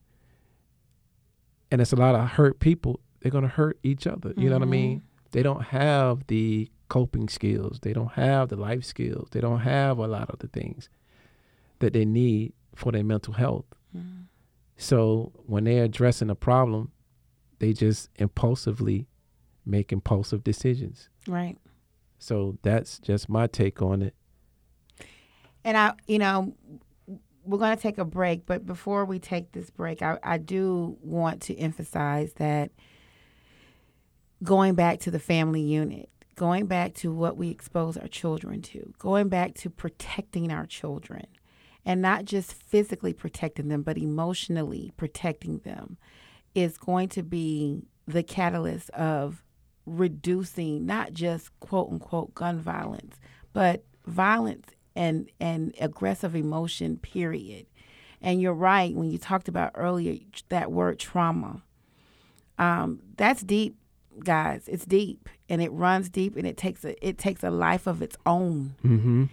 and 1.72 1.82
it's 1.82 1.94
a 1.94 1.96
lot 1.96 2.16
of 2.16 2.28
hurt 2.32 2.60
people, 2.60 3.00
they're 3.22 3.32
gonna 3.32 3.48
hurt 3.48 3.80
each 3.84 4.06
other. 4.06 4.34
You 4.38 4.50
know 4.50 4.58
what 4.58 4.68
I 4.68 4.72
mean? 4.72 5.02
They 5.32 5.42
don't 5.44 5.64
have 5.64 6.28
the 6.28 6.70
coping 6.94 7.28
skills. 7.28 7.80
They 7.82 7.92
don't 7.92 8.12
have 8.12 8.50
the 8.50 8.56
life 8.56 8.84
skills. 8.84 9.30
They 9.32 9.42
don't 9.42 9.62
have 9.62 9.98
a 9.98 10.06
lot 10.06 10.30
of 10.30 10.38
the 10.38 10.48
things 10.48 10.90
that 11.80 11.92
they 11.92 12.06
need 12.06 12.54
for 12.76 12.92
their 12.92 13.04
mental 13.04 13.34
health. 13.34 13.66
Mm-hmm. 13.98 14.26
So 14.78 15.32
when 15.48 15.64
they're 15.64 15.86
addressing 15.86 16.30
a 16.30 16.36
problem, 16.36 16.92
they 17.58 17.74
just 17.74 18.12
impulsively 18.18 19.08
make 19.66 19.92
impulsive 19.92 20.44
decisions. 20.44 21.10
Right. 21.28 21.58
So 22.20 22.60
that's 22.62 23.00
just 23.00 23.28
my 23.28 23.48
take 23.48 23.82
on 23.82 24.04
it. 24.04 24.14
And 25.64 25.76
I, 25.76 25.94
you 26.06 26.20
know, 26.20 26.54
we're 27.44 27.58
going 27.58 27.76
to 27.76 27.82
take 27.82 27.98
a 27.98 28.06
break, 28.06 28.46
but 28.46 28.68
before 28.68 29.06
we 29.06 29.18
take 29.18 29.52
this 29.54 29.72
break, 29.72 30.04
I, 30.04 30.20
I 30.22 30.38
do 30.38 30.96
want 31.02 31.42
to 31.44 31.58
emphasize 31.58 32.34
that 32.34 32.70
going 34.44 34.76
back 34.76 35.00
to 35.00 35.12
the 35.12 35.20
family 35.20 35.62
unit, 35.62 36.10
going 36.36 36.66
back 36.66 36.94
to 36.96 37.12
what 37.12 37.38
we 37.38 37.50
expose 37.50 37.98
our 37.98 38.08
children 38.08 38.62
to, 38.62 38.94
going 39.00 39.30
back 39.30 39.54
to 39.56 39.70
protecting 39.70 40.52
our 40.52 40.66
children, 40.66 41.26
and 41.86 42.02
not 42.02 42.26
just 42.26 42.54
physically 42.54 43.14
protecting 43.14 43.68
them, 43.68 43.84
but 43.84 43.98
emotionally 43.98 44.92
protecting 44.98 45.60
them, 45.60 45.98
is 46.56 46.78
going 46.78 47.10
to 47.10 47.24
be 47.24 47.84
the 48.08 48.24
catalyst 48.24 48.90
of 48.92 49.44
reducing 49.86 50.86
not 50.86 51.14
just 51.14 51.58
quote 51.60 51.90
unquote 51.92 52.34
gun 52.34 52.60
violence, 52.60 53.18
but 53.52 53.84
violence 54.06 54.68
and 54.96 55.30
and 55.40 55.74
aggressive 55.80 56.36
emotion 56.36 56.98
period. 56.98 57.66
And 58.22 58.42
you're 58.42 58.54
right 58.54 58.96
when 58.96 59.12
you 59.12 59.18
talked 59.18 59.50
about 59.50 59.72
earlier 59.76 60.18
that 60.50 60.72
word 60.72 61.00
trauma 61.00 61.64
um, 62.58 63.00
that's 63.18 63.42
deep 63.42 63.78
guys. 64.24 64.68
It's 64.68 64.86
deep 64.86 65.30
and 65.50 65.62
it 65.62 65.72
runs 65.72 66.10
deep 66.10 66.36
and 66.36 66.48
it 66.48 66.58
takes 66.58 66.84
a 66.86 67.08
it 67.08 67.18
takes 67.18 67.44
a 67.44 67.50
life 67.50 67.88
of 67.88 68.02
its 68.02 68.16
own 68.26 68.76
Mm-hmm. 68.84 69.26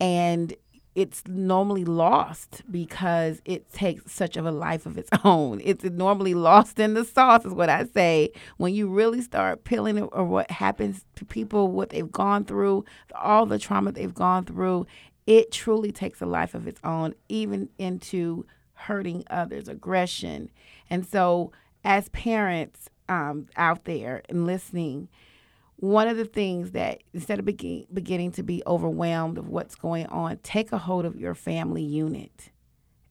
and 0.00 0.54
it's 0.94 1.22
normally 1.26 1.86
lost 1.86 2.60
because 2.70 3.40
it 3.46 3.72
takes 3.72 4.12
such 4.12 4.36
of 4.36 4.44
a 4.44 4.50
life 4.50 4.84
of 4.84 4.98
its 4.98 5.08
own. 5.24 5.58
It's 5.64 5.84
normally 5.84 6.34
lost 6.34 6.78
in 6.78 6.92
the 6.92 7.02
sauce, 7.02 7.46
is 7.46 7.54
what 7.54 7.70
I 7.70 7.84
say. 7.86 8.30
When 8.58 8.74
you 8.74 8.88
really 8.88 9.22
start 9.22 9.64
peeling 9.64 9.96
it 9.96 10.08
or 10.12 10.24
what 10.24 10.50
happens 10.50 11.06
to 11.16 11.24
people, 11.24 11.68
what 11.68 11.88
they've 11.88 12.12
gone 12.12 12.44
through, 12.44 12.84
all 13.14 13.46
the 13.46 13.58
trauma 13.58 13.92
they've 13.92 14.12
gone 14.12 14.44
through, 14.44 14.86
it 15.26 15.50
truly 15.50 15.92
takes 15.92 16.20
a 16.20 16.26
life 16.26 16.54
of 16.54 16.66
its 16.68 16.80
own, 16.84 17.14
even 17.30 17.70
into 17.78 18.44
hurting 18.74 19.24
others, 19.30 19.68
aggression. 19.68 20.50
And 20.90 21.06
so, 21.06 21.52
as 21.84 22.10
parents 22.10 22.90
um, 23.08 23.46
out 23.56 23.84
there 23.86 24.20
and 24.28 24.44
listening, 24.44 25.08
one 25.82 26.06
of 26.06 26.16
the 26.16 26.24
things 26.24 26.70
that 26.70 27.02
instead 27.12 27.40
of 27.40 27.44
begin, 27.44 27.84
beginning 27.92 28.30
to 28.30 28.44
be 28.44 28.62
overwhelmed 28.68 29.36
of 29.36 29.48
what's 29.48 29.74
going 29.74 30.06
on, 30.06 30.36
take 30.44 30.70
a 30.70 30.78
hold 30.78 31.04
of 31.04 31.16
your 31.16 31.34
family 31.34 31.82
unit 31.82 32.52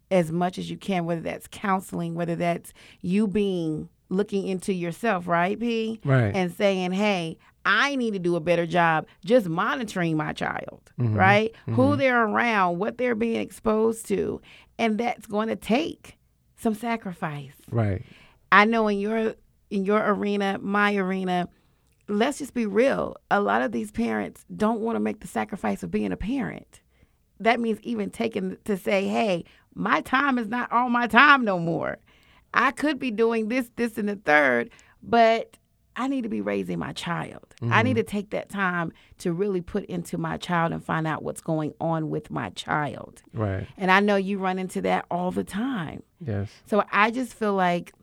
as 0.10 0.32
much 0.32 0.58
as 0.58 0.72
you 0.72 0.78
can, 0.78 1.04
whether 1.04 1.20
that's 1.20 1.48
counseling, 1.52 2.16
whether 2.16 2.34
that's 2.34 2.72
you 3.02 3.28
being 3.28 3.90
looking 4.08 4.48
into 4.48 4.72
yourself, 4.72 5.28
right, 5.28 5.60
P? 5.60 6.00
Right. 6.06 6.34
And 6.34 6.50
saying, 6.50 6.94
hey, 6.94 7.38
I 7.66 7.98
need 7.98 8.14
to 8.14 8.20
do 8.20 8.38
a 8.38 8.40
better 8.40 8.66
job 8.66 9.06
just 9.26 9.50
monitoring 9.50 10.16
my 10.16 10.32
child, 10.32 10.94
mm-hmm. 10.98 11.14
right? 11.14 11.54
Who 11.66 11.74
mm-hmm. 11.74 12.00
they're 12.00 12.24
around, 12.24 12.80
what 12.80 12.98
they're 12.98 13.16
being 13.16 13.42
exposed 13.42 14.06
to. 14.06 14.42
And 14.78 14.98
that's 14.98 15.26
going 15.26 15.50
to 15.50 15.58
take 15.58 16.18
some 16.56 16.74
sacrifice. 16.74 17.56
Right. 17.70 18.06
I 18.50 18.64
know 18.64 18.88
in 18.88 18.98
your 18.98 19.36
in 19.70 19.84
your 19.84 20.02
arena, 20.06 20.58
my 20.62 20.96
arena, 20.96 21.50
let's 22.12 22.40
just 22.40 22.54
be 22.54 22.66
real. 22.66 23.16
A 23.30 23.42
lot 23.42 23.62
of 23.62 23.72
these 23.72 23.92
parents 23.92 24.46
don't 24.56 24.82
want 24.82 24.96
to 24.96 25.00
make 25.00 25.22
the 25.22 25.28
sacrifice 25.28 25.84
of 25.84 25.92
being 25.92 26.12
a 26.12 26.18
parent. 26.18 26.82
That 27.40 27.60
means 27.60 27.80
even 27.82 28.12
taking 28.12 28.58
to 28.66 28.78
say, 28.78 29.08
"Hey, 29.08 29.46
my 29.74 30.02
time 30.02 30.38
is 30.38 30.48
not 30.48 30.72
all 30.72 30.90
my 30.90 31.08
time 31.08 31.44
no 31.44 31.58
more. 31.58 31.98
I 32.54 32.72
could 32.72 33.00
be 33.00 33.12
doing 33.12 33.48
this, 33.48 33.72
this, 33.78 33.98
and 33.98 34.10
the 34.10 34.18
third, 34.18 34.70
but 35.02 35.58
I 35.96 36.08
need 36.08 36.24
to 36.24 36.30
be 36.30 36.42
raising 36.42 36.80
my 36.80 36.94
child. 36.94 37.54
I 37.62 37.84
need 37.84 37.92
mm-hmm. 37.92 37.98
to 37.98 38.04
take 38.04 38.30
that 38.32 38.50
time 38.50 38.94
to 39.20 39.34
really 39.34 39.62
put 39.62 39.86
into 39.86 40.18
my 40.18 40.38
child 40.38 40.72
and 40.72 40.84
find 40.84 41.06
out 41.06 41.22
what's 41.22 41.42
going 41.42 41.74
on 41.80 42.10
with 42.10 42.32
my 42.32 42.50
child. 42.52 43.22
Right. 43.34 43.68
And 43.78 43.92
I 43.92 44.00
know 44.00 44.16
you 44.16 44.40
run 44.40 44.58
into 44.58 44.82
that 44.82 45.06
all 45.12 45.32
the 45.32 45.44
time. 45.44 46.04
Yes. 46.26 46.50
So 46.66 46.84
I 46.92 47.12
just 47.12 47.34
feel 47.34 47.54
like, 47.54 47.94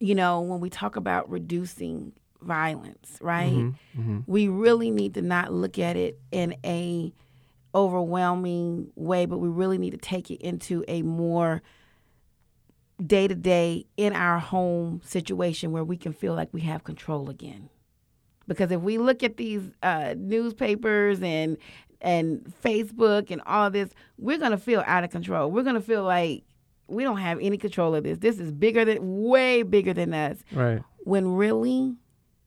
you 0.00 0.14
know, 0.14 0.40
when 0.40 0.60
we 0.60 0.70
talk 0.70 0.96
about 0.96 1.30
reducing 1.30 2.12
violence, 2.48 3.18
right? 3.20 3.52
Mm-hmm. 3.52 4.20
We 4.26 4.48
really 4.48 4.90
need 4.90 5.14
to 5.14 5.22
not 5.22 5.52
look 5.52 5.78
at 5.78 5.96
it 5.96 6.18
in 6.32 6.56
a 6.64 7.12
overwhelming 7.74 8.90
way, 8.96 9.26
but 9.26 9.38
we 9.38 9.48
really 9.48 9.78
need 9.78 9.90
to 9.90 9.98
take 9.98 10.30
it 10.30 10.40
into 10.40 10.84
a 10.88 11.02
more 11.02 11.62
day 13.04 13.28
to 13.28 13.34
day 13.34 13.84
in 13.96 14.12
our 14.12 14.38
home 14.38 15.00
situation 15.04 15.70
where 15.70 15.84
we 15.84 15.96
can 15.96 16.12
feel 16.12 16.34
like 16.34 16.48
we 16.52 16.62
have 16.62 16.82
control 16.82 17.30
again. 17.30 17.68
Because 18.48 18.72
if 18.72 18.80
we 18.80 18.98
look 18.98 19.22
at 19.22 19.36
these 19.36 19.62
uh, 19.82 20.14
newspapers 20.16 21.22
and 21.22 21.56
and 22.00 22.52
Facebook 22.64 23.30
and 23.30 23.42
all 23.44 23.70
this, 23.70 23.90
we're 24.16 24.38
gonna 24.38 24.58
feel 24.58 24.82
out 24.86 25.04
of 25.04 25.10
control. 25.10 25.50
We're 25.50 25.64
gonna 25.64 25.80
feel 25.80 26.02
like 26.02 26.44
we 26.88 27.04
don't 27.04 27.18
have 27.18 27.38
any 27.40 27.58
control 27.58 27.94
of 27.94 28.04
this. 28.04 28.18
This 28.18 28.38
is 28.40 28.50
bigger 28.50 28.84
than 28.84 29.22
way 29.22 29.62
bigger 29.62 29.92
than 29.92 30.14
us. 30.14 30.38
Right. 30.52 30.82
When 31.04 31.34
really 31.34 31.94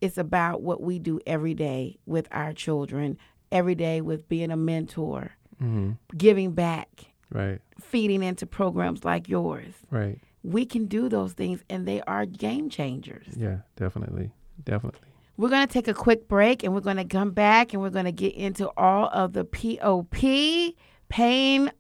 it's 0.02 0.18
about 0.18 0.62
what 0.62 0.82
we 0.82 1.00
do 1.00 1.20
every 1.26 1.54
day 1.54 1.98
with 2.06 2.28
our 2.32 2.52
children, 2.54 3.18
every 3.52 3.76
day 3.76 4.02
with 4.02 4.28
being 4.28 4.52
a 4.52 4.58
mentor, 4.58 5.32
Mm-hmm. 5.62 5.92
giving 6.18 6.54
back, 6.54 7.06
Right. 7.32 7.60
feeding 7.80 8.24
into 8.24 8.46
programs 8.48 9.06
like 9.06 9.30
yours. 9.30 9.74
Right. 9.92 10.18
we 10.44 10.66
can 10.66 10.86
do 10.88 11.08
those 11.08 11.34
things 11.34 11.64
and 11.70 11.88
they 11.88 12.02
are 12.02 12.26
game 12.26 12.68
changers. 12.68 13.28
Yeah, 13.38 13.58
definitely. 13.76 14.32
Definitely. 14.64 15.08
We're 15.38 15.50
going 15.50 15.68
to 15.68 15.72
take 15.72 15.88
a 15.88 15.94
quick 15.94 16.28
break 16.28 16.64
and 16.64 16.74
we're 16.74 16.82
going 16.82 16.98
to 16.98 17.06
come 17.06 17.30
back 17.32 17.74
and 17.74 17.82
we're 17.82 17.92
going 17.92 18.06
to 18.06 18.12
get 18.12 18.34
into 18.34 18.70
all 18.76 19.08
of 19.14 19.34
the 19.34 19.44
POP 19.46 20.76
pain 21.10 21.72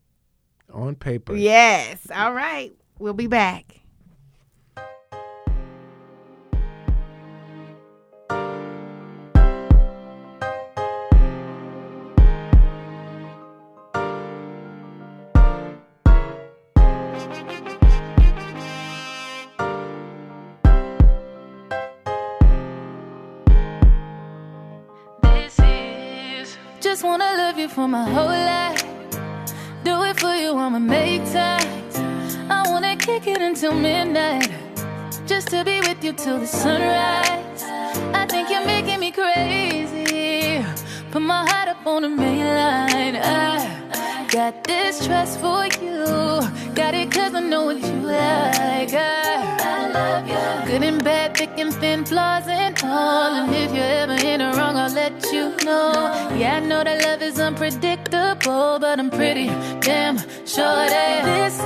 on 0.72 0.96
paper. 0.96 1.36
Yes. 1.36 2.06
All 2.14 2.34
right. 2.34 2.72
We'll 3.00 3.14
be 3.14 3.28
back. 3.28 3.81
Just 27.02 27.10
wanna 27.10 27.34
love 27.36 27.58
you 27.58 27.68
for 27.68 27.88
my 27.88 28.04
whole 28.04 28.28
life. 28.28 28.84
Do 29.84 30.04
it 30.04 30.20
for 30.20 30.36
you, 30.36 30.52
I'ma 30.56 30.78
make 30.78 31.24
time. 31.34 31.68
I 32.48 32.62
wanna 32.70 32.96
kick 32.96 33.26
it 33.26 33.42
until 33.42 33.74
midnight. 33.74 34.52
Just 35.26 35.48
to 35.48 35.64
be 35.64 35.80
with 35.80 36.04
you 36.04 36.14
till 36.14 36.38
the 36.38 36.46
sunrise. 36.46 37.64
I 38.14 38.28
think 38.30 38.52
you're 38.52 38.68
making 38.68 39.00
me 39.00 39.12
crazy. 39.12 40.64
Put 41.10 41.24
my 41.24 41.44
heart 41.50 41.70
up 41.70 41.88
on 41.88 42.04
the 42.04 42.10
main 42.10 42.46
line. 42.46 43.16
I 43.16 44.28
got 44.30 44.64
this 44.64 45.04
trust 45.04 45.40
for 45.40 45.66
you. 45.82 46.06
Got 46.76 46.94
it 46.94 47.10
cause 47.12 47.34
I 47.34 47.40
know 47.40 47.66
what 47.66 47.78
you 47.82 47.98
like. 48.16 48.94
I, 48.94 49.81
love 49.94 50.28
you. 50.28 50.72
Good 50.72 50.84
and 50.84 51.04
bad, 51.04 51.36
thick 51.38 51.58
and 51.58 51.74
thin, 51.74 52.06
flaws 52.06 52.48
and 52.48 52.78
all. 52.84 53.34
And 53.34 53.54
if 53.54 53.74
you're 53.74 53.84
ever 53.84 54.14
in 54.14 54.40
the 54.40 54.52
wrong, 54.58 54.76
I'll 54.78 54.94
let 54.94 55.24
you 55.32 55.56
know. 55.66 55.92
Yeah, 56.36 56.58
I 56.58 56.60
know 56.60 56.84
that 56.84 57.04
love 57.04 57.22
is 57.22 57.40
unpredictable, 57.40 58.80
but 58.80 59.00
I'm 59.00 59.10
pretty 59.10 59.48
damn 59.80 60.18
sure 60.46 60.86
that 60.96 61.26
this 61.26 61.60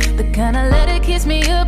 is 0.00 0.16
the 0.16 0.24
kind 0.32 0.56
of 0.56 0.70
letter 0.70 0.98
kiss 1.04 1.26
me 1.26 1.42
up 1.48 1.65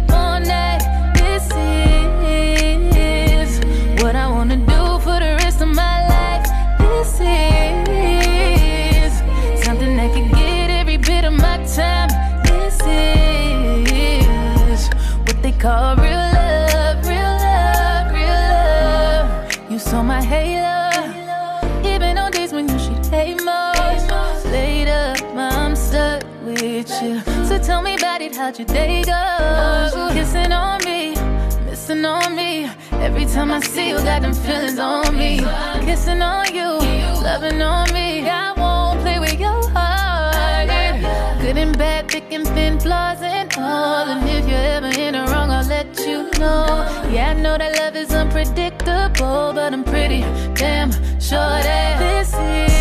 your 28.57 28.67
day 28.67 29.03
go? 29.03 30.11
Kissing 30.13 30.53
on 30.53 30.83
me, 30.85 31.15
missing 31.67 32.05
on 32.05 32.35
me. 32.35 32.71
Every 32.93 33.27
time 33.27 33.51
I 33.51 33.61
see 33.61 33.89
you, 33.91 33.97
got 33.97 34.23
them 34.23 34.33
feelings 34.33 34.79
on 34.79 35.17
me. 35.17 35.41
Kissing 35.85 36.23
on 36.23 36.55
you, 36.55 36.79
loving 37.23 37.61
on 37.61 37.93
me. 37.93 38.27
I 38.27 38.53
won't 38.57 39.01
play 39.01 39.19
with 39.19 39.39
your 39.39 39.69
heart. 39.71 40.69
Good 41.43 41.59
and 41.59 41.77
bad, 41.77 42.11
thick 42.11 42.33
and 42.33 42.47
thin, 42.49 42.81
flaws 42.81 43.21
and 43.21 43.53
all. 43.59 44.07
And 44.09 44.27
if 44.29 44.49
you're 44.49 44.69
ever 44.77 44.99
in 44.99 45.13
the 45.13 45.25
wrong, 45.31 45.51
I'll 45.51 45.67
let 45.67 45.99
you 46.07 46.31
know. 46.39 46.87
Yeah, 47.13 47.31
I 47.31 47.35
know 47.35 47.59
that 47.59 47.77
love 47.77 47.97
is 47.97 48.13
unpredictable, 48.13 49.53
but 49.53 49.75
I'm 49.75 49.85
pretty 49.85 50.21
damn 50.55 50.91
sure 51.21 51.61
that 51.69 51.99
this 51.99 52.33
is 52.33 52.78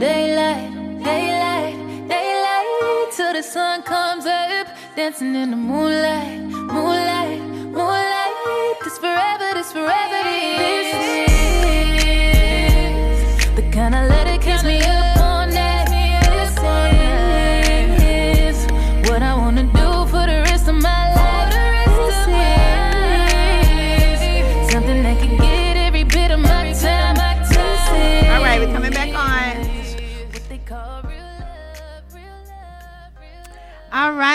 daylight, 0.00 0.72
daylight, 1.04 1.76
daylight, 2.08 3.12
till 3.14 3.34
the 3.34 3.42
sun 3.42 3.82
comes 3.82 4.24
up, 4.24 4.66
dancing 4.96 5.34
in 5.34 5.50
the 5.50 5.56
moonlight, 5.56 6.40
moonlight, 6.40 7.40
moonlight. 7.76 8.76
This 8.82 8.96
forever, 8.96 9.48
this 9.52 9.72
forever, 9.72 10.22
this 10.24 10.99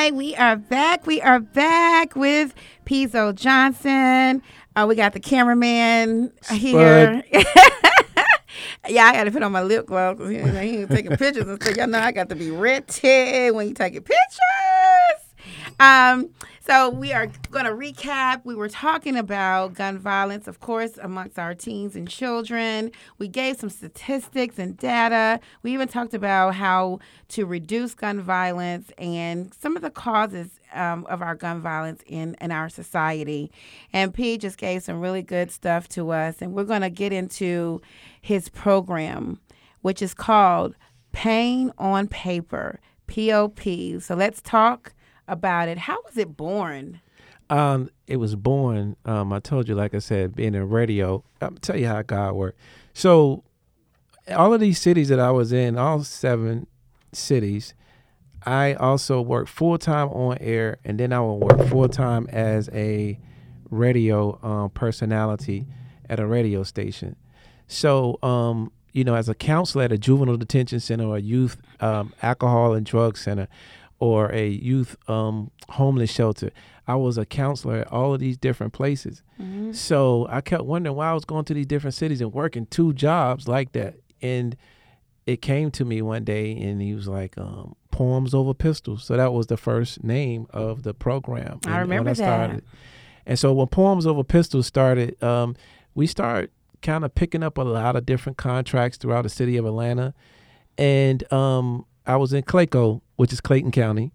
right, 0.05 0.13
we 0.15 0.35
are 0.35 0.55
back. 0.55 1.07
We 1.07 1.19
are 1.21 1.39
back 1.39 2.15
with 2.15 2.53
Pezo 2.85 3.33
Johnson. 3.33 4.43
Uh, 4.75 4.85
we 4.87 4.93
got 4.95 5.13
the 5.13 5.19
cameraman 5.19 6.31
here. 6.51 7.23
yeah, 8.87 9.05
I 9.05 9.13
got 9.13 9.23
to 9.23 9.31
put 9.31 9.41
on 9.41 9.51
my 9.51 9.63
lip 9.63 9.87
gloss 9.87 10.17
because 10.17 10.29
he, 10.31 10.37
ain't- 10.37 10.49
he 10.57 10.77
ain't 10.81 10.91
taking 10.91 11.17
pictures 11.17 11.47
and 11.47 11.61
stuff. 11.61 11.75
Y'all 11.75 11.87
know 11.87 11.99
I 11.99 12.11
got 12.11 12.29
to 12.29 12.35
be 12.35 12.51
ready 12.51 13.49
when 13.51 13.69
you 13.69 13.73
taking 13.73 14.01
pictures. 14.01 15.79
Um, 15.79 16.29
so 16.65 16.89
we 16.89 17.13
are 17.13 17.27
going 17.51 17.65
to 17.65 17.71
recap. 17.71 18.41
We 18.43 18.55
were 18.55 18.69
talking 18.69 19.15
about 19.15 19.75
gun 19.75 19.99
violence, 19.99 20.47
of 20.47 20.59
course, 20.59 20.97
amongst 20.97 21.37
our 21.37 21.53
teens 21.53 21.95
and 21.95 22.09
children. 22.09 22.91
We 23.19 23.27
gave 23.27 23.57
some 23.57 23.69
statistics 23.69 24.57
and 24.57 24.75
data. 24.75 25.39
We 25.61 25.73
even 25.73 25.87
talked 25.87 26.15
about 26.15 26.55
how 26.55 26.99
to 27.29 27.45
reduce 27.45 27.93
gun 27.93 28.19
violence 28.19 28.91
and 28.97 29.53
some 29.53 29.75
of 29.75 29.83
the 29.83 29.91
causes 29.91 30.59
um, 30.73 31.05
of 31.05 31.21
our 31.21 31.35
gun 31.35 31.61
violence 31.61 32.01
in, 32.07 32.35
in 32.41 32.51
our 32.51 32.69
society. 32.69 33.51
And 33.93 34.11
P 34.11 34.39
just 34.39 34.57
gave 34.57 34.81
some 34.81 34.99
really 34.99 35.21
good 35.21 35.51
stuff 35.51 35.87
to 35.89 36.09
us. 36.09 36.41
And 36.41 36.53
we're 36.53 36.63
going 36.63 36.81
to 36.81 36.89
get 36.89 37.13
into 37.13 37.79
his 38.19 38.49
program, 38.49 39.39
which 39.81 40.01
is 40.01 40.15
called 40.15 40.75
Pain 41.11 41.71
on 41.77 42.07
Paper, 42.07 42.79
POP. 43.05 43.61
So 44.01 44.15
let's 44.15 44.41
talk 44.41 44.94
about 45.27 45.67
it. 45.67 45.77
How 45.77 45.97
was 46.05 46.17
it 46.17 46.35
born? 46.37 47.01
Um, 47.49 47.89
it 48.07 48.17
was 48.17 48.35
born. 48.35 48.95
Um, 49.05 49.31
I 49.31 49.39
told 49.39 49.67
you, 49.67 49.75
like 49.75 49.93
I 49.93 49.99
said, 49.99 50.35
being 50.35 50.55
in 50.55 50.69
radio. 50.69 51.23
I'll 51.41 51.51
tell 51.51 51.77
you 51.77 51.87
how 51.87 52.01
God 52.01 52.33
worked. 52.33 52.59
So, 52.93 53.43
all 54.35 54.53
of 54.53 54.59
these 54.59 54.79
cities 54.79 55.09
that 55.09 55.19
I 55.19 55.31
was 55.31 55.51
in, 55.51 55.77
all 55.77 56.03
seven 56.03 56.65
cities, 57.13 57.75
I 58.45 58.73
also 58.73 59.21
worked 59.21 59.49
full 59.49 59.77
time 59.77 60.09
on 60.09 60.37
air, 60.39 60.77
and 60.83 60.99
then 60.99 61.13
I 61.13 61.19
would 61.19 61.35
work 61.35 61.67
full 61.67 61.89
time 61.89 62.27
as 62.31 62.69
a 62.73 63.19
radio 63.69 64.39
um, 64.41 64.69
personality 64.71 65.67
at 66.09 66.19
a 66.19 66.25
radio 66.25 66.63
station. 66.63 67.15
So, 67.67 68.19
um, 68.23 68.71
you 68.91 69.03
know, 69.03 69.15
as 69.15 69.27
a 69.27 69.35
counselor 69.35 69.85
at 69.85 69.91
a 69.91 69.97
juvenile 69.97 70.37
detention 70.37 70.79
center 70.79 71.05
or 71.05 71.17
a 71.17 71.21
youth 71.21 71.57
um, 71.79 72.13
alcohol 72.21 72.73
and 72.73 72.85
drug 72.85 73.17
center 73.17 73.47
or 73.99 74.31
a 74.31 74.47
youth 74.47 74.95
um, 75.07 75.51
homeless 75.69 76.11
shelter, 76.11 76.51
I 76.87 76.95
was 76.95 77.17
a 77.17 77.25
counselor 77.25 77.77
at 77.77 77.91
all 77.91 78.13
of 78.13 78.19
these 78.19 78.37
different 78.37 78.73
places. 78.73 79.23
So 79.73 80.27
I 80.29 80.41
kept 80.41 80.63
wondering 80.65 80.95
why 80.95 81.09
I 81.09 81.13
was 81.13 81.25
going 81.25 81.45
to 81.45 81.53
these 81.53 81.65
different 81.65 81.93
cities 81.93 82.21
and 82.21 82.31
working 82.33 82.65
two 82.67 82.93
jobs 82.93 83.47
like 83.47 83.71
that. 83.73 83.95
And 84.21 84.55
it 85.25 85.41
came 85.41 85.71
to 85.71 85.83
me 85.85 86.01
one 86.01 86.23
day 86.23 86.51
and 86.55 86.81
he 86.81 86.93
was 86.93 87.07
like, 87.07 87.37
um, 87.37 87.75
Poems 87.91 88.33
Over 88.33 88.53
Pistols. 88.53 89.03
So 89.03 89.17
that 89.17 89.33
was 89.33 89.47
the 89.47 89.57
first 89.57 90.03
name 90.03 90.47
of 90.51 90.83
the 90.83 90.93
program. 90.93 91.59
I 91.65 91.79
remember 91.79 92.11
that. 92.13 92.17
started. 92.17 92.63
And 93.25 93.39
so 93.39 93.51
when 93.53 93.67
Poems 93.67 94.05
Over 94.05 94.23
Pistols 94.23 94.67
started, 94.67 95.21
um, 95.23 95.55
we 95.95 96.05
started 96.05 96.51
kind 96.81 97.03
of 97.03 97.15
picking 97.15 97.41
up 97.41 97.57
a 97.57 97.63
lot 97.63 97.95
of 97.95 98.05
different 98.05 98.37
contracts 98.37 98.97
throughout 98.97 99.23
the 99.23 99.29
city 99.29 99.57
of 99.57 99.65
Atlanta. 99.65 100.13
and 100.77 101.31
um, 101.33 101.85
I 102.07 102.17
was 102.17 102.33
in 102.33 102.43
Clayco, 102.43 103.01
which 103.15 103.33
is 103.33 103.41
Clayton 103.41 103.71
County, 103.71 104.11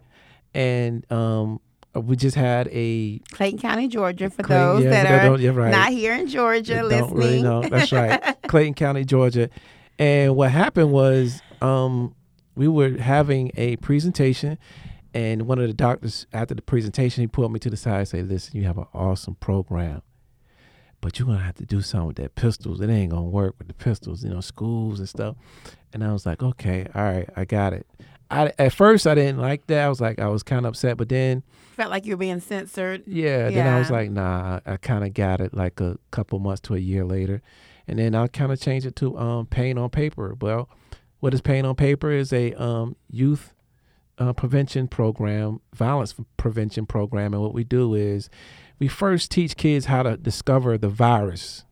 and 0.55 1.11
um, 1.13 1.61
we 1.95 2.17
just 2.17 2.37
had 2.37 2.69
a 2.71 3.19
Clayton 3.33 3.59
County, 3.59 3.89
Georgia, 3.89 4.31
for 4.31 4.43
Clayton- 4.43 4.67
those 4.77 4.85
yeah, 4.85 4.91
that 5.03 5.23
those 5.29 5.41
are 5.41 5.43
yeah, 5.43 5.51
right. 5.51 5.71
not 5.71 5.91
here 5.91 6.15
in 6.15 6.27
Georgia 6.29 6.75
that 6.75 6.85
listening. 6.85 7.09
don't 7.09 7.19
really 7.19 7.43
know. 7.43 7.63
That's 7.63 7.93
right, 7.93 8.37
Clayton 8.49 8.75
County, 8.75 9.05
Georgia. 9.05 9.51
And 9.99 10.35
what 10.37 10.51
happened 10.51 10.93
was, 10.93 11.43
um, 11.61 12.15
we 12.55 12.69
were 12.69 12.97
having 12.97 13.51
a 13.57 13.77
presentation, 13.77 14.59
and 15.13 15.43
one 15.47 15.59
of 15.59 15.67
the 15.67 15.75
doctors 15.75 16.27
after 16.33 16.55
the 16.55 16.63
presentation, 16.63 17.23
he 17.23 17.27
pulled 17.27 17.53
me 17.53 17.59
to 17.61 17.71
the 17.71 17.77
side 17.77 17.99
and 17.99 18.09
said, 18.09 18.29
"Listen, 18.29 18.57
you 18.57 18.65
have 18.65 18.79
an 18.79 18.87
awesome 18.95 19.35
program." 19.37 20.03
But 21.01 21.19
you're 21.19 21.27
gonna 21.27 21.39
have 21.39 21.57
to 21.57 21.67
do 21.67 21.81
something 21.81 22.09
with 22.09 22.17
that 22.17 22.35
pistols. 22.35 22.81
It 22.81 22.91
ain't 22.91 23.11
gonna 23.13 23.23
work 23.23 23.55
with 23.59 23.69
the 23.69 23.75
pistols, 23.75 24.23
you 24.23 24.31
know, 24.31 24.41
schools 24.41 24.99
and 24.99 25.09
stuff. 25.09 25.37
And 25.93 26.05
I 26.05 26.13
was 26.13 26.27
like, 26.27 26.43
okay, 26.43 26.87
all 26.95 27.03
right, 27.03 27.29
I 27.37 27.45
got 27.45 27.73
it. 27.73 27.87
I 28.31 28.53
at 28.59 28.73
first 28.73 29.07
I 29.07 29.15
didn't 29.15 29.39
like 29.39 29.67
that. 29.69 29.85
I 29.85 29.89
was 29.89 30.01
like, 30.01 30.19
I 30.19 30.29
was 30.29 30.43
kind 30.43 30.67
of 30.67 30.71
upset, 30.71 30.97
but 30.97 31.09
then 31.09 31.43
Felt 31.77 31.91
like 31.91 32.05
you 32.05 32.13
were 32.13 32.19
being 32.19 32.41
censored. 32.41 33.03
yeah, 33.07 33.49
then 33.51 33.67
I 33.67 33.79
was 33.79 33.91
like, 33.91 34.11
nah, 34.11 34.61
I, 34.67 34.75
I 34.75 34.77
kind 34.77 35.03
of 35.05 35.15
got 35.15 35.41
it 35.41 35.55
like 35.55 35.81
a 35.81 35.97
couple 36.11 36.39
months 36.39 36.61
to 36.63 36.75
a 36.75 36.79
year 36.79 37.05
later. 37.05 37.41
And 37.89 37.99
then 37.99 38.15
I 38.15 38.27
kind 38.29 38.53
of 38.53 38.61
changed 38.61 38.87
it 38.87 38.95
to 38.97 39.19
um, 39.19 39.47
pain 39.47 39.79
on 39.79 39.89
paper. 39.91 40.37
Well, 40.41 40.69
what 41.21 41.33
is 41.35 41.41
pain 41.41 41.65
on 41.65 41.75
paper 41.75 42.11
is 42.11 42.33
a 42.33 42.53
um, 42.55 42.97
youth 43.11 43.55
uh, 44.21 44.35
prevention 44.35 44.87
program, 44.87 45.61
violence 45.75 46.15
prevention 46.37 46.85
program. 46.87 47.33
And 47.33 47.43
what 47.43 47.55
we 47.55 47.65
do 47.65 47.95
is 47.95 48.29
we 48.79 48.87
first 48.87 49.31
teach 49.31 49.57
kids 49.57 49.87
how 49.87 50.03
to 50.03 50.17
discover 50.17 50.77
the 50.77 50.91
virus. 50.91 51.65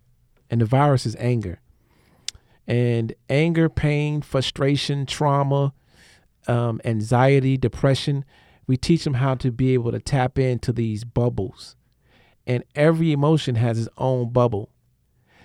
And 0.51 0.63
the 0.63 0.65
virus 0.65 1.05
is 1.05 1.15
anger. 1.19 1.61
And 2.67 3.15
anger, 3.29 3.69
pain, 3.69 4.23
frustration, 4.23 5.05
trauma, 5.05 5.75
um, 6.47 6.81
anxiety, 6.85 7.59
depression, 7.59 8.25
we 8.67 8.79
teach 8.79 9.05
them 9.05 9.15
how 9.15 9.35
to 9.37 9.53
be 9.53 9.75
able 9.75 9.93
to 9.93 10.01
tap 10.01 10.39
into 10.39 10.73
these 10.73 11.05
bubbles. 11.05 11.77
And 12.47 12.65
every 12.75 13.13
emotion 13.13 13.57
has 13.57 13.79
its 13.79 13.89
own 13.99 14.33
bubble. 14.33 14.71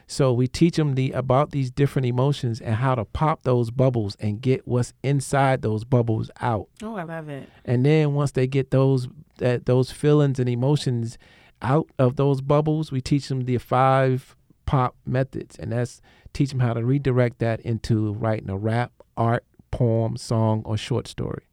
So 0.07 0.33
we 0.33 0.47
teach 0.47 0.75
them 0.75 0.95
the 0.95 1.11
about 1.11 1.51
these 1.51 1.71
different 1.71 2.05
emotions 2.05 2.61
and 2.61 2.75
how 2.75 2.95
to 2.95 3.05
pop 3.05 3.43
those 3.43 3.71
bubbles 3.71 4.15
and 4.19 4.41
get 4.41 4.67
what's 4.67 4.93
inside 5.03 5.61
those 5.61 5.83
bubbles 5.83 6.29
out. 6.41 6.67
Oh, 6.81 6.95
I 6.95 7.03
love 7.03 7.29
it. 7.29 7.49
And 7.65 7.85
then 7.85 8.13
once 8.13 8.31
they 8.31 8.47
get 8.47 8.71
those 8.71 9.07
that 9.37 9.65
those 9.65 9.91
feelings 9.91 10.39
and 10.39 10.49
emotions 10.49 11.17
out 11.61 11.89
of 11.97 12.17
those 12.17 12.41
bubbles, 12.41 12.91
we 12.91 13.01
teach 13.01 13.27
them 13.29 13.45
the 13.45 13.57
five 13.57 14.35
pop 14.65 14.95
methods, 15.05 15.57
and 15.57 15.71
that's 15.71 16.01
teach 16.33 16.49
them 16.49 16.59
how 16.59 16.73
to 16.73 16.83
redirect 16.83 17.39
that 17.39 17.59
into 17.61 18.13
writing 18.13 18.49
a 18.49 18.57
rap, 18.57 18.91
art, 19.15 19.45
poem, 19.71 20.17
song, 20.17 20.61
or 20.65 20.77
short 20.77 21.07
story. 21.07 21.43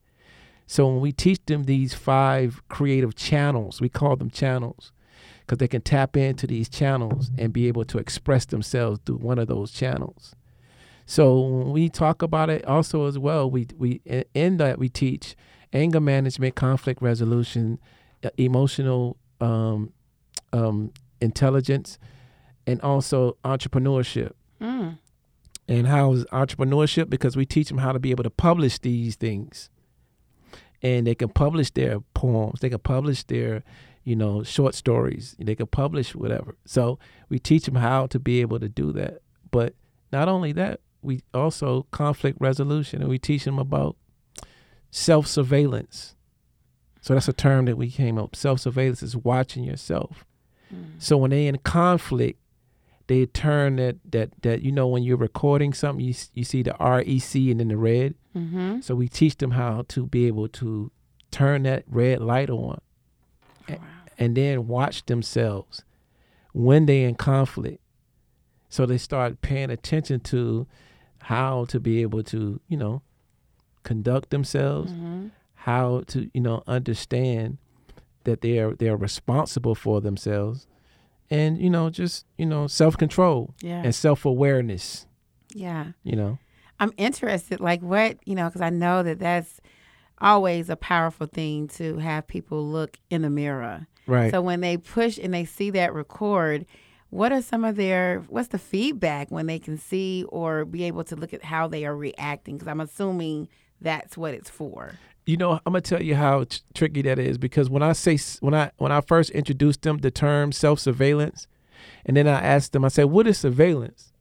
So 0.67 0.87
when 0.87 1.01
we 1.01 1.13
teach 1.13 1.41
them 1.47 1.65
these 1.65 1.95
five 1.95 2.63
creative 2.69 3.15
channels, 3.15 3.81
we 3.81 3.89
call 3.89 4.17
them 4.17 4.31
channels 4.31 4.93
because 5.51 5.59
they 5.59 5.67
can 5.67 5.83
tap 5.83 6.17
into 6.17 6.47
these 6.47 6.69
channels 6.69 7.33
and 7.37 7.53
be 7.53 7.67
able 7.67 7.85
to 7.85 7.99
express 7.99 8.45
themselves 8.45 9.01
through 9.05 9.17
one 9.17 9.37
of 9.37 9.49
those 9.49 9.73
channels. 9.73 10.37
So 11.07 11.41
when 11.41 11.73
we 11.73 11.89
talk 11.89 12.23
about 12.23 12.51
it 12.51 12.65
also 12.67 13.07
as 13.07 13.19
well, 13.19 13.51
we 13.51 13.67
we 13.77 14.01
in- 14.33 14.59
that 14.59 14.79
we 14.79 14.89
teach 14.89 15.35
anger 15.73 15.99
management, 15.99 16.55
conflict 16.55 17.03
resolution, 17.03 17.81
emotional 18.37 19.17
um, 19.41 19.93
um, 20.53 20.93
intelligence, 21.21 21.99
and 22.65 22.81
also 22.83 23.37
entrepreneurship. 23.45 24.35
Mm. 24.61 24.99
And 25.67 25.87
how 25.89 26.13
is 26.13 26.25
entrepreneurship? 26.27 27.11
Because 27.11 27.37
we 27.37 27.45
teach 27.45 27.71
them 27.71 27.79
how 27.79 27.91
to 27.91 27.99
be 27.99 28.13
able 28.13 28.23
to 28.23 28.31
publish 28.31 28.79
these 28.79 29.17
things, 29.17 29.69
and 30.81 31.09
they 31.09 31.17
can 31.17 31.29
publish 31.29 31.73
their 31.73 31.99
poems, 32.15 32.61
they 32.61 32.71
can 32.71 32.79
publish 32.79 33.25
their, 33.25 33.65
you 34.11 34.17
know, 34.17 34.43
short 34.43 34.75
stories, 34.75 35.37
they 35.39 35.55
can 35.55 35.69
publish 35.69 36.17
whatever. 36.17 36.57
So 36.65 36.99
we 37.29 37.39
teach 37.39 37.67
them 37.67 37.77
how 37.77 38.09
to 38.09 38.19
be 38.19 38.41
able 38.41 38.59
to 38.59 38.69
do 38.69 38.91
that. 38.95 39.23
But 39.53 39.75
not 40.13 40.29
only 40.29 40.51
that, 40.53 40.81
we 41.01 41.23
also 41.33 41.87
conflict 41.93 42.39
resolution, 42.41 43.01
and 43.01 43.09
we 43.09 43.21
teach 43.21 43.45
them 43.45 43.61
about 43.61 43.97
self 44.91 45.29
surveillance. 45.29 46.17
So 47.01 47.15
that's 47.15 47.29
a 47.29 47.33
term 47.33 47.67
that 47.67 47.77
we 47.77 47.89
came 47.89 48.19
up. 48.19 48.35
Self 48.35 48.59
surveillance 48.59 49.01
is 49.01 49.17
watching 49.17 49.63
yourself. 49.63 50.25
So 50.99 51.17
when 51.17 51.31
they're 51.31 51.49
in 51.49 51.59
conflict, 51.59 52.41
they 53.07 53.27
turn 53.27 53.77
that 53.77 53.97
that 54.11 54.31
that 54.43 54.63
you 54.63 54.73
know 54.73 54.87
when 54.89 55.05
you're 55.05 55.17
recording 55.17 55.73
something, 55.73 56.05
you 56.05 56.15
you 56.35 56.45
see 56.45 56.63
the 56.63 56.75
REC 56.81 57.35
and 57.51 57.61
then 57.61 57.69
the 57.69 57.77
red. 57.77 58.15
Mm-hmm. 58.37 58.81
So 58.81 58.97
we 58.97 59.09
teach 59.09 59.37
them 59.37 59.53
how 59.53 59.85
to 59.89 60.07
be 60.07 60.27
able 60.27 60.49
to 60.49 60.93
turn 61.31 61.63
that 61.65 61.85
red 61.87 62.21
light 62.21 62.51
on, 62.51 62.81
and 64.21 64.37
then 64.37 64.69
watch 64.69 65.05
themselves 65.07 65.83
when 66.53 66.87
they 66.87 67.03
in 67.03 67.17
conflict. 67.17 67.81
So 68.69 68.87
they 68.87 68.99
start 68.99 69.41
paying 69.41 69.71
attention 69.71 70.21
to 70.21 70.69
how 71.23 71.65
to 71.67 71.81
be 71.81 72.03
able 72.03 72.23
to 72.25 72.61
you 72.69 72.77
know 72.77 73.03
conduct 73.83 74.31
themselves, 74.31 74.93
Mm-hmm. 74.93 75.29
how 75.55 76.03
to 76.09 76.31
you 76.35 76.41
know 76.41 76.63
understand 76.67 77.59
that 78.25 78.43
they 78.43 78.59
are 78.59 78.75
they 78.75 78.89
are 78.89 78.97
responsible 78.97 79.75
for 79.75 80.01
themselves, 80.01 80.67
and 81.31 81.59
you 81.61 81.71
know 81.71 81.91
just 81.91 82.27
you 82.39 82.47
know 82.47 82.67
self 82.67 82.97
control 82.97 83.55
Yeah. 83.63 83.83
and 83.85 83.95
self 83.95 84.25
awareness. 84.25 85.07
yeah. 85.55 85.93
You 86.05 86.17
know. 86.17 86.39
I'm 86.83 86.95
interested, 86.97 87.61
like 87.61 87.83
what, 87.83 88.17
you 88.25 88.35
know, 88.35 88.47
because 88.47 88.63
I 88.63 88.71
know 88.71 89.03
that 89.03 89.19
that's 89.19 89.61
always 90.19 90.71
a 90.71 90.77
powerful 90.77 91.27
thing 91.27 91.69
to 91.69 91.99
have 91.99 92.27
people 92.27 92.67
look 92.67 92.97
in 93.11 93.21
the 93.21 93.29
mirror. 93.29 93.87
Right. 94.11 94.31
So 94.31 94.41
when 94.43 94.61
they 94.61 94.77
push 94.77 95.19
and 95.19 95.33
they 95.33 95.45
see 95.45 95.71
that 95.71 95.95
record, 95.95 96.67
what 97.11 97.33
are 97.33 97.43
some 97.43 97.65
of 97.65 97.77
their, 97.77 98.21
what's 98.29 98.49
the 98.49 98.59
feedback 98.59 99.31
when 99.31 99.47
they 99.47 99.59
can 99.59 99.77
see 99.79 100.25
or 100.29 100.65
be 100.65 100.85
able 100.85 101.05
to 101.05 101.17
look 101.17 101.33
at 101.33 101.45
how 101.45 101.67
they 101.69 101.85
are 101.85 101.97
reacting? 101.97 102.57
Because 102.57 102.69
I'm 102.69 102.81
assuming 102.81 103.49
that's 103.81 104.17
what 104.17 104.35
it's 104.35 104.51
for. 104.51 104.93
you 105.27 105.37
know 105.37 105.53
i'm 105.53 105.73
gonna 105.73 105.81
tell 105.81 106.03
you 106.03 106.15
how 106.15 106.45
t- 106.45 106.61
tricky 106.75 107.03
that 107.03 107.19
is 107.19 107.39
because 107.39 107.71
when 107.71 107.83
i 107.83 107.93
say 107.93 108.19
when 108.41 108.53
i 108.55 108.71
when 108.79 108.91
i 108.93 109.01
first 109.01 109.31
introduced 109.31 109.83
them 109.83 109.99
the 109.99 110.11
term 110.11 110.51
self-surveillance 110.53 111.47
and 112.05 112.17
then 112.17 112.27
i 112.29 112.41
asked 112.41 112.73
them 112.73 112.85
i 112.85 112.89
said 112.89 113.05
what 113.05 113.27
is 113.27 113.39
surveillance 113.39 114.13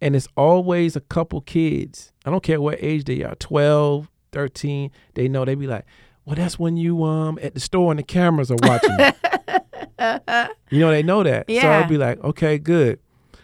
and 0.00 0.14
it's 0.16 0.28
always 0.36 0.96
a 0.96 1.00
couple 1.00 1.40
kids 1.42 2.12
i 2.24 2.30
don't 2.30 2.42
care 2.42 2.60
what 2.60 2.78
age 2.80 3.04
they 3.04 3.22
are 3.22 3.34
12 3.36 4.08
13 4.32 4.90
they 5.14 5.28
know 5.28 5.44
they 5.44 5.54
be 5.54 5.66
like 5.66 5.84
well 6.28 6.36
that's 6.36 6.58
when 6.58 6.76
you 6.76 7.02
um 7.04 7.38
at 7.42 7.54
the 7.54 7.60
store 7.60 7.90
and 7.90 7.98
the 7.98 8.02
cameras 8.02 8.50
are 8.50 8.56
watching 8.62 8.90
you. 8.98 9.12
you 10.70 10.78
know 10.80 10.90
they 10.90 11.02
know 11.02 11.22
that 11.22 11.46
so 11.50 11.68
i'd 11.70 11.88
be 11.88 11.96
like 11.98 12.22
okay 12.22 12.58
good 12.58 13.00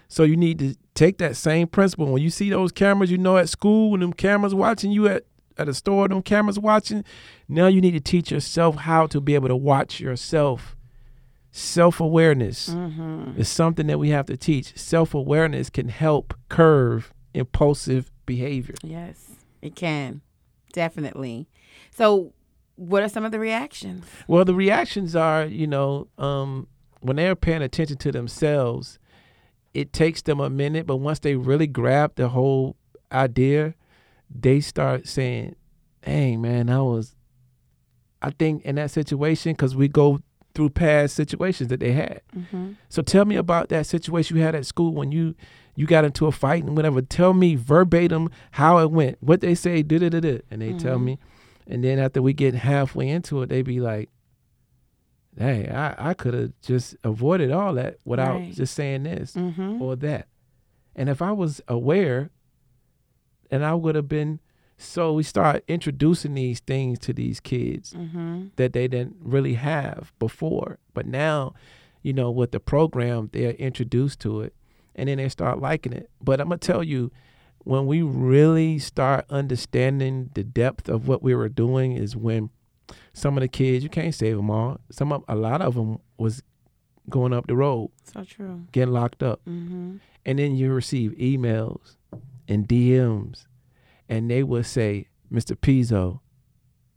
so 0.09 0.23
you 0.23 0.37
need 0.37 0.59
to 0.59 0.77
take 0.95 1.19
that 1.19 1.35
same 1.37 1.67
principle 1.67 2.07
when 2.07 2.23
you 2.23 2.31
see 2.31 2.51
those 2.51 2.71
cameras 2.71 3.11
you 3.11 3.19
know 3.19 3.37
at 3.39 3.49
school 3.49 3.91
when 3.91 4.01
them 4.01 4.13
cameras 4.13 4.55
watching 4.55 4.93
you 4.93 5.09
at 5.09 5.25
at 5.57 5.69
a 5.69 5.73
store, 5.75 6.09
them 6.09 6.21
cameras 6.21 6.59
watching. 6.59 7.05
Now 7.49 7.69
you 7.69 7.81
need 7.81 7.93
to 7.93 8.01
teach 8.01 8.33
yourself 8.33 8.75
how 8.75 9.07
to 9.07 9.21
be 9.21 9.37
able 9.37 9.47
to 9.47 9.55
watch 9.55 10.01
yourself. 10.01 10.75
Self 11.53 12.01
awareness 12.01 12.71
Mm-hmm. 12.71 13.39
is 13.41 13.49
something 13.49 13.87
that 13.87 14.01
we 14.01 14.09
have 14.09 14.27
to 14.27 14.37
teach. 14.37 14.77
Self 14.77 15.15
awareness 15.15 15.71
can 15.71 15.91
help 15.91 16.35
curve 16.49 17.15
impulsive 17.35 18.11
behavior. 18.27 18.75
Yes, 18.83 19.31
it 19.63 19.77
can. 19.77 20.23
Definitely. 20.73 21.47
So, 21.93 22.33
what 22.77 23.03
are 23.03 23.09
some 23.09 23.25
of 23.25 23.33
the 23.33 23.39
reactions? 23.39 24.05
Well, 24.27 24.45
the 24.45 24.55
reactions 24.55 25.15
are, 25.15 25.45
you 25.47 25.67
know, 25.67 26.09
um, 26.19 26.67
when 27.01 27.17
they're 27.17 27.37
paying 27.37 27.63
attention 27.63 27.97
to 27.99 28.13
themselves, 28.13 28.99
it 29.75 29.93
takes 29.93 30.23
them 30.23 30.41
a 30.41 30.49
minute, 30.51 30.87
but 30.87 30.97
once 30.97 31.19
they 31.21 31.37
really 31.37 31.67
grab 31.67 32.13
the 32.17 32.29
whole 32.29 32.77
idea, 33.13 33.75
they 34.35 34.61
start 34.61 35.07
saying, 35.07 35.57
"Hey, 36.03 36.37
man, 36.37 36.71
I 36.71 36.81
was." 36.81 37.15
I 38.23 38.31
think 38.31 38.63
in 38.65 38.77
that 38.77 38.91
situation, 38.91 39.53
because 39.53 39.77
we 39.77 39.87
go 39.87 40.21
through 40.55 40.71
past 40.71 41.15
situations 41.15 41.69
that 41.69 41.81
they 41.81 41.93
had. 41.93 42.23
Mm-hmm. 42.35 42.73
So 42.89 43.03
tell 43.03 43.25
me 43.27 43.37
about 43.37 43.69
that 43.69 43.87
situation 43.87 44.37
you 44.37 44.43
had 44.43 44.55
at 44.55 44.65
school 44.65 44.95
when 44.95 45.13
you 45.13 45.35
you 45.77 45.87
got 45.87 46.05
into 46.05 46.27
a 46.27 46.33
fight 46.33 46.63
and 46.65 46.75
whatever. 46.77 47.03
Tell 47.03 47.35
me 47.35 47.57
verbatim 47.57 48.31
how 48.53 48.79
it 48.79 48.91
went, 48.93 49.19
what 49.21 49.41
they 49.41 49.55
say, 49.57 49.83
da 49.83 49.99
da 49.99 50.09
da 50.09 50.21
da, 50.21 50.39
and 50.51 50.63
they 50.63 50.73
tell 50.75 50.99
Mhm. 50.99 51.05
me, 51.05 51.19
and 51.67 51.83
then 51.85 51.99
after 51.99 52.21
we 52.23 52.33
get 52.33 52.55
halfway 52.55 53.09
into 53.09 53.43
it, 53.43 53.49
they 53.49 53.63
be 53.63 53.81
like, 53.81 54.11
"Hey, 55.37 55.69
I 55.69 56.11
I 56.11 56.15
could 56.15 56.35
have 56.35 56.53
just 56.63 56.97
avoided 57.05 57.51
all 57.51 57.75
that 57.75 57.99
without 58.05 58.37
Right. 58.37 58.53
just 58.55 58.75
saying 58.75 59.05
this 59.05 59.35
Mm-hmm. 59.35 59.81
or 59.83 59.97
that." 59.97 60.29
And 60.97 61.09
if 61.09 61.21
I 61.21 61.33
was 61.33 61.61
aware, 61.69 62.31
and 63.51 63.65
I 63.65 63.75
would 63.75 63.95
have 63.97 64.09
been, 64.09 64.41
so 64.79 65.13
we 65.13 65.23
start 65.23 65.65
introducing 65.69 66.35
these 66.35 66.61
things 66.61 66.99
to 67.01 67.13
these 67.13 67.41
kids 67.41 67.93
Mm-hmm. 67.93 68.47
that 68.57 68.73
they 68.73 68.87
didn't 68.89 69.17
really 69.21 69.55
have 69.55 70.13
before. 70.19 70.79
But 70.93 71.07
now, 71.07 71.55
you 72.03 72.13
know, 72.13 72.31
with 72.31 72.53
the 72.53 72.61
program, 72.61 73.31
they're 73.33 73.53
introduced 73.53 74.21
to 74.21 74.41
it 74.43 74.55
and 74.95 75.09
then 75.09 75.19
they 75.19 75.29
start 75.29 75.61
liking 75.61 75.93
it. 75.93 76.11
But 76.23 76.41
I'm 76.41 76.49
going 76.49 76.59
to 76.61 76.67
tell 76.73 76.83
you, 76.85 77.11
when 77.65 77.87
we 77.87 78.03
really 78.03 78.79
start 78.79 79.25
understanding 79.31 80.31
the 80.35 80.45
depth 80.45 80.89
of 80.89 81.09
what 81.09 81.23
we 81.23 81.35
were 81.35 81.49
doing 81.49 81.93
is 81.93 82.15
when 82.17 82.51
some 83.13 83.37
of 83.37 83.41
the 83.43 83.49
kids 83.49 83.83
you 83.83 83.91
can't 83.91 84.15
save 84.15 84.37
them 84.37 84.51
all. 84.51 84.79
Some 84.91 85.13
of 85.13 85.25
a 85.29 85.35
lot 85.35 85.63
of 85.63 85.75
them 85.75 85.99
was 86.19 86.43
going 87.11 87.33
up 87.33 87.47
the 87.47 87.57
road, 87.57 87.91
So 88.05 88.25
true. 88.25 88.67
getting 88.73 88.93
locked 88.95 89.23
up, 89.23 89.41
Mm-hmm. 89.47 89.97
and 90.27 90.39
then 90.39 90.55
you 90.57 90.73
receive 90.73 91.13
emails 91.13 91.97
and 92.49 92.67
DMs, 92.69 93.47
and 94.09 94.31
they 94.31 94.43
would 94.43 94.67
say, 94.67 95.09
"Mr. 95.33 95.57
Pezo, 95.57 96.21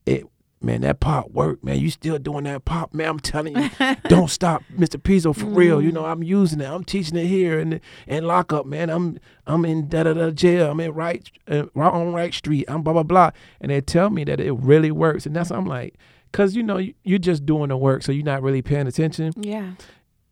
it 0.06 0.26
man 0.62 0.82
that 0.82 1.00
pop 1.00 1.30
worked, 1.32 1.64
man. 1.64 1.80
You 1.80 1.90
still 1.90 2.18
doing 2.18 2.46
that 2.46 2.66
pop, 2.66 2.94
man? 2.94 3.08
I'm 3.10 3.20
telling 3.20 3.56
you, 3.56 3.70
don't 4.08 4.30
stop, 4.30 4.64
Mr. 4.76 5.00
Pezo, 5.02 5.36
for 5.36 5.46
real. 5.46 5.82
You 5.82 5.92
know, 5.92 6.06
I'm 6.06 6.24
using 6.24 6.62
it. 6.62 6.66
I'm 6.68 6.84
teaching 6.84 7.16
it 7.18 7.28
here 7.28 7.60
and 7.60 7.80
and 8.08 8.26
lock 8.28 8.52
up, 8.54 8.66
man. 8.66 8.90
I'm 8.90 9.20
I'm 9.46 9.66
in 9.66 9.88
da 9.88 10.04
da 10.04 10.14
da 10.14 10.32
jail. 10.32 10.72
I'm 10.72 10.80
in 10.80 10.94
right 10.94 11.30
uh, 11.48 11.66
right 11.76 11.94
on 11.94 12.14
right 12.14 12.34
street. 12.34 12.66
I'm 12.68 12.82
blah 12.82 12.94
blah 12.94 13.04
blah. 13.04 13.32
And 13.62 13.72
they 13.72 13.82
tell 13.82 14.10
me 14.10 14.24
that 14.26 14.40
it 14.40 14.54
really 14.54 14.92
works, 14.92 15.26
and 15.26 15.36
that's 15.36 15.52
I'm 15.52 15.66
like, 15.66 15.96
cause 16.32 16.56
you 16.56 16.64
know 16.64 16.78
you, 16.78 16.94
you're 17.04 17.20
just 17.20 17.46
doing 17.46 17.70
the 17.70 17.78
work, 17.78 18.04
so 18.04 18.12
you're 18.12 18.24
not 18.26 18.42
really 18.42 18.62
paying 18.62 18.88
attention. 18.88 19.34
Yeah. 19.38 19.74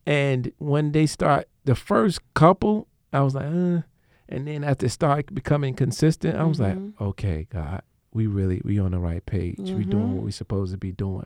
And 0.08 0.52
when 0.60 0.92
they 0.92 1.06
start 1.08 1.48
the 1.66 1.76
first 1.76 2.20
couple, 2.36 2.88
I 3.12 3.22
was 3.22 3.34
like, 3.36 3.46
uh, 3.46 3.82
and 4.30 4.48
then 4.48 4.64
after 4.64 4.86
it 4.86 4.90
started 4.90 5.34
becoming 5.34 5.74
consistent, 5.74 6.36
I 6.38 6.44
was 6.44 6.60
Mhm. 6.60 6.62
like, 7.00 7.02
okay, 7.10 7.48
God, 7.52 7.82
we 8.16 8.26
really 8.28 8.62
we 8.64 8.80
on 8.80 8.92
the 8.92 9.00
right 9.00 9.24
page. 9.26 9.60
We 9.60 9.84
doing 9.86 10.16
what 10.16 10.24
we 10.24 10.32
supposed 10.32 10.72
to 10.72 10.78
be 10.78 10.92
doing. 10.92 11.26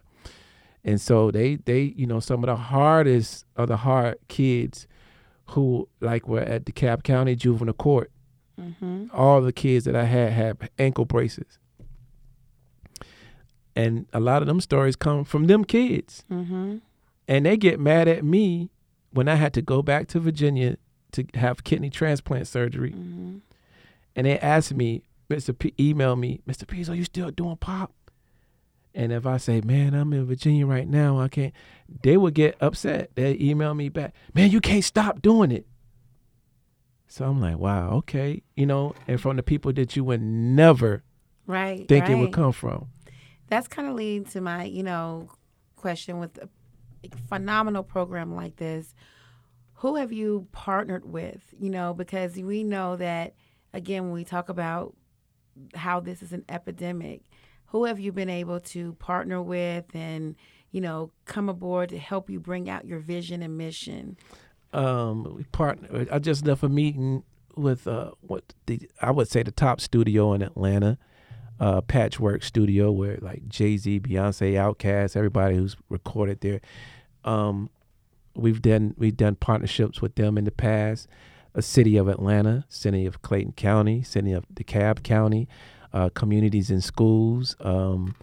And 0.83 0.99
so 0.99 1.31
they 1.31 1.55
they 1.55 1.81
you 1.95 2.05
know 2.07 2.19
some 2.19 2.43
of 2.43 2.47
the 2.47 2.55
hardest 2.57 3.45
of 3.55 3.67
the 3.69 3.77
hard 3.77 4.17
kids 4.27 4.87
who 5.51 5.87
like 6.01 6.27
were 6.27 6.41
at 6.41 6.65
DeKalb 6.65 7.03
County 7.03 7.35
Juvenile 7.35 7.73
Court. 7.73 8.11
Mm-hmm. 8.59 9.05
All 9.13 9.41
the 9.41 9.53
kids 9.53 9.85
that 9.85 9.95
I 9.95 10.03
had 10.03 10.33
had 10.33 10.69
ankle 10.77 11.05
braces. 11.05 11.57
And 13.75 14.07
a 14.13 14.19
lot 14.19 14.41
of 14.41 14.47
them 14.47 14.59
stories 14.59 14.95
come 14.95 15.23
from 15.23 15.45
them 15.47 15.63
kids 15.63 16.23
Mm-hmm. 16.31 16.77
and 17.27 17.45
they 17.45 17.55
get 17.57 17.79
mad 17.79 18.07
at 18.07 18.23
me 18.23 18.69
when 19.11 19.27
I 19.27 19.35
had 19.35 19.53
to 19.53 19.61
go 19.61 19.81
back 19.81 20.07
to 20.09 20.19
Virginia 20.19 20.77
to 21.13 21.25
have 21.35 21.63
kidney 21.63 21.89
transplant 21.89 22.47
surgery, 22.47 22.91
Mm-hmm. 22.91 23.37
and 24.15 24.27
they 24.27 24.37
asked 24.39 24.73
me, 24.75 25.01
Mr. 25.29 25.57
P, 25.57 25.73
email 25.79 26.15
me, 26.15 26.41
Mr. 26.47 26.67
P, 26.67 26.83
are 26.89 26.95
you 26.95 27.03
still 27.03 27.29
doing 27.31 27.57
pop? 27.57 27.93
And 28.95 29.11
if 29.11 29.25
I 29.25 29.37
say, 29.37 29.61
man, 29.61 29.93
I'm 29.93 30.11
in 30.13 30.25
Virginia 30.25 30.65
right 30.65 30.87
now, 30.87 31.19
I 31.19 31.27
can't, 31.27 31.53
they 32.01 32.17
would 32.17 32.33
get 32.33 32.57
upset. 32.59 33.11
They 33.15 33.37
email 33.39 33.73
me 33.75 33.89
back, 33.89 34.13
man, 34.33 34.49
you 34.49 34.59
can't 34.59 34.83
stop 34.83 35.21
doing 35.21 35.51
it. 35.51 35.67
So 37.07 37.25
I'm 37.25 37.39
like, 37.39 37.57
wow, 37.57 37.91
okay, 37.97 38.43
you 38.55 38.65
know, 38.65 38.93
and 39.07 39.19
from 39.21 39.35
the 39.35 39.43
people 39.43 39.71
that 39.73 39.95
you 39.95 40.03
would 40.03 40.21
never 40.21 41.03
Right. 41.47 41.87
think 41.87 42.03
right. 42.03 42.11
it 42.11 42.15
would 42.15 42.33
come 42.33 42.51
from. 42.51 42.87
That's 43.47 43.67
kind 43.67 43.87
of 43.87 43.95
leading 43.95 44.25
to 44.25 44.41
my, 44.41 44.65
you 44.65 44.83
know, 44.83 45.29
question 45.75 46.19
with 46.19 46.37
a 46.37 46.49
phenomenal 47.27 47.83
program 47.83 48.35
like 48.35 48.57
this. 48.57 48.93
Who 49.75 49.95
have 49.95 50.11
you 50.11 50.47
partnered 50.51 51.05
with? 51.05 51.41
You 51.59 51.69
know, 51.71 51.93
because 51.93 52.35
we 52.35 52.63
know 52.63 52.95
that 52.97 53.33
again 53.73 54.03
when 54.03 54.11
we 54.11 54.23
talk 54.23 54.49
about 54.49 54.95
how 55.75 55.99
this 55.99 56.21
is 56.21 56.33
an 56.33 56.45
epidemic, 56.49 57.23
who 57.67 57.85
have 57.85 57.99
you 57.99 58.11
been 58.11 58.29
able 58.29 58.59
to 58.59 58.93
partner 58.93 59.41
with 59.41 59.85
and 59.93 60.35
you 60.71 60.81
know 60.81 61.11
come 61.25 61.49
aboard 61.49 61.89
to 61.89 61.97
help 61.97 62.29
you 62.29 62.39
bring 62.39 62.69
out 62.69 62.85
your 62.85 62.99
vision 62.99 63.41
and 63.41 63.57
mission? 63.57 64.17
um 64.73 65.23
we 65.35 65.43
partner 65.45 66.05
I 66.11 66.19
just 66.19 66.45
left 66.45 66.61
a 66.63 66.69
meeting 66.69 67.23
with 67.55 67.87
uh 67.87 68.11
what 68.21 68.53
the 68.67 68.89
I 69.01 69.11
would 69.11 69.27
say 69.27 69.43
the 69.43 69.51
top 69.51 69.81
studio 69.81 70.33
in 70.33 70.41
Atlanta, 70.41 70.97
uh 71.59 71.81
Patchwerk 71.81 72.43
Studio 72.43 72.91
where 72.91 73.17
like 73.21 73.47
Jay-Z, 73.47 73.99
Beyonce, 74.01 74.53
Outkast, 74.53 75.15
everybody 75.15 75.55
who's 75.55 75.75
recorded 75.89 76.41
there. 76.41 76.61
Um 77.23 77.69
we've 78.35 78.61
done 78.61 78.93
we've 78.97 79.17
done 79.17 79.35
partnerships 79.35 80.01
with 80.01 80.15
them 80.15 80.37
in 80.37 80.43
the 80.43 80.51
past. 80.51 81.07
A 81.55 81.61
city 81.61 81.97
of 81.97 82.07
Atlanta, 82.07 82.65
city 82.69 83.05
of 83.05 83.21
Clayton 83.21 83.53
County, 83.53 84.03
city 84.03 84.31
of 84.33 84.45
DeKalb 84.53 85.03
County, 85.03 85.47
uh 85.93 86.09
communities 86.13 86.69
and 86.69 86.83
schools, 86.83 87.55
um 87.61 88.15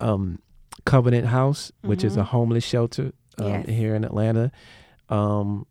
um 0.00 0.38
Covenant 0.84 1.26
House, 1.26 1.70
which 1.82 2.02
is 2.04 2.16
a 2.16 2.24
homeless 2.24 2.64
shelter 2.64 3.12
um, 3.38 3.46
Yes. 3.48 3.68
here 3.68 3.94
in 3.94 4.04
Atlanta 4.04 4.50
um, 5.08 5.66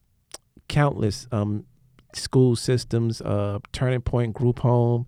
countless 0.70 1.28
um, 1.32 1.66
school 2.16 2.56
systems, 2.56 3.20
uh, 3.22 3.60
Turning 3.74 4.02
Point 4.02 4.34
Group 4.34 4.60
Home, 4.60 5.06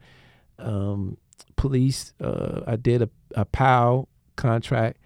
um, 0.60 1.18
police. 1.56 2.14
Uh, 2.20 2.62
I 2.68 2.76
did 2.76 3.02
a, 3.02 3.10
a 3.36 3.46
POW 3.46 4.08
contract, 4.36 4.98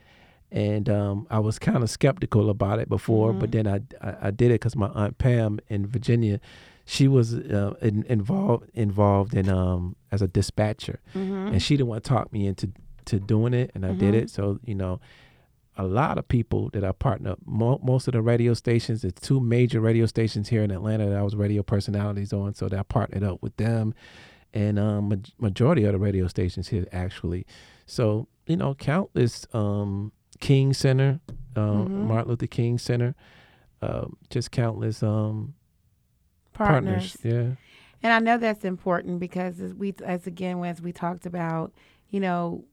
and 0.52 0.90
um, 0.90 1.28
I 1.30 1.40
was 1.40 1.60
kind 1.60 1.84
of 1.84 1.90
skeptical 1.90 2.50
about 2.50 2.80
it 2.80 2.88
before, 2.90 3.34
but 3.34 3.52
then 3.52 3.68
I, 3.68 3.82
I, 4.02 4.28
I 4.28 4.32
did 4.32 4.52
it 4.52 4.56
because 4.62 4.76
my 4.76 4.88
aunt 4.88 5.18
Pam 5.18 5.60
in 5.68 5.86
Virginia, 5.88 6.40
she 6.86 7.08
was 7.08 7.34
uh, 7.34 7.74
in, 7.82 8.04
involved 8.08 8.70
involved 8.74 9.34
in 9.36 9.50
um, 9.50 9.96
as 10.12 10.22
a 10.22 10.28
dispatcher, 10.28 11.00
Mm-hmm. 11.16 11.48
and 11.54 11.62
she 11.62 11.76
the 11.76 11.86
one 11.86 12.02
talked 12.02 12.32
me 12.32 12.48
into 12.48 12.72
to 13.06 13.20
doing 13.20 13.54
it, 13.54 13.72
and 13.76 13.86
I 13.86 13.92
did 13.94 14.16
it. 14.16 14.30
So 14.30 14.60
you 14.64 14.76
know, 14.76 15.00
a 15.78 15.84
lot 15.86 16.18
of 16.18 16.28
people 16.28 16.70
that 16.74 16.84
I 16.84 16.92
partner. 16.94 17.36
Mo- 17.46 17.80
most 17.84 18.08
of 18.08 18.14
the 18.14 18.22
radio 18.22 18.54
stations, 18.54 19.04
it's 19.04 19.22
two 19.22 19.40
major 19.40 19.80
radio 19.82 20.06
stations 20.06 20.48
here 20.50 20.64
in 20.64 20.72
Atlanta 20.72 21.08
that 21.10 21.18
I 21.18 21.22
was 21.24 21.36
radio 21.36 21.62
personalities 21.64 22.32
on, 22.34 22.54
so 22.54 22.68
that 22.70 22.80
I 22.80 22.84
partnered 22.84 23.24
up 23.24 23.42
with 23.44 23.56
them, 23.58 23.94
and 24.54 24.80
um, 24.80 25.10
ma- 25.10 25.16
majority 25.40 25.84
of 25.84 25.92
the 25.92 26.00
radio 26.00 26.28
stations 26.28 26.70
here 26.70 26.86
actually. 26.94 27.46
So 27.86 28.28
you 28.48 28.56
know, 28.56 28.76
countless 28.76 29.46
um, 29.54 30.14
King 30.40 30.74
Center, 30.74 31.20
um, 31.56 32.08
Martin 32.08 32.30
Luther 32.30 32.48
King 32.48 32.78
Center, 32.78 33.16
um, 33.82 34.18
just 34.30 34.52
countless 34.52 35.04
um, 35.04 35.54
Partners. 36.54 37.16
partners. 37.16 37.18
Yeah. 37.24 37.56
And 38.04 38.14
I 38.14 38.20
know 38.20 38.38
that's 38.38 38.64
important 38.66 39.20
because 39.20 39.60
as 39.60 39.74
we, 39.74 39.94
as 40.06 40.28
again, 40.28 40.64
as 40.64 40.82
we 40.82 40.92
talked 40.92 41.26
about, 41.26 41.74
you 42.10 42.20
know, 42.20 42.66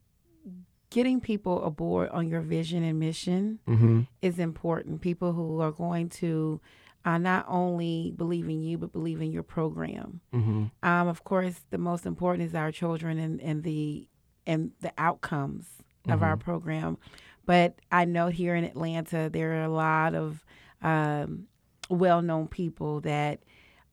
getting 0.91 1.21
people 1.21 1.65
aboard 1.65 2.09
on 2.11 2.29
your 2.29 2.41
vision 2.41 2.85
and 2.85 2.99
mission 3.01 3.59
Mm-hmm. 3.67 4.03
is 4.23 4.39
important. 4.39 5.01
People 5.01 5.33
who 5.33 5.61
are 5.61 5.73
going 5.73 6.09
to 6.11 6.61
uh, 7.05 7.19
not 7.19 7.45
only 7.49 8.13
believe 8.17 8.49
in 8.49 8.63
you, 8.63 8.79
but 8.79 8.93
believe 8.93 9.21
in 9.21 9.31
your 9.33 9.43
program. 9.43 10.21
Mm-hmm. 10.33 10.67
Um, 10.83 11.09
of 11.09 11.25
course, 11.25 11.61
the 11.71 11.79
most 11.79 12.07
important 12.07 12.47
is 12.49 12.55
our 12.55 12.71
children 12.73 13.19
and, 13.19 13.41
and 13.41 13.63
the 13.63 14.09
and 14.47 14.73
the 14.81 14.93
outcomes 14.99 15.67
of 16.09 16.23
our 16.23 16.37
program. 16.37 16.99
But 17.47 17.77
I 17.93 18.05
know 18.05 18.29
here 18.29 18.55
in 18.55 18.65
Atlanta, 18.65 19.29
there 19.31 19.53
are 19.55 19.65
a 19.65 19.69
lot 19.69 20.15
of 20.15 20.45
um, 20.83 21.47
well-known 21.91 22.49
people 22.49 23.01
that 23.03 23.41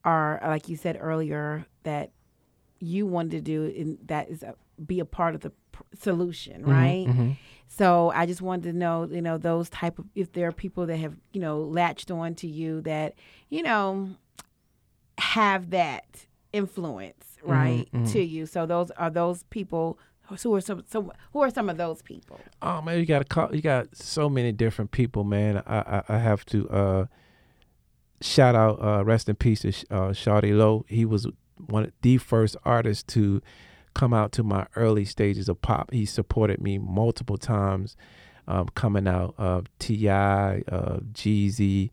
are, 0.04 0.40
like 0.44 0.68
you 0.68 0.76
said 0.76 0.96
earlier, 1.00 1.66
that 1.82 2.10
you 2.80 3.06
wanted 3.06 3.30
to 3.32 3.40
do, 3.40 3.64
and 3.78 3.98
that 4.06 4.28
is 4.28 4.42
a, 4.42 4.54
be 4.84 5.00
a 5.00 5.04
part 5.04 5.34
of 5.34 5.42
the 5.42 5.52
pr- 5.70 5.82
solution, 5.98 6.62
mm-hmm, 6.62 6.70
right? 6.70 7.06
Mm-hmm. 7.06 7.30
So 7.68 8.10
I 8.14 8.26
just 8.26 8.42
wanted 8.42 8.72
to 8.72 8.78
know, 8.78 9.08
you 9.10 9.22
know, 9.22 9.38
those 9.38 9.70
type 9.70 9.98
of 9.98 10.06
if 10.14 10.32
there 10.32 10.48
are 10.48 10.52
people 10.52 10.86
that 10.86 10.96
have, 10.96 11.16
you 11.32 11.40
know, 11.40 11.60
latched 11.60 12.10
on 12.10 12.34
to 12.36 12.46
you 12.46 12.80
that, 12.82 13.14
you 13.48 13.62
know, 13.62 14.10
have 15.18 15.70
that 15.70 16.26
influence, 16.52 17.38
mm-hmm, 17.42 17.50
right, 17.50 17.88
to 18.08 18.22
you. 18.22 18.46
So 18.46 18.66
those 18.66 18.90
are 18.92 19.10
those 19.10 19.44
people 19.44 19.98
who 20.42 20.54
are 20.54 20.60
some, 20.60 20.84
who 21.32 21.40
are 21.40 21.50
some 21.50 21.68
of 21.68 21.76
those 21.76 22.02
people. 22.02 22.40
Oh 22.60 22.80
man, 22.82 22.98
you 22.98 23.06
got 23.06 23.28
call. 23.28 23.54
You 23.54 23.62
got 23.62 23.94
so 23.96 24.28
many 24.28 24.52
different 24.52 24.90
people, 24.90 25.24
man. 25.24 25.62
I 25.66 25.78
I, 25.78 26.02
I 26.08 26.18
have 26.18 26.44
to 26.46 26.68
uh, 26.70 27.06
shout 28.22 28.54
out, 28.54 28.82
uh, 28.82 29.04
rest 29.04 29.28
in 29.28 29.36
peace 29.36 29.60
to 29.60 29.68
uh, 29.90 30.12
Shawty 30.12 30.56
Lo. 30.56 30.84
He 30.88 31.04
was 31.04 31.26
one 31.56 31.84
of 31.84 31.92
the 32.02 32.18
first 32.18 32.56
artists 32.64 33.02
to 33.14 33.42
come 33.94 34.14
out 34.14 34.32
to 34.32 34.42
my 34.42 34.66
early 34.76 35.04
stages 35.04 35.48
of 35.48 35.60
pop. 35.60 35.92
He 35.92 36.06
supported 36.06 36.60
me 36.60 36.78
multiple 36.78 37.36
times, 37.36 37.96
um, 38.48 38.68
coming 38.74 39.06
out. 39.06 39.34
of 39.36 39.66
T.I., 39.78 40.62
uh, 40.68 40.98
Jeezy, 41.12 41.90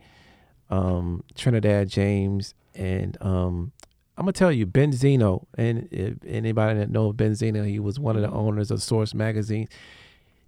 um, 0.69 1.23
Trinidad 1.35 1.89
James, 1.89 2.53
and 2.73 3.17
um, 3.21 3.71
I'm 4.19 4.25
gonna 4.25 4.33
tell 4.33 4.51
you, 4.51 4.67
Benzino, 4.67 5.45
and 5.57 5.87
if 5.91 6.17
anybody 6.27 6.77
that 6.77 6.89
know 6.89 7.13
Benzino, 7.13 7.65
he 7.65 7.79
was 7.79 8.01
one 8.01 8.17
of 8.17 8.21
the 8.21 8.29
owners 8.29 8.69
of 8.69 8.83
Source 8.83 9.13
magazine. 9.13 9.69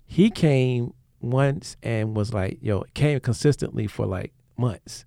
He 0.05 0.29
came 0.29 0.93
once 1.21 1.77
and 1.81 2.13
was 2.13 2.33
like, 2.33 2.57
"Yo," 2.61 2.83
came 2.93 3.21
consistently 3.21 3.87
for 3.87 4.05
like 4.05 4.33
months, 4.57 5.05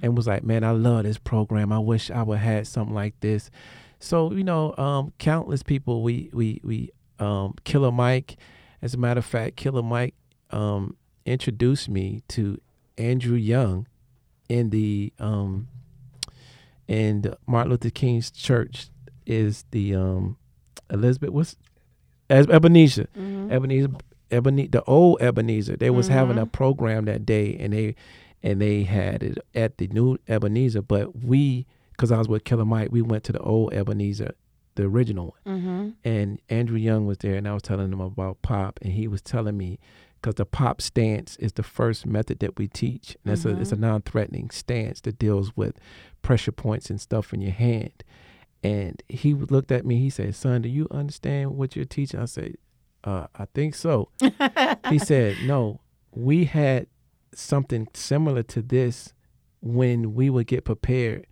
and 0.00 0.16
was 0.16 0.28
like, 0.28 0.44
"Man, 0.44 0.62
I 0.62 0.70
love 0.70 1.02
this 1.02 1.18
program. 1.18 1.72
I 1.72 1.80
wish 1.80 2.08
I 2.08 2.22
would 2.22 2.38
had 2.38 2.68
something 2.68 2.94
like 2.94 3.18
this." 3.18 3.50
So 3.98 4.30
you 4.30 4.44
know, 4.44 4.76
um, 4.76 5.12
countless 5.18 5.64
people. 5.64 6.04
We 6.04 6.30
we 6.32 6.60
we 6.62 6.90
um, 7.18 7.54
Killer 7.64 7.90
Mike. 7.90 8.36
As 8.80 8.94
a 8.94 8.96
matter 8.96 9.18
of 9.18 9.24
fact, 9.24 9.56
Killer 9.56 9.82
Mike 9.82 10.14
um, 10.52 10.96
introduced 11.26 11.88
me 11.88 12.22
to 12.28 12.60
Andrew 12.96 13.36
Young 13.36 13.88
in 14.48 14.70
the 14.70 15.12
um, 15.18 15.66
the 17.22 17.36
Martin 17.46 17.70
Luther 17.72 17.90
King's 17.90 18.30
church 18.30 18.88
is 19.26 19.64
the 19.70 19.94
um 19.94 20.36
Elizabeth 20.90 21.30
what's 21.30 21.56
as 22.30 22.46
Ebenezer. 22.48 23.06
Mhm. 23.16 23.50
Ebenezer 23.50 23.88
Ebenezer 24.30 24.68
the 24.70 24.82
old 24.84 25.20
Ebenezer. 25.22 25.76
They 25.76 25.90
was 25.90 26.08
having 26.08 26.38
a 26.38 26.46
Mhm. 26.46 26.52
program 26.52 27.04
that 27.06 27.24
day 27.26 27.56
and 27.58 27.72
they 27.72 27.94
and 28.42 28.60
they 28.60 28.82
had 28.82 29.22
it 29.22 29.38
at 29.54 29.78
the 29.78 29.86
new 29.88 30.18
Ebenezer, 30.28 30.82
but 30.82 31.22
we 31.24 31.66
because 31.92 32.10
I 32.12 32.18
was 32.18 32.28
with 32.28 32.44
Killer 32.44 32.64
Mike, 32.64 32.90
we 32.90 33.02
went 33.02 33.24
to 33.24 33.32
the 33.32 33.38
old 33.40 33.72
Ebenezer, 33.72 34.34
the 34.74 34.82
original 34.84 35.34
one. 35.44 35.58
Mm-hmm. 35.58 35.88
And 36.04 36.40
Andrew 36.50 36.76
Young 36.76 37.06
was 37.06 37.18
there 37.18 37.36
and 37.36 37.46
I 37.46 37.54
was 37.54 37.62
telling 37.62 37.92
him 37.92 38.00
about 38.00 38.42
pop 38.42 38.78
and 38.82 38.92
he 38.92 39.06
was 39.06 39.22
telling 39.22 39.56
me 39.56 39.78
because 40.24 40.36
the 40.36 40.46
pop 40.46 40.80
stance 40.80 41.36
is 41.36 41.52
the 41.52 41.62
first 41.62 42.06
method 42.06 42.38
that 42.38 42.56
we 42.56 42.66
teach. 42.66 43.14
And 43.22 43.34
it's 43.34 43.44
a 43.44 43.60
it's 43.60 43.72
a 43.72 43.76
non-threatening 43.76 44.48
stance 44.48 45.02
that 45.02 45.18
deals 45.18 45.54
with 45.54 45.78
pressure 46.22 46.50
points 46.50 46.88
and 46.88 46.98
stuff 46.98 47.34
in 47.34 47.42
your 47.42 47.52
hand. 47.52 48.02
And 48.62 49.02
he 49.06 49.34
looked 49.34 49.70
at 49.70 49.84
me. 49.84 49.98
He 49.98 50.08
said, 50.08 50.34
"Son, 50.34 50.62
do 50.62 50.70
you 50.70 50.88
understand 50.90 51.50
what 51.50 51.76
you're 51.76 51.84
teaching?" 51.84 52.20
I 52.20 52.24
said, 52.24 52.54
uh, 53.04 53.26
"I 53.34 53.44
think 53.52 53.74
so." 53.74 54.08
he 54.88 54.98
said, 54.98 55.36
"No, 55.44 55.82
we 56.10 56.46
had 56.46 56.86
something 57.34 57.86
similar 57.92 58.42
to 58.44 58.62
this 58.62 59.12
when 59.60 60.14
we 60.14 60.30
would 60.30 60.46
get 60.46 60.64
prepared 60.64 61.26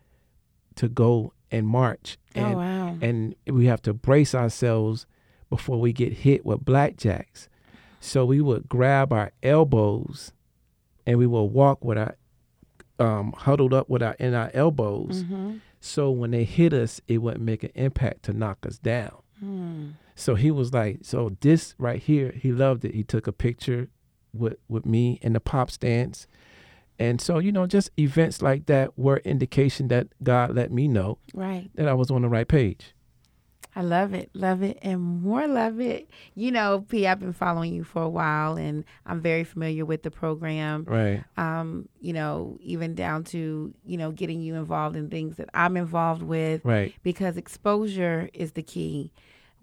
to 0.75 0.91
go 0.91 1.33
and 1.51 1.67
march, 1.67 2.19
and 2.35 2.55
oh 2.55 2.59
wow. 2.59 2.99
and 3.01 3.37
we 3.47 3.65
have 3.65 3.81
to 3.83 3.95
brace 3.95 4.35
ourselves 4.35 5.07
before 5.49 5.81
we 5.81 5.95
get 5.95 6.13
hit 6.13 6.45
with 6.45 6.63
blackjacks. 6.63 7.49
So 8.05 8.25
we 8.25 8.41
would 8.41 8.69
grab 8.69 9.13
our 9.13 9.31
elbows, 9.45 10.33
and 11.07 11.19
we 11.19 11.27
would 11.27 11.45
walk 11.45 11.85
with 11.85 11.97
our 11.99 12.17
um, 12.99 13.33
huddled 13.37 13.73
up 13.73 13.89
with 13.89 14.03
our 14.03 14.15
in 14.19 14.35
our 14.35 14.51
elbows. 14.53 15.23
mm-hmm. 15.23 15.59
So 15.81 16.11
when 16.11 16.33
they 16.33 16.45
hit 16.45 16.73
us, 16.73 17.01
it 17.09 17.19
wouldn't 17.19 17.43
make 17.45 17.63
an 17.65 17.71
impact 17.75 18.25
to 18.25 18.33
knock 18.33 18.65
us 18.67 18.79
down. 18.79 19.15
Hmm. 19.41 19.91
So 20.15 20.35
he 20.37 20.51
was 20.51 20.73
like, 20.73 20.99
so 21.03 21.37
this 21.41 21.75
right 21.79 22.01
here, 22.01 22.33
he 22.37 22.53
loved 22.53 22.85
it. 22.85 22.95
He 22.95 23.03
took 23.03 23.27
a 23.27 23.33
picture 23.33 23.89
with 24.33 24.57
with 24.69 24.85
me 24.85 25.19
in 25.23 25.33
the 25.33 25.41
pop 25.41 25.71
stance. 25.71 26.27
And 26.99 27.21
so, 27.21 27.39
you 27.39 27.51
know, 27.53 27.67
just 27.67 27.91
events 27.99 28.43
like 28.43 28.67
that 28.67 28.97
were 28.99 29.17
indication 29.19 29.89
that 29.89 30.09
God 30.23 30.55
let 30.55 30.71
me 30.71 30.87
know 30.87 31.19
Right. 31.35 31.69
that 31.75 31.89
I 31.89 31.95
was 31.95 32.11
on 32.11 32.23
the 32.23 32.29
right 32.29 32.47
page. 32.47 32.95
I 33.75 33.81
love 33.83 34.13
it, 34.13 34.29
love 34.35 34.63
it, 34.63 34.79
and 34.83 35.01
more 35.23 35.47
love 35.47 35.81
it. 35.81 36.11
You 36.35 36.53
know, 36.53 36.85
P, 36.89 37.07
I've 37.07 37.21
been 37.21 37.33
following 37.33 37.73
you 37.75 37.85
for 37.85 38.03
a 38.03 38.09
while, 38.09 38.57
and 38.57 38.85
I'm 39.07 39.21
very 39.23 39.45
familiar 39.45 39.87
with 39.87 40.03
the 40.03 40.11
program. 40.11 40.85
Right. 40.87 41.25
Um, 41.39 41.89
you 42.01 42.13
know, 42.13 42.59
even 42.61 42.95
down 42.95 43.25
to 43.25 43.73
you 43.87 43.97
know 43.97 44.11
getting 44.11 44.43
you 44.43 44.57
involved 44.57 44.97
in 44.97 45.09
things 45.09 45.37
that 45.37 45.49
I'm 45.55 45.77
involved 45.79 46.23
with, 46.23 46.63
Right. 46.65 46.95
because 47.03 47.37
exposure 47.39 48.29
is 48.35 48.53
the 48.53 48.63
key. 48.63 49.11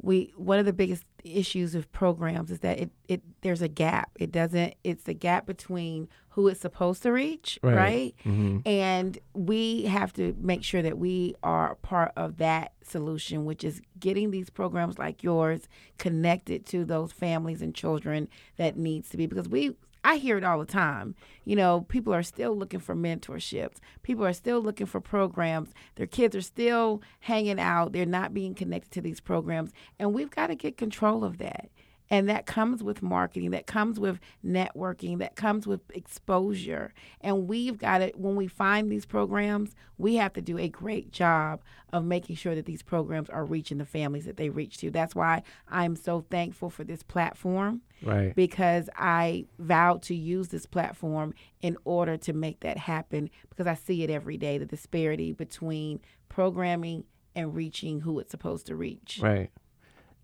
We 0.02 0.34
one 0.38 0.58
of 0.60 0.66
the 0.66 0.74
biggest 0.74 1.04
issues 1.26 1.76
of 1.76 1.92
programs 1.92 2.50
is 2.50 2.60
that 2.62 2.80
it, 2.80 2.90
it 3.08 3.22
there's 3.42 3.62
a 3.62 3.68
gap. 3.68 4.10
It 4.20 4.32
doesn't. 4.32 4.74
It's 4.84 5.08
a 5.08 5.14
gap 5.14 5.46
between 5.46 6.08
who 6.40 6.48
it's 6.48 6.62
supposed 6.62 7.04
to 7.04 7.12
reach, 7.12 7.60
Right. 7.62 7.76
right? 7.76 8.16
hmm 8.24 8.60
And 8.66 9.20
we 9.34 9.84
have 9.84 10.14
to 10.14 10.34
make 10.40 10.64
sure 10.64 10.82
that 10.82 10.98
we 10.98 11.36
are 11.44 11.76
part 11.76 12.14
of 12.16 12.38
that 12.38 12.72
solution, 12.82 13.44
which 13.44 13.64
is 13.66 13.82
getting 14.00 14.32
these 14.32 14.50
programs 14.50 14.98
like 14.98 15.22
yours 15.22 15.68
connected 15.98 16.66
to 16.68 16.86
those 16.86 17.12
families 17.12 17.62
and 17.62 17.76
children 17.76 18.30
that 18.58 18.78
needs 18.78 19.10
to 19.10 19.18
be 19.18 19.26
because 19.26 19.50
we 19.50 19.76
I 20.02 20.16
hear 20.16 20.38
it 20.38 20.46
all 20.46 20.60
the 20.60 20.66
time. 20.66 21.14
You 21.44 21.58
know, 21.58 21.82
people 21.90 22.14
are 22.14 22.24
still 22.24 22.56
looking 22.56 22.80
for 22.80 22.96
mentorships. 22.96 23.80
People 24.02 24.26
are 24.26 24.32
still 24.32 24.62
looking 24.62 24.88
for 24.88 25.02
programs. 25.02 25.74
Their 25.96 26.08
kids 26.08 26.38
are 26.38 26.42
still 26.42 27.02
hanging 27.20 27.60
out. 27.60 27.92
They're 27.92 28.06
not 28.06 28.34
being 28.34 28.56
connected 28.56 28.92
to 28.92 29.02
these 29.02 29.20
programs. 29.20 29.72
And 30.00 30.14
we've 30.14 30.30
got 30.30 30.48
to 30.48 30.56
get 30.56 30.78
control 30.78 31.26
of 31.26 31.38
that. 31.40 31.70
And 32.12 32.28
that 32.28 32.46
comes 32.48 32.82
with 32.82 33.04
marketing, 33.04 33.52
that 33.52 33.68
comes 33.68 34.00
with 34.00 34.20
networking, 34.44 35.20
that 35.20 35.36
comes 35.36 35.68
with 35.68 35.82
exposure. 35.94 36.92
And 37.22 37.48
we've 37.48 37.78
got 37.78 38.02
it 38.02 38.18
when 38.18 38.36
we 38.36 38.48
find 38.48 38.92
these 38.92 39.06
programs, 39.06 39.76
we 39.98 40.16
have 40.16 40.34
to 40.34 40.42
do 40.42 40.58
a 40.58 40.70
great 40.70 41.12
job 41.12 41.62
of 41.94 42.04
making 42.06 42.36
sure 42.36 42.56
that 42.56 42.66
these 42.66 42.82
programs 42.82 43.30
are 43.30 43.46
reaching 43.46 43.78
the 43.78 43.86
families 43.86 44.26
that 44.26 44.38
they 44.38 44.50
reach 44.50 44.78
to. 44.78 44.90
That's 44.90 45.14
why 45.14 45.44
I'm 45.68 45.96
so 45.96 46.26
thankful 46.32 46.70
for 46.70 46.84
this 46.84 47.04
platform 47.04 47.82
Right. 48.02 48.34
because 48.36 48.90
I 48.96 49.46
vowed 49.60 50.02
to 50.04 50.16
use 50.16 50.48
this 50.48 50.66
platform 50.66 51.34
in 51.62 51.78
order 51.84 52.16
to 52.18 52.34
make 52.34 52.62
that 52.62 52.78
happen 52.78 53.30
because 53.50 53.68
I 53.68 53.74
see 53.76 54.04
it 54.04 54.10
every 54.10 54.38
day 54.38 54.58
the 54.58 54.66
disparity 54.66 55.34
between 55.34 56.00
programming 56.30 57.04
and 57.36 57.54
reaching 57.54 58.02
who 58.02 58.18
it's 58.20 58.32
supposed 58.32 58.66
to 58.68 58.76
reach. 58.76 59.20
Right. 59.22 59.52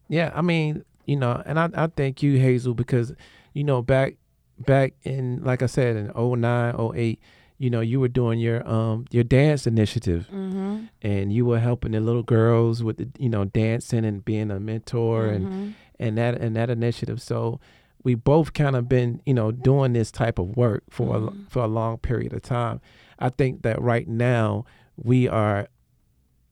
Yeah, 0.07 0.31
I 0.33 0.41
mean, 0.41 0.83
you 1.05 1.15
know, 1.15 1.41
and 1.45 1.59
I, 1.59 1.69
I 1.75 1.87
thank 1.87 2.21
you, 2.23 2.39
Hazel, 2.39 2.73
because, 2.73 3.13
you 3.53 3.63
know, 3.63 3.81
back 3.81 4.15
back 4.59 4.93
in 5.03 5.43
like 5.43 5.61
I 5.61 5.65
said, 5.65 5.95
in 5.95 6.11
09, 6.15 6.75
08, 6.95 7.19
you 7.57 7.69
know, 7.69 7.81
you 7.81 7.99
were 7.99 8.07
doing 8.07 8.39
your 8.39 8.67
um 8.67 9.05
your 9.11 9.23
dance 9.23 9.65
initiative 9.67 10.27
Mm-hmm. 10.31 10.85
and 11.01 11.31
you 11.33 11.45
were 11.45 11.59
helping 11.59 11.91
the 11.93 11.99
little 11.99 12.23
girls 12.23 12.83
with 12.83 12.97
the 12.97 13.07
you 13.17 13.29
know, 13.29 13.45
dancing 13.45 14.05
and 14.05 14.23
being 14.23 14.51
a 14.51 14.59
mentor 14.59 15.27
and 15.27 15.45
Mm-hmm. 15.47 15.69
and 15.99 16.17
that 16.17 16.35
and 16.35 16.55
that 16.55 16.69
initiative. 16.69 17.21
So 17.21 17.59
we 18.03 18.13
both 18.15 18.53
kind 18.53 18.75
of 18.75 18.87
been, 18.87 19.21
you 19.25 19.33
know, 19.33 19.51
doing 19.51 19.93
this 19.93 20.11
type 20.11 20.37
of 20.37 20.55
work 20.55 20.83
for 20.91 21.15
a, 21.17 21.49
for 21.49 21.63
a 21.63 21.67
long 21.67 21.97
period 21.97 22.33
of 22.33 22.43
time. 22.43 22.79
I 23.17 23.29
think 23.29 23.63
that 23.63 23.81
right 23.81 24.07
now 24.07 24.65
we 24.95 25.27
are 25.27 25.67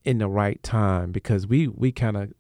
in 0.04 0.18
the 0.18 0.28
right 0.28 0.62
time 0.64 1.12
because 1.12 1.46
we 1.48 1.68
we 1.68 1.92
kind 1.92 2.18
of 2.18 2.34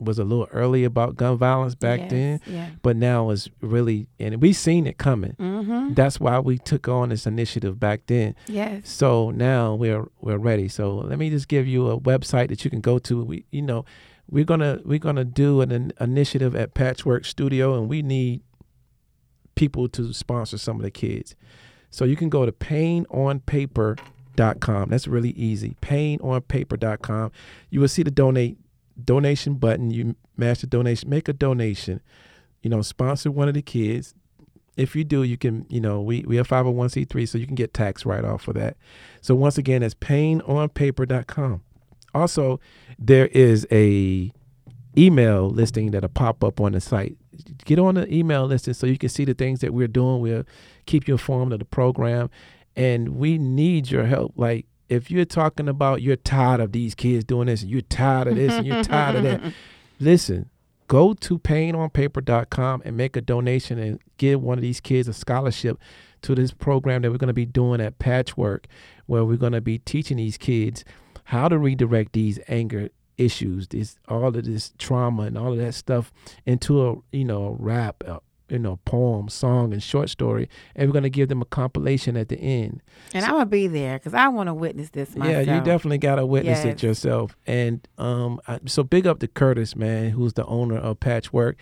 was 0.00 0.18
a 0.18 0.24
little 0.24 0.48
early 0.52 0.84
about 0.84 1.16
gun 1.16 1.36
violence 1.36 1.74
back 1.74 2.00
Yes, 2.00 2.10
then, 2.10 2.40
Yeah. 2.46 2.70
but 2.82 2.96
now 2.96 3.30
it's 3.30 3.48
really 3.60 4.08
and 4.20 4.40
we've 4.40 4.56
seen 4.56 4.86
it 4.86 4.96
coming. 4.98 5.34
Mm-hmm. 5.38 5.94
That's 5.94 6.20
why 6.20 6.38
we 6.38 6.58
took 6.58 6.86
on 6.88 7.08
this 7.08 7.26
initiative 7.26 7.80
back 7.80 8.02
then. 8.06 8.34
Yes. 8.46 8.88
So 8.88 9.30
now 9.30 9.74
we're 9.74 10.06
we're 10.20 10.38
ready. 10.38 10.68
So 10.68 10.94
let 10.96 11.18
me 11.18 11.30
just 11.30 11.48
give 11.48 11.66
you 11.66 11.88
a 11.88 11.98
website 12.00 12.48
that 12.48 12.64
you 12.64 12.70
can 12.70 12.80
go 12.80 12.98
to. 13.00 13.24
We 13.24 13.44
you 13.50 13.62
know 13.62 13.84
we're 14.30 14.44
gonna 14.44 14.80
we're 14.84 14.98
gonna 14.98 15.24
do 15.24 15.60
an, 15.62 15.72
in- 15.72 15.92
initiative 16.00 16.54
at 16.54 16.74
Patchwerk 16.74 17.24
Studio, 17.26 17.74
and 17.78 17.88
we 17.88 18.02
need 18.02 18.42
people 19.54 19.88
to 19.88 20.12
sponsor 20.12 20.58
some 20.58 20.76
of 20.76 20.82
the 20.82 20.90
kids. 20.90 21.34
So 21.90 22.04
you 22.04 22.14
can 22.16 22.28
go 22.28 22.44
to 22.46 22.52
painonpaper.com. 22.52 24.90
That's 24.90 25.08
really 25.08 25.30
easy. 25.30 25.76
Painonpaper.com. 25.80 27.32
You 27.70 27.80
will 27.80 27.88
see 27.88 28.02
the 28.02 28.10
donate 28.10 28.58
donation 29.04 29.54
button. 29.54 29.90
You 29.90 30.16
mash 30.36 30.60
the 30.60 30.66
donation, 30.66 31.08
make 31.10 31.28
a 31.28 31.32
donation. 31.32 32.00
You 32.62 32.70
know, 32.70 32.82
sponsor 32.82 33.30
one 33.30 33.48
of 33.48 33.54
the 33.54 33.62
kids. 33.62 34.14
If 34.76 34.94
you 34.94 35.02
do, 35.02 35.24
you 35.24 35.36
can, 35.36 35.66
you 35.68 35.80
know, 35.80 36.00
we, 36.00 36.24
we 36.26 36.36
have 36.36 36.46
501c3, 36.46 37.28
so 37.28 37.36
you 37.36 37.46
can 37.46 37.56
get 37.56 37.74
tax 37.74 38.06
write 38.06 38.24
off 38.24 38.42
for 38.42 38.52
that. 38.52 38.76
So 39.20 39.34
once 39.34 39.58
again, 39.58 39.80
that's 39.80 39.94
painonpaper.com. 39.94 41.62
Also, 42.14 42.60
there 42.98 43.26
is 43.28 43.66
a 43.72 44.32
email 44.96 45.50
listing 45.50 45.90
that'll 45.90 46.08
pop 46.08 46.42
up 46.44 46.60
on 46.60 46.72
the 46.72 46.80
site. 46.80 47.16
Get 47.64 47.78
on 47.78 47.96
the 47.96 48.12
email 48.12 48.46
listing 48.46 48.74
so 48.74 48.86
you 48.86 48.98
can 48.98 49.08
see 49.08 49.24
the 49.24 49.34
things 49.34 49.60
that 49.60 49.72
we're 49.72 49.88
doing. 49.88 50.20
We'll 50.20 50.44
keep 50.86 51.06
you 51.06 51.14
informed 51.14 51.52
of 51.52 51.58
the 51.58 51.64
program. 51.64 52.30
And 52.74 53.16
we 53.16 53.38
need 53.38 53.90
your 53.90 54.04
help. 54.04 54.34
Like 54.36 54.66
if 54.88 55.10
you're 55.10 55.24
talking 55.24 55.68
about 55.68 56.02
you're 56.02 56.16
tired 56.16 56.60
of 56.60 56.72
these 56.72 56.94
kids 56.94 57.24
doing 57.24 57.46
this 57.46 57.62
and 57.62 57.70
you're 57.70 57.80
tired 57.82 58.28
of 58.28 58.36
this 58.36 58.52
and 58.52 58.66
you're 58.66 58.82
tired 58.82 59.16
of 59.16 59.22
that, 59.22 59.52
listen, 60.00 60.48
go 60.88 61.14
to 61.14 61.38
painonpaper.com 61.38 62.82
and 62.84 62.96
make 62.96 63.16
a 63.16 63.20
donation 63.20 63.78
and 63.78 64.00
give 64.16 64.42
one 64.42 64.58
of 64.58 64.62
these 64.62 64.80
kids 64.80 65.08
a 65.08 65.12
scholarship 65.12 65.78
to 66.22 66.34
this 66.34 66.52
program 66.52 67.02
that 67.02 67.10
we're 67.10 67.18
going 67.18 67.28
to 67.28 67.34
be 67.34 67.46
doing 67.46 67.80
at 67.80 67.98
Patchwerk, 67.98 68.64
where 69.06 69.24
we're 69.24 69.36
going 69.36 69.52
to 69.52 69.60
be 69.60 69.78
teaching 69.78 70.16
these 70.16 70.38
kids 70.38 70.84
how 71.24 71.48
to 71.48 71.58
redirect 71.58 72.14
these 72.14 72.40
anger 72.48 72.88
issues, 73.18 73.68
this 73.68 73.98
all 74.08 74.28
of 74.28 74.44
this 74.44 74.72
trauma 74.78 75.24
and 75.24 75.36
all 75.36 75.52
of 75.52 75.58
that 75.58 75.74
stuff 75.74 76.12
into 76.46 76.88
a 76.88 76.94
you 77.12 77.24
know 77.24 77.46
a 77.46 77.52
rap, 77.52 78.02
a, 78.04 78.20
you 78.48 78.58
know 78.58 78.78
poem, 78.84 79.28
song, 79.28 79.72
and 79.72 79.82
short 79.82 80.10
story, 80.10 80.48
and 80.74 80.88
we're 80.88 80.92
going 80.92 81.02
to 81.02 81.10
give 81.10 81.28
them 81.28 81.42
a 81.42 81.46
compilation 81.46 82.16
at 82.16 82.28
the 82.28 82.38
end. 82.38 82.82
And 83.14 83.24
I'm 83.24 83.32
gonna 83.32 83.46
be 83.46 83.66
there 83.66 83.98
because 83.98 84.14
I 84.14 84.28
want 84.28 84.48
to 84.48 84.54
witness 84.54 84.90
this 84.90 85.14
myself. 85.16 85.46
Yeah, 85.46 85.56
you 85.56 85.60
definitely 85.62 85.98
got 85.98 86.16
to 86.16 86.26
witness 86.26 86.64
it 86.64 86.82
yourself. 86.82 87.36
And 87.46 87.86
um, 87.98 88.40
I, 88.46 88.60
so 88.66 88.82
big 88.82 89.06
up 89.06 89.18
to 89.20 89.28
Curtis, 89.28 89.76
man, 89.76 90.10
who's 90.10 90.34
the 90.34 90.44
owner 90.46 90.78
of 90.78 91.00
Patchwerk. 91.00 91.54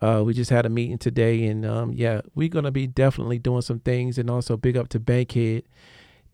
Uh, 0.00 0.22
we 0.24 0.34
just 0.34 0.50
had 0.50 0.66
a 0.66 0.68
meeting 0.68 0.98
today, 0.98 1.46
and 1.46 1.64
um, 1.64 1.92
yeah, 1.92 2.22
we're 2.34 2.48
gonna 2.48 2.72
be 2.72 2.86
definitely 2.86 3.38
doing 3.38 3.62
some 3.62 3.78
things. 3.78 4.18
And 4.18 4.28
also 4.28 4.56
big 4.56 4.76
up 4.76 4.88
to 4.88 5.00
Bankhead, 5.00 5.62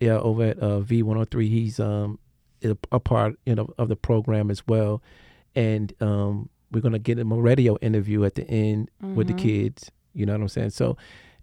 yeah, 0.00 0.18
over 0.18 0.44
at 0.44 0.58
uh, 0.58 0.80
V103. 0.80 1.48
He's 1.48 1.78
um 1.78 2.18
a, 2.64 2.76
a 2.92 3.00
part 3.00 3.38
you 3.44 3.54
know 3.54 3.68
of 3.78 3.88
the 3.88 3.96
program 3.96 4.50
as 4.50 4.66
well, 4.66 5.02
and 5.54 5.92
um, 6.00 6.48
we're 6.70 6.80
gonna 6.80 6.98
get 6.98 7.18
him 7.18 7.32
a 7.32 7.36
radio 7.40 7.76
interview 7.78 8.24
at 8.24 8.34
the 8.34 8.48
end 8.48 8.90
with 9.00 9.26
the 9.28 9.34
Mhm. 9.34 9.38
kids. 9.38 9.90
You 10.14 10.26
know 10.26 10.32
what 10.32 10.42
I'm 10.42 10.48
saying? 10.48 10.70
So 10.70 10.96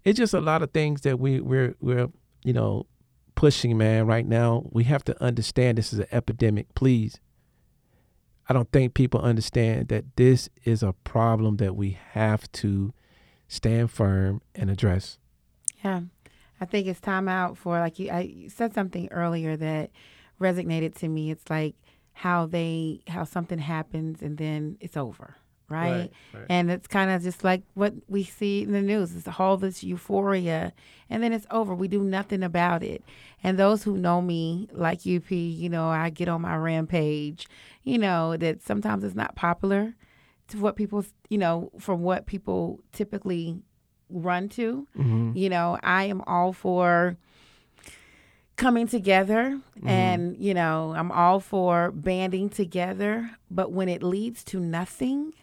it's 0.04 0.16
just 0.18 0.34
a 0.34 0.40
lot 0.40 0.62
of 0.62 0.70
things 0.72 1.00
that 1.02 1.18
we 1.18 1.40
we're 1.40 1.74
we're 1.80 2.08
you 2.44 2.52
know 2.52 2.86
pushing, 3.34 3.76
man. 3.76 4.06
Right 4.06 4.26
now, 4.26 4.66
we 4.72 4.84
have 4.84 5.04
to 5.04 5.22
understand 5.22 5.76
this 5.78 5.92
is 5.92 5.98
an 5.98 6.06
epidemic. 6.12 6.74
Please, 6.74 7.20
I 8.48 8.52
don't 8.54 8.70
think 8.70 8.94
people 8.94 9.20
understand 9.20 9.88
that 9.88 10.04
this 10.16 10.48
is 10.64 10.82
a 10.82 10.92
problem 10.92 11.56
that 11.56 11.74
we 11.76 11.98
have 12.12 12.50
to 12.52 12.92
stand 13.48 13.90
firm 13.90 14.40
and 14.54 14.70
address. 14.70 15.18
Yeah. 15.84 16.02
I 16.60 16.64
think 16.64 16.86
it's 16.86 17.00
time 17.00 17.28
out 17.28 17.58
for 17.58 17.78
like 17.78 17.98
you 17.98 18.08
I 18.10 18.20
you 18.20 18.48
said 18.48 18.72
something 18.74 19.08
earlier 19.10 19.56
that 19.56 19.90
resonated 20.40 20.94
to 20.96 21.08
me. 21.08 21.30
It's 21.30 21.48
like 21.50 21.74
how 22.16 22.46
they 22.46 22.98
how 23.08 23.24
something 23.24 23.58
happens 23.58 24.22
and 24.22 24.38
then 24.38 24.78
it's 24.80 24.96
over. 24.96 25.36
Right? 25.68 25.90
Right, 25.90 26.12
right. 26.32 26.46
And 26.48 26.70
it's 26.70 26.86
kind 26.86 27.10
of 27.10 27.22
just 27.22 27.44
like 27.44 27.62
what 27.74 27.92
we 28.08 28.24
see 28.24 28.62
in 28.62 28.72
the 28.72 28.80
news. 28.80 29.14
It's 29.14 29.28
all 29.38 29.58
this 29.58 29.84
euphoria 29.84 30.72
and 31.10 31.22
then 31.22 31.34
it's 31.34 31.46
over. 31.50 31.74
We 31.74 31.88
do 31.88 32.02
nothing 32.02 32.42
about 32.42 32.82
it. 32.82 33.02
And 33.42 33.58
those 33.58 33.82
who 33.82 33.98
know 33.98 34.22
me, 34.22 34.66
like 34.72 35.00
UP, 35.00 35.30
you 35.30 35.68
know, 35.68 35.88
I 35.88 36.08
get 36.08 36.28
on 36.28 36.40
my 36.40 36.56
rampage, 36.56 37.48
you 37.84 37.98
know, 37.98 38.34
that 38.38 38.62
sometimes 38.62 39.04
it's 39.04 39.14
not 39.14 39.34
popular 39.34 39.94
to 40.48 40.58
what 40.58 40.74
people, 40.74 41.04
you 41.28 41.36
know, 41.36 41.70
from 41.78 42.02
what 42.02 42.24
people 42.24 42.80
typically 42.92 43.60
run 44.08 44.48
to. 44.50 44.86
Mm-hmm. 44.96 45.32
You 45.36 45.50
know, 45.50 45.78
I 45.82 46.04
am 46.04 46.22
all 46.26 46.54
for 46.54 47.18
coming 48.56 48.88
together 48.88 49.60
mm-hmm. 49.78 49.88
and, 49.88 50.36
you 50.38 50.54
know, 50.54 50.94
I'm 50.96 51.12
all 51.12 51.40
for 51.40 51.90
banding 51.92 52.48
together. 52.48 53.30
But 53.50 53.72
when 53.72 53.88
it 53.88 54.02
leads 54.02 54.42
to 54.44 54.60
nothing, 54.60 55.34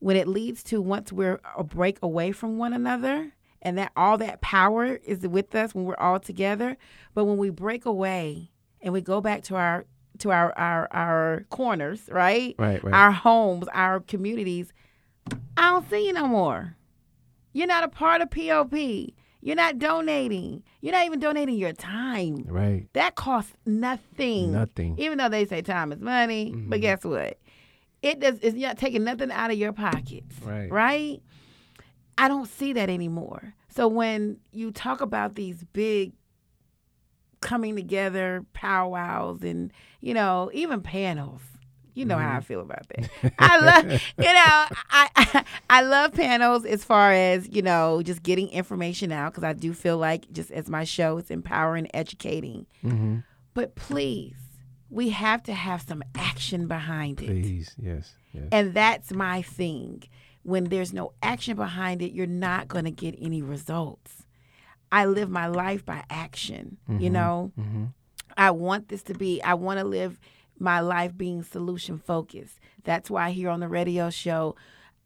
when 0.00 0.16
it 0.16 0.28
leads 0.28 0.62
to 0.64 0.80
once 0.80 1.12
we're 1.12 1.40
a 1.56 1.64
break 1.64 1.98
away 2.02 2.32
from 2.32 2.58
one 2.58 2.72
another 2.72 3.32
and 3.62 3.76
that 3.78 3.92
all 3.96 4.18
that 4.18 4.40
power 4.40 4.96
is 5.04 5.26
with 5.26 5.54
us 5.54 5.74
when 5.74 5.84
we're 5.84 5.96
all 5.96 6.20
together 6.20 6.76
but 7.14 7.24
when 7.24 7.36
we 7.36 7.50
break 7.50 7.84
away 7.84 8.50
and 8.80 8.92
we 8.92 9.00
go 9.00 9.20
back 9.20 9.42
to 9.42 9.56
our 9.56 9.84
to 10.18 10.30
our 10.30 10.56
our, 10.56 10.88
our 10.92 11.44
corners 11.50 12.08
right 12.10 12.54
Right, 12.58 12.82
right. 12.82 12.94
our 12.94 13.10
homes 13.10 13.66
our 13.72 14.00
communities 14.00 14.72
i 15.56 15.70
don't 15.70 15.88
see 15.90 16.06
you 16.06 16.12
no 16.12 16.26
more 16.26 16.76
you're 17.52 17.66
not 17.66 17.84
a 17.84 17.88
part 17.88 18.20
of 18.20 18.30
pop 18.30 18.72
you're 19.40 19.56
not 19.56 19.78
donating 19.78 20.62
you're 20.80 20.92
not 20.92 21.06
even 21.06 21.20
donating 21.20 21.56
your 21.56 21.72
time 21.72 22.44
Right. 22.46 22.86
that 22.92 23.14
costs 23.14 23.52
nothing. 23.66 24.52
Nothing. 24.52 24.96
Even 24.98 25.18
though 25.18 25.28
they 25.28 25.44
say 25.46 25.62
time 25.62 25.92
is 25.92 26.00
money, 26.00 26.50
but 26.50 26.56
mm-hmm. 26.56 26.80
guess 26.80 27.04
what? 27.04 27.38
It 28.02 28.20
does. 28.20 28.38
It's 28.42 28.56
not 28.56 28.78
taking 28.78 29.04
nothing 29.04 29.30
out 29.32 29.50
of 29.50 29.58
your 29.58 29.72
pockets. 29.72 30.36
Right. 30.42 30.70
Right. 30.70 31.22
I 32.16 32.28
don't 32.28 32.48
see 32.48 32.72
that 32.74 32.88
anymore. 32.90 33.54
So 33.68 33.88
when 33.88 34.38
you 34.52 34.70
talk 34.70 35.00
about 35.00 35.34
these 35.34 35.64
big 35.72 36.12
coming 37.40 37.76
together 37.76 38.44
powwows 38.52 39.42
and 39.42 39.72
you 40.00 40.14
know 40.14 40.50
even 40.52 40.80
panels. 40.80 41.42
You 41.98 42.04
know 42.04 42.16
how 42.16 42.28
I 42.28 42.32
mm-hmm. 42.34 42.40
feel 42.42 42.60
about 42.60 42.86
that. 42.90 43.10
I 43.40 43.58
love, 43.58 43.84
you 43.90 44.32
know, 44.32 44.76
I, 44.90 45.08
I 45.16 45.44
I 45.70 45.82
love 45.82 46.12
panels 46.12 46.64
as 46.64 46.84
far 46.84 47.12
as 47.12 47.48
you 47.50 47.60
know, 47.60 48.02
just 48.02 48.22
getting 48.22 48.48
information 48.50 49.10
out 49.10 49.32
because 49.32 49.42
I 49.42 49.52
do 49.52 49.74
feel 49.74 49.98
like 49.98 50.30
just 50.30 50.52
as 50.52 50.68
my 50.68 50.84
show, 50.84 51.18
it's 51.18 51.30
empowering, 51.30 51.88
educating. 51.92 52.66
Mm-hmm. 52.84 53.18
But 53.52 53.74
please, 53.74 54.36
we 54.90 55.08
have 55.08 55.42
to 55.44 55.54
have 55.54 55.82
some 55.82 56.04
action 56.14 56.68
behind 56.68 57.20
it. 57.20 57.26
Please, 57.26 57.74
yes, 57.76 58.12
yes. 58.32 58.44
And 58.52 58.74
that's 58.74 59.12
my 59.12 59.42
thing. 59.42 60.04
When 60.44 60.64
there's 60.64 60.92
no 60.92 61.12
action 61.20 61.56
behind 61.56 62.00
it, 62.00 62.12
you're 62.12 62.26
not 62.26 62.68
going 62.68 62.84
to 62.84 62.92
get 62.92 63.16
any 63.20 63.42
results. 63.42 64.22
I 64.92 65.04
live 65.04 65.28
my 65.28 65.48
life 65.48 65.84
by 65.84 66.04
action, 66.08 66.78
you 66.88 66.94
mm-hmm. 66.94 67.12
know? 67.12 67.52
Mm-hmm. 67.58 67.84
I 68.36 68.52
want 68.52 68.88
this 68.88 69.02
to 69.04 69.14
be, 69.14 69.42
I 69.42 69.54
want 69.54 69.80
to 69.80 69.84
live 69.84 70.18
my 70.58 70.80
life 70.80 71.16
being 71.16 71.42
solution 71.42 71.98
focused. 71.98 72.58
That's 72.84 73.10
why 73.10 73.30
here 73.30 73.50
on 73.50 73.60
the 73.60 73.68
radio 73.68 74.10
show, 74.10 74.56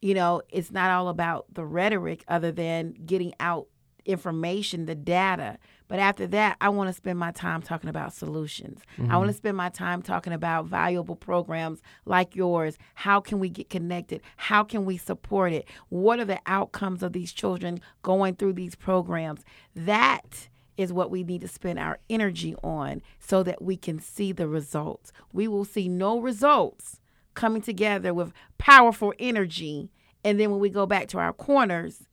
you 0.01 0.15
know, 0.15 0.43
it's 0.49 0.71
not 0.71 0.91
all 0.91 1.09
about 1.09 1.47
the 1.53 1.65
rhetoric 1.65 2.25
other 2.29 2.53
than 2.53 2.95
getting 3.07 3.33
out 3.41 3.69
information, 4.05 4.87
the 4.87 4.95
data. 4.95 5.59
But 5.89 5.99
after 5.99 6.27
that, 6.29 6.57
I 6.61 6.71
want 6.71 6.89
to 6.89 6.95
spend 6.95 7.19
my 7.19 7.33
time 7.33 7.61
talking 7.61 7.91
about 7.91 8.15
solutions. 8.15 8.81
I 8.99 9.17
want 9.17 9.29
to 9.29 9.33
mm-hmm. 9.33 9.37
spend 9.37 9.57
my 9.57 9.69
time 9.69 10.01
talking 10.01 10.33
about 10.33 10.67
valuable 10.67 11.17
programs 11.17 11.83
like 12.07 12.35
yours. 12.35 12.79
How 12.95 13.21
can 13.21 13.39
we 13.39 13.51
get 13.51 13.69
connected? 13.69 14.23
How 14.37 14.65
can 14.65 14.85
we 14.87 14.97
support 14.97 15.53
it? 15.53 15.69
What 15.91 16.19
are 16.19 16.25
the 16.25 16.41
outcomes 16.47 17.03
of 17.03 17.13
these 17.13 17.33
children 17.33 17.81
going 18.03 18.37
through 18.37 18.55
these 18.55 18.75
programs? 18.75 19.43
That 19.77 20.49
is 20.77 20.93
what 20.93 21.11
we 21.11 21.23
need 21.23 21.41
to 21.43 21.49
spend 21.49 21.79
our 21.79 21.99
energy 22.09 22.55
on 22.63 23.03
so 23.19 23.43
that 23.43 23.63
we 23.63 23.77
can 23.77 23.99
see 23.99 24.33
the 24.33 24.49
results. 24.49 25.13
We 25.33 25.49
will 25.49 25.65
see 25.65 25.89
no 25.89 26.19
results 26.19 27.01
coming 27.35 27.63
together 27.63 28.13
with 28.15 28.33
powerful 28.59 29.13
energy. 29.19 29.91
And 30.25 30.39
then 30.39 30.51
when 30.51 30.61
we 30.61 30.71
go 30.71 30.87
back 30.87 31.09
to 31.09 31.19
our 31.19 31.33
corners, 31.33 32.05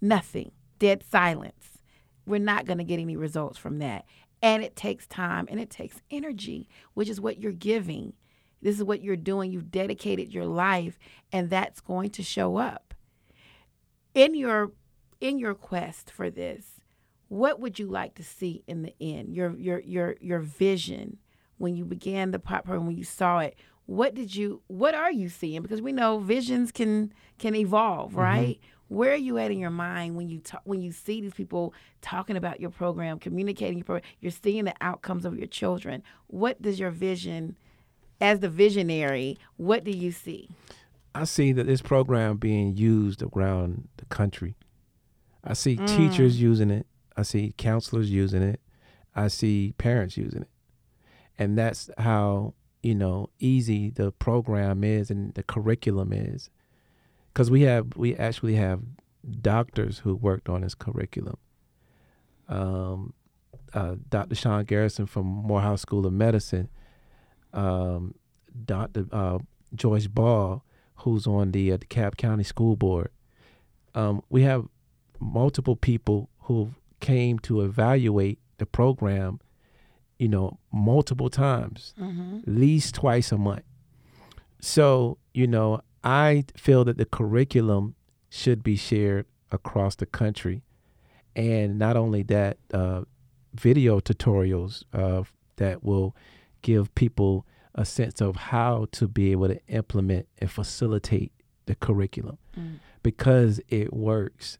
nothing, 0.00 0.52
dead 0.78 1.04
silence. 1.08 1.78
We're 2.26 2.38
not 2.38 2.66
going 2.66 2.78
to 2.78 2.84
get 2.84 3.00
any 3.00 3.16
results 3.16 3.58
from 3.58 3.78
that. 3.78 4.04
And 4.42 4.62
it 4.62 4.76
takes 4.76 5.06
time 5.06 5.46
and 5.50 5.60
it 5.60 5.70
takes 5.70 6.00
energy, 6.10 6.68
which 6.94 7.08
is 7.08 7.20
what 7.20 7.38
you're 7.38 7.52
giving. 7.52 8.14
This 8.60 8.76
is 8.76 8.84
what 8.84 9.02
you're 9.02 9.16
doing. 9.16 9.52
You've 9.52 9.70
dedicated 9.70 10.32
your 10.32 10.46
life, 10.46 10.98
and 11.32 11.50
that's 11.50 11.80
going 11.80 12.10
to 12.10 12.22
show 12.22 12.56
up 12.56 12.94
in 14.14 14.34
your 14.34 14.72
in 15.20 15.38
your 15.38 15.54
quest 15.54 16.10
for 16.10 16.30
this. 16.30 16.71
What 17.32 17.60
would 17.60 17.78
you 17.78 17.86
like 17.86 18.14
to 18.16 18.22
see 18.22 18.62
in 18.66 18.82
the 18.82 18.94
end? 19.00 19.34
Your 19.34 19.56
your 19.56 19.80
your 19.80 20.16
your 20.20 20.40
vision 20.40 21.16
when 21.56 21.74
you 21.74 21.86
began 21.86 22.30
the 22.30 22.38
pop 22.38 22.66
program, 22.66 22.86
when 22.86 22.98
you 22.98 23.04
saw 23.04 23.38
it. 23.38 23.56
What 23.86 24.14
did 24.14 24.36
you? 24.36 24.60
What 24.66 24.94
are 24.94 25.10
you 25.10 25.30
seeing? 25.30 25.62
Because 25.62 25.80
we 25.80 25.92
know 25.92 26.18
visions 26.18 26.70
can 26.70 27.10
can 27.38 27.54
evolve, 27.54 28.10
mm-hmm. 28.10 28.20
right? 28.20 28.60
Where 28.88 29.12
are 29.12 29.16
you 29.16 29.38
at 29.38 29.50
in 29.50 29.58
your 29.58 29.70
mind 29.70 30.14
when 30.14 30.28
you 30.28 30.40
talk, 30.40 30.60
when 30.64 30.82
you 30.82 30.92
see 30.92 31.22
these 31.22 31.32
people 31.32 31.72
talking 32.02 32.36
about 32.36 32.60
your 32.60 32.68
program, 32.68 33.18
communicating 33.18 33.78
your 33.78 33.86
program? 33.86 34.04
You're 34.20 34.30
seeing 34.30 34.64
the 34.66 34.74
outcomes 34.82 35.24
of 35.24 35.38
your 35.38 35.46
children. 35.46 36.02
What 36.26 36.60
does 36.60 36.78
your 36.78 36.90
vision, 36.90 37.56
as 38.20 38.40
the 38.40 38.50
visionary, 38.50 39.38
what 39.56 39.84
do 39.84 39.90
you 39.90 40.12
see? 40.12 40.50
I 41.14 41.24
see 41.24 41.52
that 41.52 41.66
this 41.66 41.80
program 41.80 42.36
being 42.36 42.76
used 42.76 43.22
around 43.22 43.88
the 43.96 44.04
country. 44.04 44.54
I 45.42 45.54
see 45.54 45.78
mm. 45.78 45.88
teachers 45.88 46.38
using 46.38 46.70
it. 46.70 46.86
I 47.16 47.22
see 47.22 47.54
counselors 47.56 48.10
using 48.10 48.42
it. 48.42 48.60
I 49.14 49.28
see 49.28 49.74
parents 49.78 50.16
using 50.16 50.42
it. 50.42 50.48
And 51.38 51.58
that's 51.58 51.90
how, 51.98 52.54
you 52.82 52.94
know, 52.94 53.30
easy 53.38 53.90
the 53.90 54.12
program 54.12 54.84
is 54.84 55.10
and 55.10 55.34
the 55.34 55.42
curriculum 55.42 56.12
is. 56.12 56.50
Cuz 57.34 57.50
we 57.50 57.62
have 57.62 57.96
we 57.96 58.14
actually 58.16 58.56
have 58.56 58.80
doctors 59.40 60.00
who 60.00 60.14
worked 60.14 60.48
on 60.48 60.62
this 60.62 60.74
curriculum. 60.74 61.36
Um, 62.48 63.14
uh, 63.72 63.96
Dr. 64.10 64.34
Sean 64.34 64.64
Garrison 64.64 65.06
from 65.06 65.26
Morehouse 65.26 65.80
School 65.80 66.06
of 66.06 66.12
Medicine, 66.12 66.68
um, 67.52 68.14
Dr. 68.64 69.06
Uh, 69.10 69.38
Joyce 69.74 70.06
Ball, 70.06 70.62
who's 70.96 71.26
on 71.26 71.52
the, 71.52 71.72
uh, 71.72 71.78
Cab 71.88 72.16
County 72.16 72.44
School 72.44 72.76
Board. 72.76 73.10
Um, 73.94 74.22
we 74.28 74.42
have 74.42 74.66
multiple 75.18 75.76
people 75.76 76.28
who 76.40 76.74
came 77.02 77.38
to 77.40 77.60
evaluate 77.60 78.38
the 78.56 78.64
program, 78.64 79.40
you 80.18 80.28
know, 80.28 80.58
multiple 80.72 81.28
times, 81.28 81.92
at 82.46 82.48
least 82.48 82.94
twice 82.94 83.30
a 83.32 83.36
month. 83.36 83.64
So, 84.60 85.18
you 85.34 85.46
know, 85.46 85.82
I 86.02 86.44
feel 86.56 86.84
that 86.84 86.96
the 86.96 87.04
curriculum 87.04 87.94
should 88.30 88.62
be 88.62 88.76
shared 88.76 89.26
across 89.50 89.96
the 89.96 90.06
country. 90.06 90.62
And 91.36 91.78
not 91.78 91.96
only 91.96 92.22
that, 92.24 92.56
uh, 92.72 93.02
video 93.54 94.00
tutorials 94.00 94.84
uh, 94.94 95.24
that 95.56 95.84
will 95.84 96.16
give 96.62 96.94
people 96.94 97.44
a 97.74 97.84
sense 97.84 98.20
of 98.20 98.36
how 98.36 98.86
to 98.92 99.08
be 99.08 99.32
able 99.32 99.48
to 99.48 99.60
implement 99.68 100.26
and 100.38 100.50
facilitate 100.50 101.32
the 101.66 101.74
curriculum 101.74 102.38
because 103.02 103.60
it 103.68 103.92
works. 103.92 104.58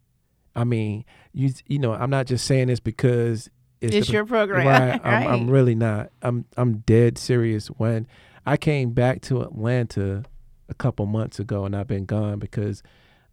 I 0.54 0.64
mean, 0.64 1.04
you 1.32 1.52
you 1.66 1.78
know, 1.78 1.92
I'm 1.92 2.10
not 2.10 2.26
just 2.26 2.46
saying 2.46 2.68
this 2.68 2.80
because 2.80 3.48
it's, 3.80 3.94
It's 3.94 4.06
the- 4.06 4.12
your 4.14 4.26
program, 4.26 4.66
Right, 4.66 5.00
I'm, 5.04 5.26
I'm 5.32 5.50
really 5.50 5.74
not. 5.74 6.10
I'm 6.22 6.44
I'm 6.56 6.78
dead 6.78 7.18
serious. 7.18 7.68
When 7.68 8.06
I 8.46 8.56
came 8.56 8.90
back 8.90 9.22
to 9.22 9.42
Atlanta 9.42 10.24
a 10.68 10.74
couple 10.74 11.06
months 11.06 11.38
ago, 11.38 11.64
and 11.64 11.74
I've 11.74 11.88
been 11.88 12.04
gone 12.04 12.38
because 12.38 12.82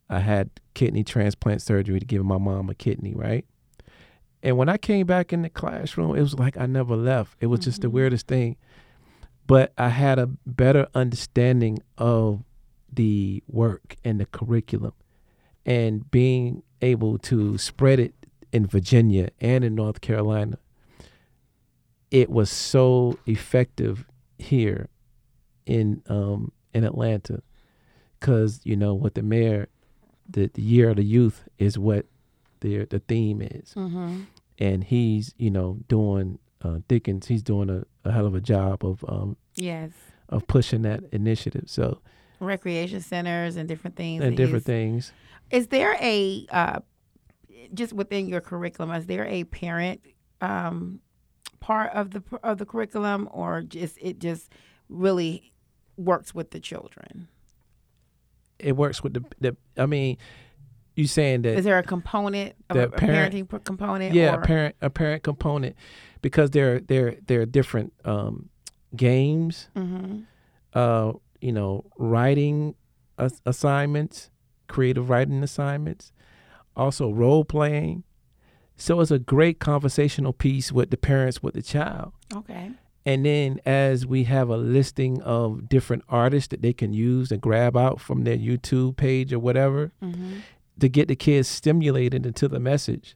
I 0.09 0.20
had 0.20 0.49
kidney 0.74 1.03
transplant 1.03 1.61
surgery 1.61 1.99
to 1.99 2.05
give 2.05 2.26
my 2.26 2.38
mom 2.38 2.70
a 2.70 2.76
kidney, 2.76 3.13
right? 3.13 3.45
And 4.41 4.57
when 4.57 4.70
I 4.70 4.78
came 4.78 5.05
back 5.05 5.34
in 5.34 5.41
the 5.41 5.49
classroom, 5.49 6.15
it 6.15 6.22
was 6.22 6.34
like 6.34 6.57
I 6.57 6.65
never 6.65 6.95
left. 6.95 7.36
It 7.39 7.47
was 7.47 7.59
just 7.59 7.82
the 7.82 7.88
mm-hmm. 7.88 7.95
weirdest 7.95 8.28
thing. 8.28 8.55
But 9.45 9.74
I 9.78 9.89
had 9.89 10.20
a 10.20 10.28
better 10.45 10.88
understanding 10.93 11.80
of 11.97 12.43
the 12.91 13.43
work 13.47 13.95
and 14.03 14.20
the 14.20 14.26
curriculum 14.26 14.93
and 15.66 16.10
being 16.12 16.64
able 16.82 17.18
to 17.20 17.57
spread 17.57 17.99
it 17.99 18.14
in 18.51 18.66
Virginia 18.66 19.30
and 19.39 19.64
in 19.64 19.76
North 19.76 20.01
Carolina. 20.01 20.57
It 22.12 22.30
was 22.30 22.49
so 22.49 23.20
effective 23.28 24.05
here 24.38 24.89
in 25.66 26.01
um 26.10 26.51
in 26.74 26.84
Atlanta, 26.84 27.41
because 28.20 28.62
you 28.64 28.76
know 28.76 28.93
what 28.93 29.14
the 29.16 29.22
mayor, 29.24 29.68
the, 30.28 30.49
the 30.53 30.62
year 30.62 30.89
of 30.89 30.95
the 30.95 31.03
youth 31.03 31.47
is 31.60 31.78
what 31.78 32.05
the 32.62 32.86
the 32.86 32.99
theme 32.99 33.41
is, 33.41 33.74
Mm-hmm. 33.76 34.22
and 34.57 34.84
he's 34.86 35.34
you 35.38 35.51
know 35.51 35.78
doing 35.88 36.39
uh, 36.64 36.80
Dickens. 36.88 37.28
He's 37.28 37.43
doing 37.43 37.70
a, 37.70 37.86
a 38.07 38.12
hell 38.12 38.26
of 38.26 38.34
a 38.36 38.41
job 38.41 38.84
of 38.84 39.05
um 39.07 39.38
Yes. 39.55 39.91
of 40.30 40.47
pushing 40.47 40.82
that 40.84 41.03
initiative. 41.12 41.66
So 41.68 41.99
Recreation 42.39 43.01
centers 43.01 43.55
and 43.57 43.68
different 43.68 43.95
things. 43.97 44.24
and 44.24 44.36
different 44.36 44.64
things. 44.66 45.12
Is 45.52 45.68
there 45.68 45.95
a 46.02 46.45
uh, 46.52 46.80
just 47.74 47.93
within 47.93 48.28
your 48.28 48.41
curriculum? 48.41 48.91
Is 48.95 49.06
there 49.06 49.26
a 49.26 49.43
parent 49.45 50.02
um, 50.41 51.00
part 51.60 51.91
of 51.93 52.12
the 52.12 52.24
of 52.43 52.58
the 52.58 52.66
curriculum, 52.66 53.28
or 53.32 53.62
just 53.62 53.97
it 54.02 54.20
just 54.20 54.52
really 54.89 55.52
works 55.97 56.34
with 56.34 56.52
the 56.52 56.60
children? 56.60 57.28
It 58.60 58.76
works 58.76 59.04
with 59.04 59.14
the 59.14 59.24
the. 59.39 59.58
I 59.78 59.86
mean, 59.86 60.18
you 60.95 61.08
saying 61.08 61.43
that 61.43 61.58
Is 61.58 61.66
there 61.66 61.78
a 61.78 61.84
component 61.84 62.56
of 62.70 62.78
a, 62.78 62.84
a 62.84 62.89
parent- 62.89 63.34
parenting 63.34 63.64
component? 63.64 64.14
yeah, 64.14 64.36
or, 64.36 64.41
a 64.41 64.45
parent 64.45 64.76
a 64.82 64.89
parent 64.89 65.24
component 65.24 65.76
because 66.22 66.52
there 66.52 66.80
there 66.80 67.16
there 67.26 67.41
are 67.41 67.45
different 67.45 67.93
um, 68.06 68.50
games. 68.95 69.68
hmm 69.76 70.20
uh, 70.74 71.14
you 71.41 71.52
know, 71.52 71.84
writing 71.97 72.76
ass- 73.18 73.41
assignments, 73.45 74.30
creative 74.70 75.09
writing 75.09 75.43
assignments, 75.43 76.13
also 76.76 77.11
role 77.11 77.43
playing. 77.43 78.03
So 78.78 79.01
it's 79.01 79.11
a 79.11 79.20
great 79.20 79.59
conversational 79.59 80.32
piece 80.32 80.72
with 80.72 80.89
the 80.89 80.97
parents 80.97 81.43
with 81.43 81.55
the 81.55 81.61
child. 81.61 82.13
Okay. 82.34 82.72
And 83.05 83.26
then 83.26 83.59
as 83.65 84.05
we 84.05 84.26
have 84.26 84.49
a 84.49 84.57
listing 84.57 85.22
of 85.24 85.67
different 85.67 86.03
artists 86.07 86.49
that 86.49 86.61
they 86.61 86.74
can 86.74 86.93
use 86.93 87.32
and 87.32 87.41
grab 87.41 87.76
out 87.76 87.99
from 87.99 88.24
their 88.24 88.38
YouTube 88.38 88.95
page 88.95 89.34
or 89.34 89.39
whatever 89.39 89.91
hmm 89.99 90.38
to 90.80 90.88
get 90.88 91.07
the 91.07 91.15
kids 91.15 91.47
stimulated 91.47 92.26
into 92.26 92.47
the 92.47 92.59
message. 92.59 93.15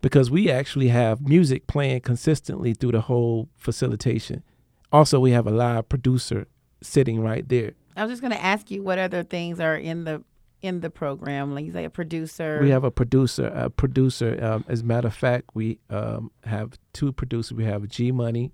Because 0.00 0.30
we 0.30 0.50
actually 0.50 0.88
have 0.88 1.26
music 1.26 1.66
playing 1.66 2.00
consistently 2.00 2.74
through 2.74 2.92
the 2.92 3.02
whole 3.02 3.48
facilitation. 3.56 4.42
Also, 4.90 5.20
we 5.20 5.30
have 5.30 5.46
a 5.46 5.50
live 5.50 5.88
producer 5.88 6.46
sitting 6.82 7.20
right 7.20 7.48
there. 7.48 7.72
I 7.96 8.04
was 8.04 8.12
just 8.12 8.20
going 8.20 8.32
to 8.32 8.44
ask 8.44 8.70
you 8.70 8.82
what 8.82 8.98
other 8.98 9.22
things 9.22 9.60
are 9.60 9.76
in 9.76 10.04
the 10.04 10.22
in 10.62 10.80
the 10.80 10.90
program, 10.90 11.54
like 11.54 11.66
you 11.66 11.72
say, 11.72 11.84
a 11.84 11.90
producer. 11.90 12.60
We 12.62 12.70
have 12.70 12.84
a 12.84 12.90
producer. 12.90 13.46
A 13.48 13.68
producer. 13.68 14.38
Um, 14.42 14.64
as 14.68 14.80
a 14.80 14.84
matter 14.84 15.08
of 15.08 15.14
fact, 15.14 15.50
we 15.54 15.78
um, 15.90 16.30
have 16.44 16.78
two 16.92 17.12
producers. 17.12 17.52
We 17.52 17.64
have 17.64 17.86
G 17.88 18.12
Money, 18.12 18.52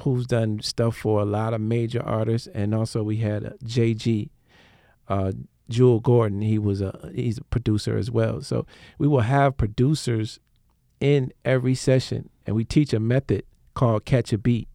who's 0.00 0.26
done 0.26 0.60
stuff 0.60 0.96
for 0.96 1.20
a 1.20 1.24
lot 1.24 1.54
of 1.54 1.60
major 1.60 2.02
artists, 2.02 2.48
and 2.52 2.74
also 2.74 3.02
we 3.02 3.18
had 3.18 3.46
uh, 3.46 3.50
JG, 3.64 4.30
uh, 5.08 5.32
Jewel 5.68 6.00
Gordon. 6.00 6.42
He 6.42 6.58
was 6.58 6.80
a 6.80 7.10
he's 7.14 7.38
a 7.38 7.44
producer 7.44 7.96
as 7.96 8.10
well. 8.10 8.42
So 8.42 8.66
we 8.98 9.06
will 9.06 9.20
have 9.20 9.56
producers 9.56 10.40
in 10.98 11.32
every 11.44 11.76
session, 11.76 12.28
and 12.44 12.56
we 12.56 12.64
teach 12.64 12.92
a 12.92 13.00
method 13.00 13.44
called 13.74 14.04
catch 14.04 14.32
a 14.32 14.38
beat. 14.38 14.68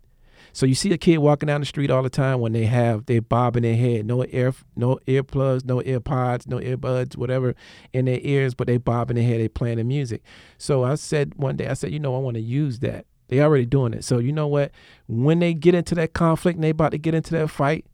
So 0.56 0.66
you 0.66 0.74
see 0.74 0.94
a 0.94 0.98
kid 0.98 1.18
walking 1.18 1.48
down 1.48 1.60
the 1.60 1.66
street 1.66 1.92
all 1.92 2.02
the 2.02 2.10
time 2.10 2.40
when 2.40 2.54
they 2.54 2.64
have 2.64 3.08
they 3.08 3.20
bobbing 3.20 3.64
their 3.64 3.76
head, 3.76 4.06
no 4.06 4.24
ear, 4.24 4.54
no 4.78 4.98
earplugs, 5.06 5.66
no 5.66 5.82
earpods, 5.82 6.48
no 6.48 6.60
earbuds, 6.60 7.18
whatever 7.18 7.56
in 7.92 8.06
their 8.06 8.20
ears, 8.22 8.54
but 8.54 8.68
they 8.68 8.78
bobbing 8.78 9.16
their 9.16 9.26
head, 9.26 9.42
they 9.42 9.50
playing 9.50 9.80
the 9.80 9.84
music. 9.84 10.24
So 10.58 10.86
I 10.86 10.96
said 10.96 11.36
one 11.36 11.58
day, 11.58 11.68
I 11.68 11.74
said, 11.74 11.92
you 11.92 12.00
know, 12.00 12.16
I 12.16 12.20
want 12.20 12.36
to 12.36 12.42
use 12.42 12.80
that. 12.80 13.06
They 13.28 13.42
already 13.42 13.66
doing 13.66 13.94
it. 13.94 14.06
So 14.06 14.20
you 14.20 14.32
know 14.32 14.48
what? 14.48 14.72
When 15.10 15.40
they 15.40 15.54
get 15.54 15.76
into 15.76 15.94
that 15.96 16.14
conflict 16.14 16.56
and 16.56 16.64
they 16.64 16.70
about 16.70 16.92
to 16.92 16.98
get 17.00 17.14
into 17.14 17.34
that 17.34 17.50
fight, 17.50 17.86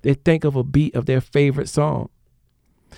they 0.00 0.14
think 0.14 0.44
of 0.44 0.56
a 0.56 0.64
beat 0.64 0.94
of 0.94 1.04
their 1.04 1.20
favorite 1.20 1.68
song. 1.68 2.08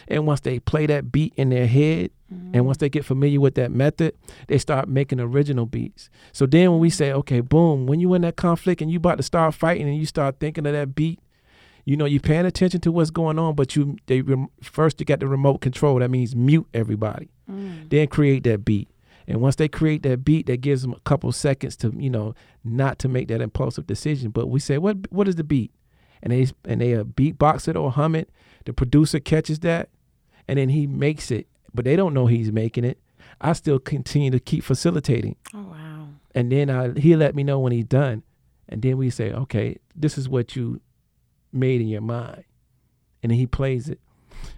And 0.08 0.26
once 0.26 0.40
they 0.40 0.58
play 0.58 0.86
that 0.86 1.12
beat 1.12 1.32
in 1.36 1.50
their 1.50 1.66
head, 1.66 2.10
and 2.54 2.64
once 2.64 2.78
they 2.78 2.88
get 2.88 3.04
familiar 3.04 3.40
with 3.40 3.56
that 3.56 3.70
method, 3.70 4.14
they 4.48 4.56
start 4.56 4.88
making 4.88 5.20
original 5.20 5.66
beats. 5.66 6.08
So 6.32 6.46
then 6.46 6.70
when 6.70 6.80
we 6.80 6.88
say, 6.88 7.12
okay, 7.12 7.40
boom, 7.40 7.86
when 7.86 8.00
you 8.00 8.14
in 8.14 8.22
that 8.22 8.36
conflict 8.36 8.80
and 8.80 8.90
you 8.90 8.96
about 8.96 9.16
to 9.16 9.22
start 9.22 9.54
fighting 9.54 9.86
and 9.86 9.98
you 9.98 10.06
start 10.06 10.40
thinking 10.40 10.66
of 10.66 10.72
that 10.72 10.94
beat, 10.94 11.20
you 11.84 11.96
know, 11.96 12.04
you're 12.04 12.20
paying 12.20 12.46
attention 12.46 12.80
to 12.82 12.92
what's 12.92 13.10
going 13.10 13.38
on, 13.38 13.54
but 13.54 13.76
you 13.76 13.96
they 14.06 14.22
rem- 14.22 14.48
first 14.62 15.00
you 15.00 15.06
got 15.06 15.20
the 15.20 15.26
remote 15.26 15.58
control. 15.58 15.98
That 15.98 16.10
means 16.10 16.34
mute 16.34 16.66
everybody. 16.72 17.28
Mm. 17.50 17.90
Then 17.90 18.06
create 18.06 18.44
that 18.44 18.64
beat. 18.64 18.88
And 19.26 19.40
once 19.40 19.56
they 19.56 19.68
create 19.68 20.02
that 20.04 20.24
beat, 20.24 20.46
that 20.46 20.60
gives 20.60 20.82
them 20.82 20.92
a 20.92 21.00
couple 21.00 21.30
seconds 21.32 21.76
to, 21.76 21.92
you 21.96 22.10
know, 22.10 22.34
not 22.64 22.98
to 23.00 23.08
make 23.08 23.28
that 23.28 23.40
impulsive 23.40 23.86
decision. 23.86 24.30
But 24.30 24.46
we 24.48 24.60
say, 24.60 24.78
what 24.78 25.10
what 25.10 25.28
is 25.28 25.36
the 25.36 25.44
beat? 25.44 25.72
And 26.22 26.32
they 26.32 26.46
and 26.64 26.80
they 26.80 26.94
uh, 26.94 27.04
beatbox 27.04 27.66
it 27.68 27.76
or 27.76 27.90
hum 27.90 28.14
it. 28.14 28.30
The 28.64 28.72
producer 28.72 29.18
catches 29.20 29.58
that, 29.60 29.88
and 30.46 30.58
then 30.58 30.68
he 30.68 30.86
makes 30.86 31.30
it. 31.30 31.46
But 31.74 31.84
they 31.84 31.96
don't 31.96 32.14
know 32.14 32.26
he's 32.26 32.52
making 32.52 32.84
it. 32.84 32.98
I 33.40 33.54
still 33.54 33.78
continue 33.80 34.30
to 34.30 34.38
keep 34.38 34.62
facilitating, 34.62 35.34
Oh 35.52 35.62
wow. 35.62 36.08
and 36.34 36.52
then 36.52 36.70
I, 36.70 36.92
he 36.98 37.16
let 37.16 37.34
me 37.34 37.42
know 37.42 37.58
when 37.58 37.72
he's 37.72 37.86
done, 37.86 38.22
and 38.68 38.82
then 38.82 38.98
we 38.98 39.10
say, 39.10 39.32
okay, 39.32 39.78
this 39.96 40.16
is 40.16 40.28
what 40.28 40.54
you 40.54 40.80
made 41.52 41.80
in 41.80 41.88
your 41.88 42.02
mind, 42.02 42.44
and 43.22 43.30
then 43.30 43.38
he 43.38 43.46
plays 43.46 43.88
it. 43.88 43.98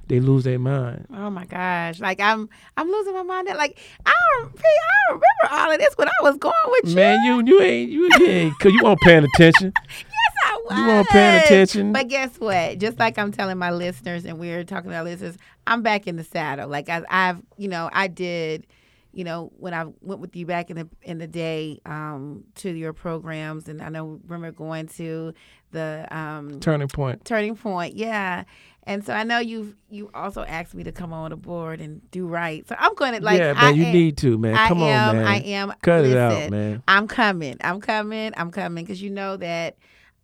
They 0.09 0.21
lose 0.21 0.45
their 0.45 0.59
mind. 0.59 1.07
Oh 1.15 1.31
my 1.31 1.47
gosh! 1.47 1.99
Like 2.01 2.21
I'm, 2.21 2.49
I'm 2.77 2.91
losing 2.91 3.15
my 3.15 3.23
mind. 3.23 3.49
Like 3.57 3.79
I 4.05 4.13
don't, 4.33 4.53
I 4.55 4.63
don't 5.09 5.21
remember 5.21 5.63
all 5.63 5.73
of 5.73 5.79
this 5.79 5.95
when 5.97 6.09
I 6.09 6.23
was 6.23 6.37
going 6.37 6.53
with 6.67 6.91
you. 6.91 6.95
Man, 6.97 7.25
you 7.25 7.43
you 7.47 7.63
ain't 7.63 7.91
you, 7.91 8.11
you 8.19 8.27
ain't 8.27 8.59
cause 8.59 8.73
you 8.73 8.83
weren't 8.85 9.01
paying 9.01 9.25
attention. 9.25 9.73
I 10.71 10.75
was. 10.75 10.79
You 10.79 10.87
weren't 10.87 11.09
paying 11.09 11.43
attention. 11.43 11.93
But 11.93 12.09
guess 12.09 12.39
what? 12.39 12.79
Just 12.79 12.99
like 12.99 13.19
I'm 13.19 13.33
telling 13.33 13.59
my 13.59 13.71
listeners, 13.71 14.25
and 14.25 14.39
we're 14.39 14.65
talking 14.65 14.91
to 14.91 14.97
our 14.97 15.05
listeners, 15.05 15.37
I'm 15.67 15.83
back 15.83 16.07
in 16.07 16.17
the 16.17 16.25
saddle. 16.25 16.69
Like 16.69 16.89
I, 16.89 17.03
I've, 17.09 17.43
you 17.57 17.69
know, 17.69 17.91
I 17.93 18.09
did, 18.09 18.67
you 19.13 19.25
know, 19.25 19.53
when 19.59 19.75
I 19.75 19.87
went 20.01 20.21
with 20.21 20.35
you 20.37 20.47
back 20.47 20.71
in 20.71 20.77
the 20.77 20.89
in 21.03 21.19
the 21.19 21.27
day 21.27 21.81
um, 21.87 22.45
to 22.57 22.71
your 22.71 22.93
programs, 22.93 23.69
and 23.69 23.83
I 23.83 23.89
know 23.89 24.21
remember 24.27 24.53
going 24.53 24.89
to 24.89 25.35
the 25.75 26.07
um, 26.11 26.61
Turning 26.61 26.89
point. 26.89 27.25
turning 27.25 27.57
point 27.57 27.97
yeah 27.97 28.45
and 28.85 29.05
so 29.05 29.13
i 29.13 29.25
know 29.25 29.39
you've 29.39 29.75
you 29.91 30.09
also 30.15 30.43
asked 30.45 30.75
me 30.75 30.85
to 30.85 30.93
come 30.93 31.13
on 31.13 31.31
the 31.31 31.37
board 31.37 31.81
and 31.81 32.01
do 32.11 32.27
right 32.27 32.67
so 32.69 32.77
i'm 32.79 32.95
going 32.95 33.13
to 33.13 33.21
like 33.21 33.39
yeah, 33.39 33.53
man, 33.53 33.65
I 33.65 33.71
you 33.71 33.85
am, 33.85 33.93
need 33.93 34.17
to, 34.19 34.39
man. 34.39 34.55
I 34.55 34.69
Come 34.69 34.83
am, 34.83 35.09
on, 35.09 35.17
man. 35.17 35.27
I 35.27 35.37
am. 35.41 35.73
Cut 35.83 36.05
it 36.05 36.17
out, 36.17 36.51
man. 36.51 36.83
I'm 36.87 37.09
coming. 37.09 37.57
I'm 37.61 37.81
coming. 37.81 38.33
I'm 38.37 38.51
coming 38.51 38.85
because 38.85 39.03
you 39.03 39.11
know 39.11 39.37
that 39.39 39.77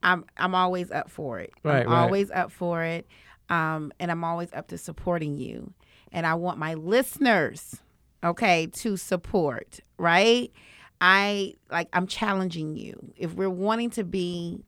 I'm 0.03 0.25
I'm 0.37 0.55
always 0.55 0.91
up 0.91 1.11
for 1.11 1.39
it. 1.39 1.53
Right, 1.63 1.85
I'm 1.85 1.93
right. 1.93 2.03
always 2.03 2.31
up 2.31 2.51
for 2.51 2.83
it. 2.83 3.07
Um, 3.49 3.93
and 3.99 4.11
I'm 4.11 4.23
always 4.23 4.53
up 4.53 4.69
to 4.69 4.79
supporting 4.79 5.37
you. 5.37 5.73
And 6.13 6.27
I 6.27 6.35
want 6.35 6.59
my 6.59 6.75
listeners, 6.75 7.77
okay, 8.23 8.67
to 8.67 8.97
support, 8.97 9.81
right? 9.99 10.53
I 11.01 11.55
like 11.71 11.89
I'm 11.93 12.07
challenging 12.07 12.77
you. 12.77 13.13
If 13.17 13.35
we're 13.35 13.51
wanting 13.51 13.91
to 13.91 14.05
be 14.05 14.65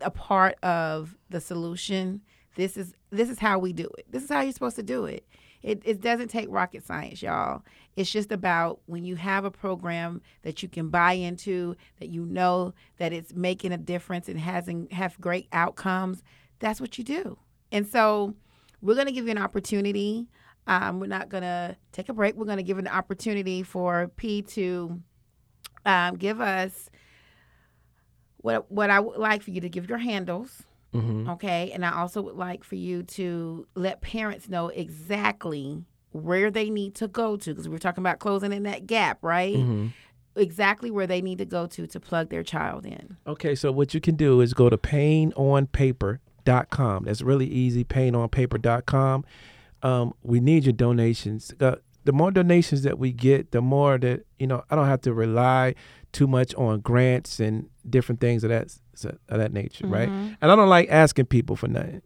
a 0.00 0.10
part 0.10 0.56
of 0.62 1.16
the 1.30 1.40
solution, 1.40 2.22
this 2.56 2.76
is 2.76 2.94
this 3.10 3.28
is 3.28 3.38
how 3.38 3.58
we 3.58 3.72
do 3.72 3.88
it. 3.98 4.06
This 4.10 4.24
is 4.24 4.28
how 4.28 4.40
you're 4.40 4.52
supposed 4.52 4.76
to 4.76 4.82
do 4.82 5.04
it. 5.04 5.24
It, 5.62 5.82
it 5.84 6.00
doesn't 6.00 6.28
take 6.28 6.46
rocket 6.50 6.86
science, 6.86 7.20
y'all. 7.20 7.62
It's 7.96 8.10
just 8.10 8.30
about 8.30 8.80
when 8.86 9.04
you 9.04 9.16
have 9.16 9.44
a 9.44 9.50
program 9.50 10.22
that 10.42 10.62
you 10.62 10.68
can 10.68 10.88
buy 10.88 11.12
into, 11.12 11.76
that 11.98 12.08
you 12.08 12.24
know 12.24 12.74
that 12.98 13.12
it's 13.12 13.34
making 13.34 13.72
a 13.72 13.76
difference 13.78 14.28
and 14.28 14.38
hasn't 14.38 14.92
have 14.92 15.20
great 15.20 15.48
outcomes. 15.52 16.22
That's 16.60 16.80
what 16.80 16.96
you 16.96 17.04
do. 17.04 17.38
And 17.72 17.86
so, 17.86 18.34
we're 18.80 18.94
going 18.94 19.06
to 19.06 19.12
give 19.12 19.24
you 19.24 19.32
an 19.32 19.38
opportunity. 19.38 20.28
Um, 20.66 21.00
we're 21.00 21.06
not 21.06 21.28
going 21.28 21.42
to 21.42 21.76
take 21.92 22.08
a 22.08 22.12
break. 22.12 22.36
We're 22.36 22.44
going 22.44 22.58
to 22.58 22.62
give 22.62 22.78
an 22.78 22.88
opportunity 22.88 23.62
for 23.62 24.10
P 24.16 24.42
to 24.42 25.00
um, 25.84 26.16
give 26.16 26.40
us 26.40 26.90
what 28.38 28.70
what 28.70 28.90
I 28.90 29.00
would 29.00 29.18
like 29.18 29.42
for 29.42 29.50
you 29.50 29.60
to 29.60 29.68
give 29.68 29.88
your 29.88 29.98
handles. 29.98 30.62
Hmm 30.92 31.28
Okay. 31.28 31.70
And 31.72 31.84
I 31.84 31.92
also 31.98 32.22
would 32.22 32.36
like 32.36 32.64
for 32.64 32.76
you 32.76 33.02
to 33.02 33.66
let 33.74 34.00
parents 34.00 34.48
know 34.48 34.68
exactly 34.68 35.84
where 36.12 36.50
they 36.50 36.70
need 36.70 36.94
to 36.96 37.08
go 37.08 37.36
to 37.36 37.50
because 37.50 37.68
we're 37.68 37.78
talking 37.78 38.02
about 38.02 38.18
closing 38.18 38.52
in 38.52 38.62
that 38.64 38.86
gap, 38.86 39.18
right? 39.22 39.56
hmm 39.56 39.88
Exactly 40.36 40.90
where 40.92 41.06
they 41.08 41.20
need 41.20 41.38
to 41.38 41.44
go 41.44 41.66
to 41.66 41.86
to 41.88 41.98
plug 41.98 42.30
their 42.30 42.44
child 42.44 42.86
in. 42.86 43.16
Okay, 43.26 43.56
so 43.56 43.72
what 43.72 43.92
you 43.92 44.00
can 44.00 44.14
do 44.14 44.40
is 44.40 44.54
go 44.54 44.70
to 44.70 44.78
painonpaper.com. 44.78 47.04
That's 47.04 47.22
really 47.22 47.46
easy, 47.46 47.84
painonpaper.com. 47.84 49.24
Um, 49.82 50.14
we 50.22 50.40
need 50.40 50.64
your 50.64 50.72
donations. 50.72 51.52
Uh, 51.60 51.76
the 52.04 52.12
more 52.12 52.30
donations 52.30 52.82
that 52.82 52.98
we 52.98 53.12
get, 53.12 53.50
the 53.50 53.60
more 53.60 53.98
that, 53.98 54.24
you 54.38 54.46
know, 54.46 54.64
I 54.70 54.76
don't 54.76 54.86
have 54.86 55.02
to 55.02 55.12
rely 55.12 55.74
too 56.12 56.26
much 56.26 56.54
on 56.54 56.80
grants 56.80 57.40
and 57.40 57.68
different 57.88 58.20
things 58.20 58.44
of 58.44 58.50
that 58.50 58.74
of 59.04 59.18
that 59.28 59.52
nature, 59.52 59.86
right? 59.86 60.08
Mhm. 60.08 60.36
And 60.40 60.52
I 60.52 60.56
don't 60.56 60.68
like 60.68 60.88
asking 60.90 61.26
people 61.26 61.56
for 61.56 61.68
nothing. 61.68 62.02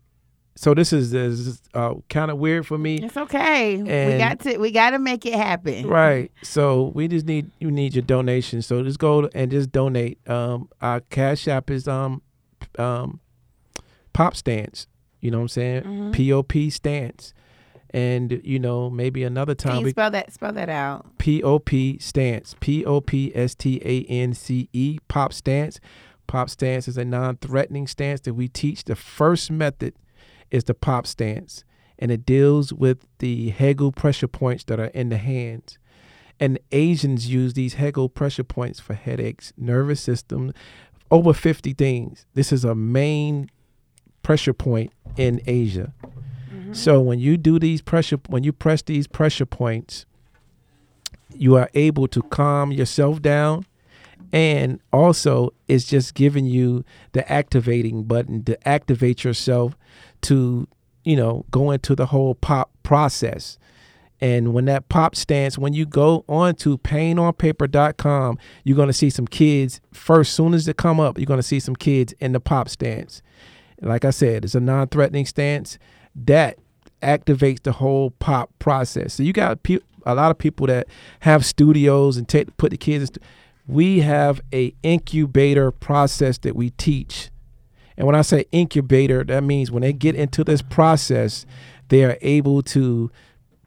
So 0.54 0.74
this 0.74 0.92
is, 0.92 1.12
this 1.12 1.40
is 1.40 1.62
uh, 1.72 1.94
kind 2.10 2.30
of 2.30 2.36
weird 2.36 2.66
for 2.66 2.76
me. 2.76 2.96
It's 2.96 3.16
okay. 3.16 3.78
we 3.78 4.18
got 4.18 4.40
to 4.40 4.58
we 4.58 4.70
got 4.70 4.90
to 4.90 4.98
make 4.98 5.24
it 5.24 5.32
happen. 5.34 5.86
Right. 5.86 6.30
So 6.42 6.92
we 6.94 7.08
just 7.08 7.24
need 7.24 7.50
you 7.58 7.70
need 7.70 7.94
your 7.94 8.02
donation. 8.02 8.60
So 8.60 8.82
just 8.82 8.98
go 8.98 9.30
and 9.34 9.50
just 9.50 9.72
donate. 9.72 10.18
Um, 10.28 10.68
our 10.82 11.00
cash 11.00 11.48
app 11.48 11.70
is 11.70 11.88
um, 11.88 12.20
um, 12.78 13.20
pop 14.12 14.36
stance. 14.36 14.86
You 15.20 15.30
know 15.30 15.38
what 15.38 15.44
I'm 15.44 15.48
saying? 15.48 15.82
Mm-hmm. 15.84 16.10
P-O-P 16.10 16.68
stance. 16.70 17.32
And, 17.94 18.40
you 18.42 18.58
know, 18.58 18.88
maybe 18.90 19.22
another 19.22 19.54
Can 19.54 19.70
time 19.70 19.78
you 19.80 19.84
we 19.84 19.90
spell 19.90 20.10
that? 20.10 20.32
Spell 20.32 20.52
that 20.54 20.70
out. 20.70 21.06
P-O-P 21.18 21.98
stance. 21.98 22.56
P-O-P-S-T-A-N-C-E. 22.60 23.38
Pop 25.08 25.32
stance. 25.32 25.80
Pop 26.32 26.48
stance 26.48 26.88
is 26.88 26.96
a 26.96 27.04
non-threatening 27.04 27.86
stance 27.86 28.22
that 28.22 28.32
we 28.32 28.48
teach. 28.48 28.84
The 28.84 28.96
first 28.96 29.50
method 29.50 29.92
is 30.50 30.64
the 30.64 30.72
pop 30.72 31.06
stance, 31.06 31.62
and 31.98 32.10
it 32.10 32.24
deals 32.24 32.72
with 32.72 33.06
the 33.18 33.52
Hegu 33.52 33.94
pressure 33.94 34.28
points 34.28 34.64
that 34.64 34.80
are 34.80 34.86
in 34.86 35.10
the 35.10 35.18
hands. 35.18 35.76
And 36.40 36.58
Asians 36.72 37.28
use 37.28 37.52
these 37.52 37.74
Hegu 37.74 38.14
pressure 38.14 38.44
points 38.44 38.80
for 38.80 38.94
headaches, 38.94 39.52
nervous 39.58 40.00
system, 40.00 40.54
over 41.10 41.34
50 41.34 41.74
things. 41.74 42.24
This 42.32 42.50
is 42.50 42.64
a 42.64 42.74
main 42.74 43.50
pressure 44.22 44.54
point 44.54 44.90
in 45.18 45.38
Asia. 45.46 45.92
Mm-hmm. 46.50 46.72
So 46.72 47.02
when 47.02 47.18
you 47.18 47.36
do 47.36 47.58
these 47.58 47.82
pressure, 47.82 48.18
when 48.28 48.42
you 48.42 48.54
press 48.54 48.80
these 48.80 49.06
pressure 49.06 49.44
points, 49.44 50.06
you 51.34 51.56
are 51.56 51.68
able 51.74 52.08
to 52.08 52.22
calm 52.22 52.72
yourself 52.72 53.20
down. 53.20 53.66
And 54.32 54.80
also, 54.92 55.52
it's 55.68 55.84
just 55.84 56.14
giving 56.14 56.46
you 56.46 56.84
the 57.12 57.30
activating 57.30 58.04
button 58.04 58.44
to 58.44 58.68
activate 58.68 59.24
yourself 59.24 59.76
to, 60.22 60.68
you 61.04 61.16
know, 61.16 61.44
go 61.50 61.70
into 61.70 61.94
the 61.94 62.06
whole 62.06 62.34
pop 62.34 62.70
process. 62.82 63.58
And 64.20 64.54
when 64.54 64.66
that 64.66 64.88
pop 64.88 65.16
stance, 65.16 65.58
when 65.58 65.72
you 65.72 65.84
go 65.84 66.24
on 66.28 66.54
to 66.56 66.78
painonpaper.com, 66.78 68.38
you're 68.62 68.76
going 68.76 68.88
to 68.88 68.92
see 68.92 69.10
some 69.10 69.26
kids 69.26 69.80
first, 69.92 70.34
soon 70.34 70.54
as 70.54 70.64
they 70.64 70.72
come 70.72 71.00
up, 71.00 71.18
you're 71.18 71.26
going 71.26 71.40
to 71.40 71.42
see 71.42 71.58
some 71.58 71.74
kids 71.74 72.14
in 72.20 72.30
the 72.30 72.38
pop 72.38 72.68
stance. 72.68 73.20
Like 73.80 74.04
I 74.04 74.10
said, 74.10 74.44
it's 74.44 74.54
a 74.54 74.60
non 74.60 74.86
threatening 74.86 75.26
stance 75.26 75.76
that 76.14 76.58
activates 77.02 77.64
the 77.64 77.72
whole 77.72 78.10
pop 78.12 78.50
process. 78.60 79.14
So 79.14 79.24
you 79.24 79.32
got 79.32 79.60
pe- 79.64 79.80
a 80.06 80.14
lot 80.14 80.30
of 80.30 80.38
people 80.38 80.68
that 80.68 80.86
have 81.20 81.44
studios 81.44 82.16
and 82.16 82.28
take 82.28 82.56
put 82.56 82.70
the 82.70 82.76
kids 82.76 83.10
in. 83.10 83.22
We 83.66 84.00
have 84.00 84.40
a 84.52 84.74
incubator 84.82 85.70
process 85.70 86.38
that 86.38 86.56
we 86.56 86.70
teach. 86.70 87.30
And 87.96 88.06
when 88.06 88.16
I 88.16 88.22
say 88.22 88.46
incubator, 88.52 89.24
that 89.24 89.42
means 89.44 89.70
when 89.70 89.82
they 89.82 89.92
get 89.92 90.14
into 90.14 90.44
this 90.44 90.62
process, 90.62 91.46
they 91.88 92.04
are 92.04 92.16
able 92.22 92.62
to 92.62 93.10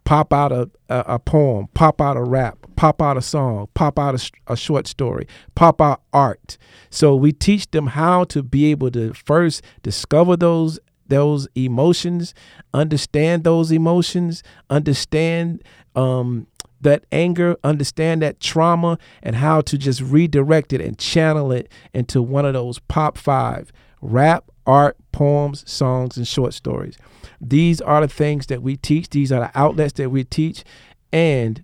pop 0.03 0.33
out 0.33 0.51
a, 0.51 0.69
a, 0.89 0.99
a 1.07 1.19
poem, 1.19 1.67
pop 1.73 2.01
out 2.01 2.17
a 2.17 2.23
rap, 2.23 2.57
pop 2.75 3.01
out 3.01 3.17
a 3.17 3.21
song, 3.21 3.67
pop 3.73 3.99
out 3.99 4.15
a, 4.15 4.53
a 4.53 4.57
short 4.57 4.87
story, 4.87 5.27
pop 5.55 5.81
out 5.81 6.01
art. 6.13 6.57
So 6.89 7.15
we 7.15 7.31
teach 7.31 7.69
them 7.71 7.87
how 7.87 8.23
to 8.25 8.43
be 8.43 8.71
able 8.71 8.91
to 8.91 9.13
first 9.13 9.61
discover 9.83 10.37
those 10.37 10.79
those 11.07 11.47
emotions, 11.53 12.33
understand 12.73 13.43
those 13.43 13.71
emotions, 13.71 14.41
understand 14.71 15.63
um, 15.95 16.47
that 16.85 17.05
anger, 17.11 17.57
understand 17.63 18.21
that 18.21 18.39
trauma, 18.39 18.97
and 19.21 19.35
how 19.35 19.61
to 19.61 19.77
just 19.77 20.01
redirect 20.01 20.71
it 20.71 20.81
and 20.81 20.97
channel 20.97 21.51
it 21.51 21.69
into 21.93 22.21
one 22.21 22.45
of 22.45 22.53
those 22.53 22.79
pop 22.79 23.17
five 23.17 23.71
rap, 24.01 24.45
art, 24.65 24.95
poems, 25.11 25.69
songs, 25.69 26.15
and 26.15 26.27
short 26.27 26.53
stories. 26.53 26.97
These 27.41 27.81
are 27.81 28.01
the 28.01 28.07
things 28.07 28.47
that 28.47 28.61
we 28.61 28.77
teach, 28.77 29.09
these 29.09 29.31
are 29.31 29.41
the 29.41 29.51
outlets 29.55 29.93
that 29.93 30.09
we 30.09 30.23
teach. 30.23 30.63
And 31.11 31.63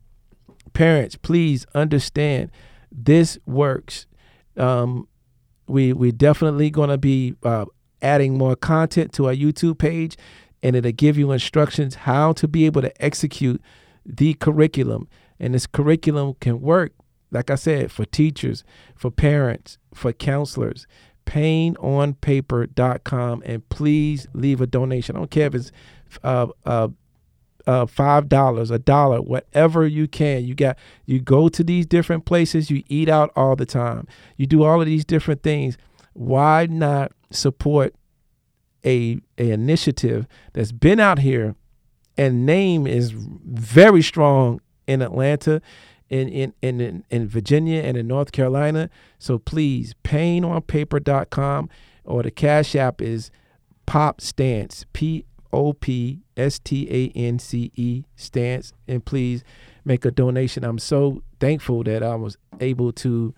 parents, 0.73 1.15
please 1.15 1.65
understand 1.75 2.51
this 2.91 3.37
works. 3.45 4.05
Um, 4.57 5.07
we 5.67 5.93
we 5.93 6.11
definitely 6.11 6.69
gonna 6.69 6.97
be 6.97 7.35
uh, 7.43 7.65
adding 8.01 8.37
more 8.37 8.55
content 8.55 9.13
to 9.13 9.27
our 9.27 9.33
YouTube 9.33 9.77
page, 9.77 10.17
and 10.61 10.75
it'll 10.75 10.91
give 10.91 11.17
you 11.17 11.31
instructions 11.31 11.95
how 11.95 12.33
to 12.33 12.47
be 12.47 12.65
able 12.65 12.81
to 12.81 13.03
execute 13.03 13.61
the 14.05 14.33
curriculum. 14.35 15.09
And 15.39 15.53
this 15.53 15.67
curriculum 15.67 16.35
can 16.39 16.61
work, 16.61 16.93
like 17.31 17.49
I 17.49 17.55
said, 17.55 17.91
for 17.91 18.05
teachers, 18.05 18.63
for 18.95 19.11
parents, 19.11 19.77
for 19.93 20.13
counselors. 20.13 20.87
Painonpaper.com, 21.25 23.43
and 23.45 23.69
please 23.69 24.27
leave 24.33 24.59
a 24.59 24.67
donation. 24.67 25.15
I 25.15 25.19
don't 25.19 25.31
care 25.31 25.47
if 25.47 25.55
it's 25.55 25.71
uh, 26.23 26.47
uh, 26.65 26.89
uh, 27.67 27.85
five 27.85 28.27
dollars, 28.27 28.71
a 28.71 28.79
dollar, 28.79 29.21
whatever 29.21 29.85
you 29.85 30.07
can. 30.07 30.43
You 30.43 30.55
got 30.55 30.77
you 31.05 31.21
go 31.21 31.47
to 31.49 31.63
these 31.63 31.85
different 31.85 32.25
places. 32.25 32.71
You 32.71 32.83
eat 32.87 33.07
out 33.07 33.31
all 33.35 33.55
the 33.55 33.65
time. 33.65 34.07
You 34.37 34.47
do 34.47 34.63
all 34.63 34.81
of 34.81 34.87
these 34.87 35.05
different 35.05 35.43
things. 35.43 35.77
Why 36.13 36.67
not 36.69 37.11
support 37.29 37.93
a 38.85 39.19
a 39.37 39.51
initiative 39.51 40.27
that's 40.53 40.71
been 40.71 40.99
out 40.99 41.19
here 41.19 41.55
and 42.17 42.45
name 42.45 42.87
is 42.87 43.11
very 43.11 44.01
strong 44.01 44.61
in 44.87 45.01
Atlanta, 45.01 45.61
in 46.09 46.27
in 46.29 46.53
in 46.61 47.03
in 47.09 47.27
Virginia 47.27 47.81
and 47.81 47.97
in 47.97 48.07
North 48.07 48.31
Carolina. 48.31 48.89
So 49.17 49.39
please, 49.39 49.95
painonpaper.com 50.03 51.69
or 52.03 52.23
the 52.23 52.31
Cash 52.31 52.75
App 52.75 53.01
is 53.01 53.31
Pop 53.85 54.21
Stance, 54.21 54.85
P 54.93 55.25
O 55.53 55.73
P 55.73 56.21
S 56.37 56.59
T 56.59 56.87
A 56.89 57.17
N 57.17 57.39
C 57.39 57.71
E 57.75 58.03
Stance, 58.15 58.73
and 58.87 59.03
please 59.03 59.43
make 59.85 60.05
a 60.05 60.11
donation. 60.11 60.63
I'm 60.63 60.79
so 60.79 61.23
thankful 61.39 61.83
that 61.83 62.03
I 62.03 62.15
was 62.15 62.37
able 62.59 62.91
to 62.93 63.33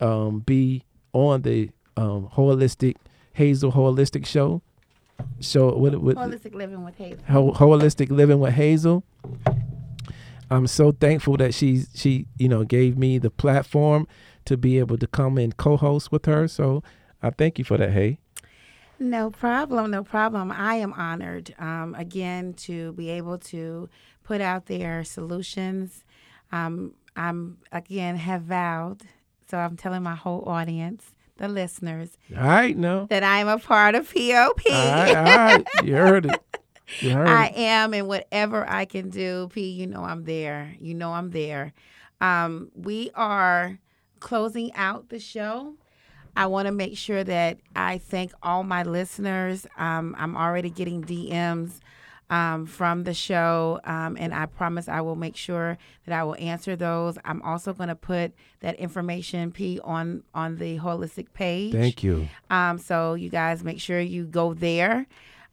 um, 0.00 0.40
be 0.40 0.82
on 1.12 1.42
the 1.42 1.70
um, 1.96 2.28
holistic 2.32 2.96
Hazel 3.34 3.72
Holistic 3.72 4.26
Show. 4.26 4.62
So 5.40 5.76
what, 5.76 6.00
what 6.00 6.16
Holistic 6.16 6.54
living 6.54 6.84
with 6.84 6.96
Hazel. 6.96 7.18
Ho- 7.28 7.52
holistic 7.52 8.10
living 8.10 8.40
with 8.40 8.54
Hazel. 8.54 9.04
I'm 10.50 10.66
so 10.66 10.92
thankful 10.92 11.36
that 11.38 11.54
she 11.54 11.82
she 11.94 12.26
you 12.38 12.48
know 12.48 12.64
gave 12.64 12.96
me 12.96 13.18
the 13.18 13.30
platform 13.30 14.06
to 14.44 14.56
be 14.56 14.78
able 14.78 14.96
to 14.98 15.06
come 15.06 15.38
and 15.38 15.56
co-host 15.56 16.12
with 16.12 16.26
her. 16.26 16.46
So 16.48 16.82
I 17.22 17.30
thank 17.30 17.58
you 17.58 17.64
for 17.64 17.76
that. 17.76 17.90
Hey, 17.90 18.18
No 18.98 19.30
problem, 19.30 19.90
no 19.90 20.04
problem. 20.04 20.52
I 20.52 20.76
am 20.76 20.92
honored 20.92 21.54
um, 21.58 21.94
again 21.98 22.54
to 22.54 22.92
be 22.92 23.10
able 23.10 23.38
to 23.38 23.88
put 24.22 24.40
out 24.40 24.66
there 24.66 25.02
solutions. 25.04 26.04
Um, 26.52 26.94
I'm 27.16 27.58
again 27.72 28.16
have 28.16 28.42
vowed, 28.42 29.02
so 29.50 29.58
I'm 29.58 29.76
telling 29.76 30.02
my 30.02 30.14
whole 30.14 30.48
audience, 30.48 31.12
the 31.38 31.48
listeners, 31.48 32.16
all 32.36 32.42
right, 32.44 32.76
no, 32.76 33.06
that 33.06 33.22
I 33.22 33.38
am 33.38 33.48
a 33.48 33.58
part 33.58 33.94
of 33.94 34.06
POP. 34.12 34.60
all 34.70 34.72
right, 34.72 35.16
all 35.16 35.24
right, 35.24 35.66
you 35.84 35.94
heard 35.94 36.26
it. 36.26 36.40
You 37.00 37.10
heard 37.10 37.28
I 37.28 37.46
it. 37.46 37.56
am, 37.56 37.94
and 37.94 38.06
whatever 38.06 38.68
I 38.68 38.84
can 38.84 39.10
do, 39.10 39.48
P, 39.52 39.70
you 39.70 39.86
know 39.86 40.04
I'm 40.04 40.24
there. 40.24 40.74
You 40.80 40.94
know 40.94 41.12
I'm 41.12 41.30
there. 41.30 41.72
Um, 42.20 42.70
we 42.74 43.10
are 43.14 43.78
closing 44.20 44.72
out 44.74 45.08
the 45.08 45.18
show. 45.18 45.74
I 46.36 46.46
want 46.46 46.66
to 46.66 46.72
make 46.72 46.96
sure 46.96 47.24
that 47.24 47.58
I 47.74 47.98
thank 47.98 48.32
all 48.42 48.62
my 48.62 48.82
listeners. 48.82 49.66
Um, 49.78 50.14
I'm 50.18 50.36
already 50.36 50.70
getting 50.70 51.02
DMs 51.02 51.80
um, 52.28 52.66
from 52.66 53.04
the 53.04 53.14
show, 53.14 53.80
um, 53.84 54.16
and 54.18 54.34
I 54.34 54.46
promise 54.46 54.88
I 54.88 55.00
will 55.00 55.16
make 55.16 55.36
sure 55.36 55.78
that 56.06 56.18
I 56.18 56.24
will 56.24 56.36
answer 56.38 56.74
those. 56.74 57.18
I'm 57.24 57.40
also 57.42 57.72
going 57.72 57.88
to 57.88 57.94
put 57.94 58.32
that 58.60 58.74
information, 58.76 59.52
P, 59.52 59.80
on 59.84 60.22
on 60.34 60.56
the 60.56 60.78
holistic 60.78 61.32
page. 61.32 61.72
Thank 61.72 62.02
you. 62.02 62.28
Um, 62.50 62.78
so 62.78 63.14
you 63.14 63.30
guys 63.30 63.62
make 63.62 63.80
sure 63.80 64.00
you 64.00 64.24
go 64.24 64.54
there. 64.54 65.06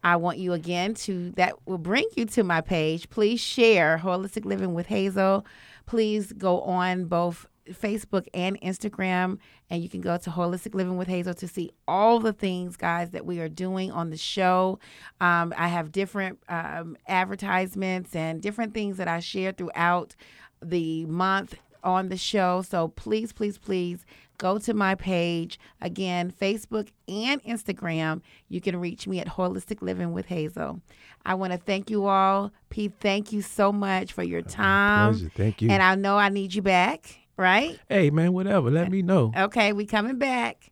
I 0.04 0.18
want 0.18 0.38
you 0.38 0.52
again 0.54 0.96
to 0.96 1.32
that 1.32 1.66
will 1.66 1.78
bring 1.78 2.06
you 2.16 2.26
to 2.26 2.44
my 2.44 2.62
page. 2.62 3.10
Please 3.10 3.40
share 3.40 4.00
Holistic 4.04 4.44
Living 4.44 4.74
with 4.74 4.88
Hazel. 4.88 5.46
Please 5.86 6.34
go 6.34 6.62
on 6.62 7.06
both 7.06 7.48
Facebook 7.72 8.28
and 8.34 8.60
Instagram, 8.62 9.38
and 9.70 9.82
you 9.82 9.90
can 9.90 10.02
go 10.02 10.18
to 10.18 10.30
Holistic 10.30 10.74
Living 10.74 10.98
with 10.98 11.08
Hazel 11.08 11.34
to 11.36 11.48
see 11.48 11.72
all 11.88 12.20
the 12.20 12.34
things, 12.34 12.76
guys, 12.76 13.12
that 13.12 13.26
we 13.26 13.40
are 13.40 13.50
doing 13.50 13.92
on 13.92 14.10
the 14.10 14.18
show. 14.18 14.80
Um, 15.22 15.54
I 15.58 15.68
have 15.68 15.92
different 15.92 16.40
um, 16.50 16.98
advertisements 17.08 18.16
and 18.16 18.42
different 18.42 18.74
things 18.74 18.98
that 18.98 19.08
I 19.08 19.20
share 19.20 19.52
throughout 19.52 20.16
the 20.62 21.06
month 21.06 21.56
on 21.84 22.10
the 22.10 22.18
show. 22.18 22.62
So 22.62 22.90
please, 22.90 23.34
please, 23.34 23.58
please 23.58 24.06
go 24.38 24.58
to 24.58 24.74
my 24.74 24.96
page 24.96 25.60
again, 25.82 26.32
Facebook 26.32 26.90
and 27.08 27.44
Instagram. 27.44 28.22
You 28.50 28.62
can 28.62 28.80
reach 28.80 29.08
me 29.08 29.20
at 29.20 29.28
Holistic 29.28 29.82
Living 29.82 30.12
with 30.12 30.26
Hazel. 30.26 30.82
I 31.26 31.36
want 31.36 31.54
to 31.54 31.60
thank 31.60 31.90
you 31.90 32.06
all. 32.08 32.52
Pete, 32.70 32.94
thank 33.00 33.32
you 33.32 33.42
so 33.42 33.72
much 33.72 34.12
for 34.12 34.24
your 34.24 34.42
time. 34.42 35.14
Pleasure. 35.14 35.32
Thank 35.36 35.62
you. 35.62 35.70
And 35.70 35.82
I 35.82 35.96
know 35.96 36.18
I 36.18 36.30
need 36.30 36.54
you 36.54 36.62
back, 36.62 37.20
right? 37.44 37.80
hey 37.90 38.10
man, 38.10 38.34
whatever. 38.34 38.72
Let 38.72 38.90
me 38.90 39.02
know. 39.02 39.32
Okay, 39.38 39.74
we 39.74 39.86
coming 39.86 40.18
back 40.18 40.72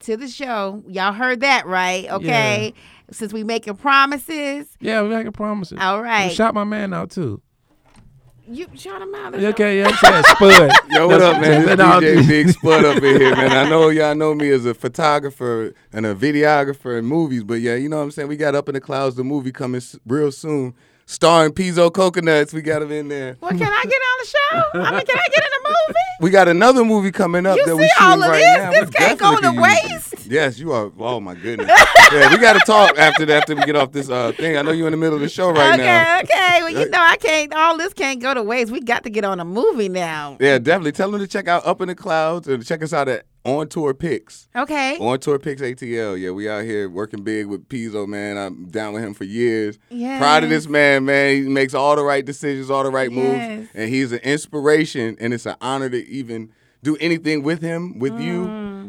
to 0.00 0.16
the 0.16 0.26
show. 0.26 0.82
Y'all 0.88 1.12
heard 1.12 1.40
that, 1.40 1.66
right? 1.66 2.10
Okay. 2.10 2.74
Since 3.10 3.32
we 3.32 3.44
making 3.44 3.76
promises. 3.76 4.66
Yeah, 4.80 5.02
we 5.02 5.10
making 5.10 5.32
promises. 5.32 5.78
All 5.80 6.02
right. 6.02 6.32
Shout 6.32 6.54
my 6.54 6.64
man 6.64 6.92
out 6.94 7.10
too. 7.10 7.42
You 8.48 8.66
shout 8.74 9.00
him 9.00 9.14
out. 9.14 9.34
Okay, 9.34 9.78
yeah, 9.78 9.88
I'm 9.88 9.94
saying 9.96 10.24
Spud. 10.24 10.72
Yo, 10.90 11.06
what 11.06 11.22
up, 11.22 11.40
man? 11.40 11.64
This 11.64 11.78
No, 11.78 12.00
DJ 12.00 12.26
Big 12.26 12.48
Spud 12.50 12.84
up 12.84 12.96
in 12.96 13.20
here, 13.20 13.36
man. 13.36 13.52
I 13.52 13.70
know 13.70 13.88
y'all 13.90 14.16
know 14.16 14.34
me 14.34 14.50
as 14.50 14.66
a 14.66 14.74
photographer 14.74 15.72
and 15.92 16.04
a 16.04 16.14
videographer 16.14 16.98
in 16.98 17.04
movies, 17.04 17.44
but 17.44 17.60
yeah, 17.60 17.76
you 17.76 17.88
know 17.88 17.98
what 17.98 18.02
I'm 18.02 18.10
saying? 18.10 18.28
We 18.28 18.36
got 18.36 18.56
Up 18.56 18.68
in 18.68 18.74
the 18.74 18.80
Clouds, 18.80 19.14
the 19.14 19.22
movie 19.22 19.52
coming 19.52 19.80
real 20.06 20.32
soon, 20.32 20.74
starring 21.06 21.52
Pezo 21.52 21.92
Coconuts. 21.92 22.52
We 22.52 22.62
got 22.62 22.82
him 22.82 22.92
in 22.92 23.08
there. 23.08 23.36
Well, 23.40 23.50
can 23.50 23.62
I 23.62 23.82
get 23.84 24.00
on 24.00 24.18
the 24.20 24.26
show? 24.26 24.80
I 24.80 24.90
mean, 24.96 25.06
can 25.06 25.18
I 25.18 25.28
get 25.28 25.44
in 25.44 25.50
the 25.62 25.68
movie? 25.68 25.98
We 26.20 26.30
got 26.30 26.48
another 26.48 26.84
movie 26.84 27.10
coming 27.10 27.46
up 27.46 27.56
You 27.56 27.64
that 27.66 27.72
see 27.72 27.78
we 27.78 27.92
all 28.00 28.22
of 28.22 28.28
right 28.30 28.38
this? 28.38 28.56
now. 28.58 28.70
This 28.70 28.86
We 28.86 28.92
can't 28.92 29.18
go 29.18 29.34
to 29.36 29.42
can 29.42 29.54
use 29.54 29.62
it. 30.12 30.12
waste. 30.12 30.26
Yes, 30.26 30.58
you 30.58 30.72
are. 30.72 30.90
Oh 30.98 31.18
my 31.20 31.34
goodness. 31.34 31.68
yeah, 32.12 32.30
we 32.30 32.38
got 32.38 32.52
to 32.54 32.60
talk 32.60 32.96
after 32.96 33.26
that. 33.26 33.42
After 33.42 33.56
we 33.56 33.64
get 33.64 33.74
off 33.76 33.90
this 33.92 34.08
uh, 34.08 34.30
thing, 34.32 34.56
I 34.56 34.62
know 34.62 34.70
you're 34.70 34.86
in 34.86 34.92
the 34.92 34.96
middle 34.96 35.16
of 35.16 35.20
the 35.20 35.28
show 35.28 35.50
right 35.50 35.74
okay, 35.74 35.82
now. 35.84 36.18
Okay, 36.20 36.24
okay. 36.32 36.58
Well, 36.62 36.70
you 36.84 36.88
know, 36.88 37.00
I 37.00 37.16
can't. 37.16 37.52
All 37.52 37.76
this 37.76 37.92
can't 37.92 38.20
go 38.20 38.32
to 38.34 38.42
waste. 38.42 38.70
We 38.70 38.80
got 38.80 39.02
to 39.04 39.10
get 39.10 39.24
on 39.24 39.40
a 39.40 39.44
movie 39.44 39.88
now. 39.88 40.36
Yeah, 40.40 40.58
definitely. 40.58 40.92
Tell 40.92 41.10
them 41.10 41.20
to 41.20 41.26
check 41.26 41.48
out 41.48 41.66
Up 41.66 41.80
in 41.80 41.88
the 41.88 41.94
Clouds 41.96 42.46
and 42.46 42.64
check 42.64 42.82
us 42.82 42.92
out 42.92 43.08
at 43.08 43.24
On 43.44 43.66
Tour 43.68 43.92
Pics. 43.92 44.48
Okay. 44.54 44.96
On 44.98 45.18
Tour 45.18 45.38
Pics 45.38 45.60
ATL. 45.62 46.18
Yeah, 46.20 46.30
we 46.30 46.48
out 46.48 46.62
here 46.64 46.88
working 46.88 47.24
big 47.24 47.46
with 47.46 47.68
Pezo, 47.68 48.06
man. 48.06 48.38
I'm 48.38 48.66
down 48.68 48.92
with 48.94 49.02
him 49.02 49.14
for 49.14 49.24
years. 49.24 49.78
Yes. 49.90 50.20
Proud 50.20 50.44
of 50.44 50.50
this 50.50 50.68
man, 50.68 51.04
man. 51.04 51.34
He 51.42 51.48
makes 51.48 51.74
all 51.74 51.96
the 51.96 52.04
right 52.04 52.24
decisions, 52.24 52.70
all 52.70 52.84
the 52.84 52.90
right 52.90 53.10
Yes. 53.10 53.50
moves. 53.58 53.70
And 53.74 53.90
he's 53.90 54.12
an 54.12 54.20
inspiration. 54.20 55.16
And 55.18 55.34
it's 55.34 55.46
an 55.46 55.56
honor 55.60 55.90
to 55.90 56.06
even 56.08 56.50
do 56.84 56.96
anything 57.00 57.42
with 57.42 57.60
him, 57.62 57.98
with 57.98 58.18
you. 58.20 58.44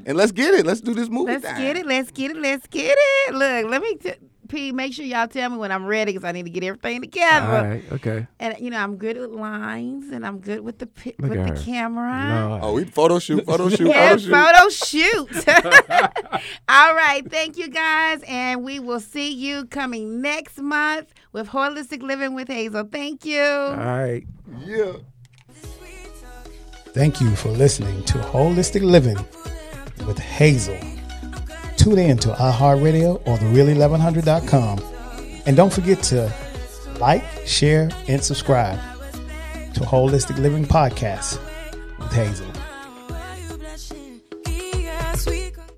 And 0.06 0.16
let's 0.18 0.32
get 0.32 0.54
it. 0.54 0.66
Let's 0.66 0.82
do 0.82 0.94
this 0.94 1.10
movie. 1.10 1.32
Mm. 1.32 1.44
Let's 1.44 1.46
thing. 1.46 1.56
get 1.62 1.78
it. 1.78 1.86
Let's 1.88 2.12
get 2.12 2.32
it. 2.32 2.38
Let's 2.38 2.68
get 2.68 2.96
it. 2.98 3.34
Look, 3.34 3.72
let 3.72 3.82
me. 3.82 3.96
T- 3.96 4.14
P, 4.48 4.72
make 4.72 4.94
sure 4.94 5.06
y'all 5.06 5.28
tell 5.28 5.50
me 5.50 5.58
when 5.58 5.72
I'm 5.72 5.86
ready 5.86 6.12
because 6.12 6.24
I 6.24 6.32
need 6.32 6.44
to 6.44 6.50
get 6.50 6.64
everything 6.64 7.02
together. 7.02 7.46
All 7.58 7.64
right, 7.66 7.84
okay. 7.94 8.28
And 8.40 8.56
you 8.60 8.70
know, 8.70 8.78
I'm 8.78 8.98
good 8.98 9.18
with 9.18 9.32
lines 9.32 10.12
and 10.12 10.26
I'm 10.26 10.40
good 10.40 10.62
with 10.62 10.80
the 10.80 10.88
pi- 10.88 11.14
with 11.20 11.34
the 11.34 11.48
her. 11.48 11.56
camera. 11.56 12.28
No, 12.30 12.60
Oh, 12.62 12.74
we 12.74 12.84
photo 12.86 13.20
shoot, 13.20 13.46
photo 13.46 13.70
shoot, 13.70 13.88
Yeah, 13.88 14.16
photo 14.18 14.70
shoot. 14.70 15.30
photo 15.30 15.50
shoot. 15.50 15.50
All 16.70 16.94
right. 16.96 17.24
Thank 17.30 17.58
you 17.58 17.70
guys. 17.70 18.22
And 18.28 18.64
we 18.64 18.80
will 18.80 19.00
see 19.00 19.32
you 19.34 19.66
coming 19.66 20.22
next 20.22 20.58
month 20.60 21.14
with 21.32 21.48
Holistic 21.50 22.02
Living 22.02 22.34
with 22.34 22.48
Hazel. 22.48 22.88
Thank 22.92 23.26
you. 23.26 23.42
all 23.42 23.76
right. 23.76 24.24
Yeah. 24.66 24.94
Thank 26.94 27.20
you 27.22 27.36
for 27.36 27.50
listening 27.50 28.04
to 28.06 28.20
Holistic 28.20 28.84
Living 28.84 29.18
with 30.06 30.20
Hazel. 30.20 30.78
Tune 31.84 32.00
in 32.00 32.18
to 32.20 32.30
iHeartRadio 32.30 33.16
or 33.28 33.38
thereal1100.com. 33.40 34.82
And 35.46 35.58
don't 35.58 35.74
forget 35.74 36.02
to 36.04 36.32
like, 36.98 37.26
share, 37.46 37.90
and 38.08 38.24
subscribe 38.24 38.80
to 39.74 39.82
Holistic 39.82 40.38
Living 40.38 40.64
Podcast 40.64 41.42
with 42.00 42.14
Hazel. 42.14 42.53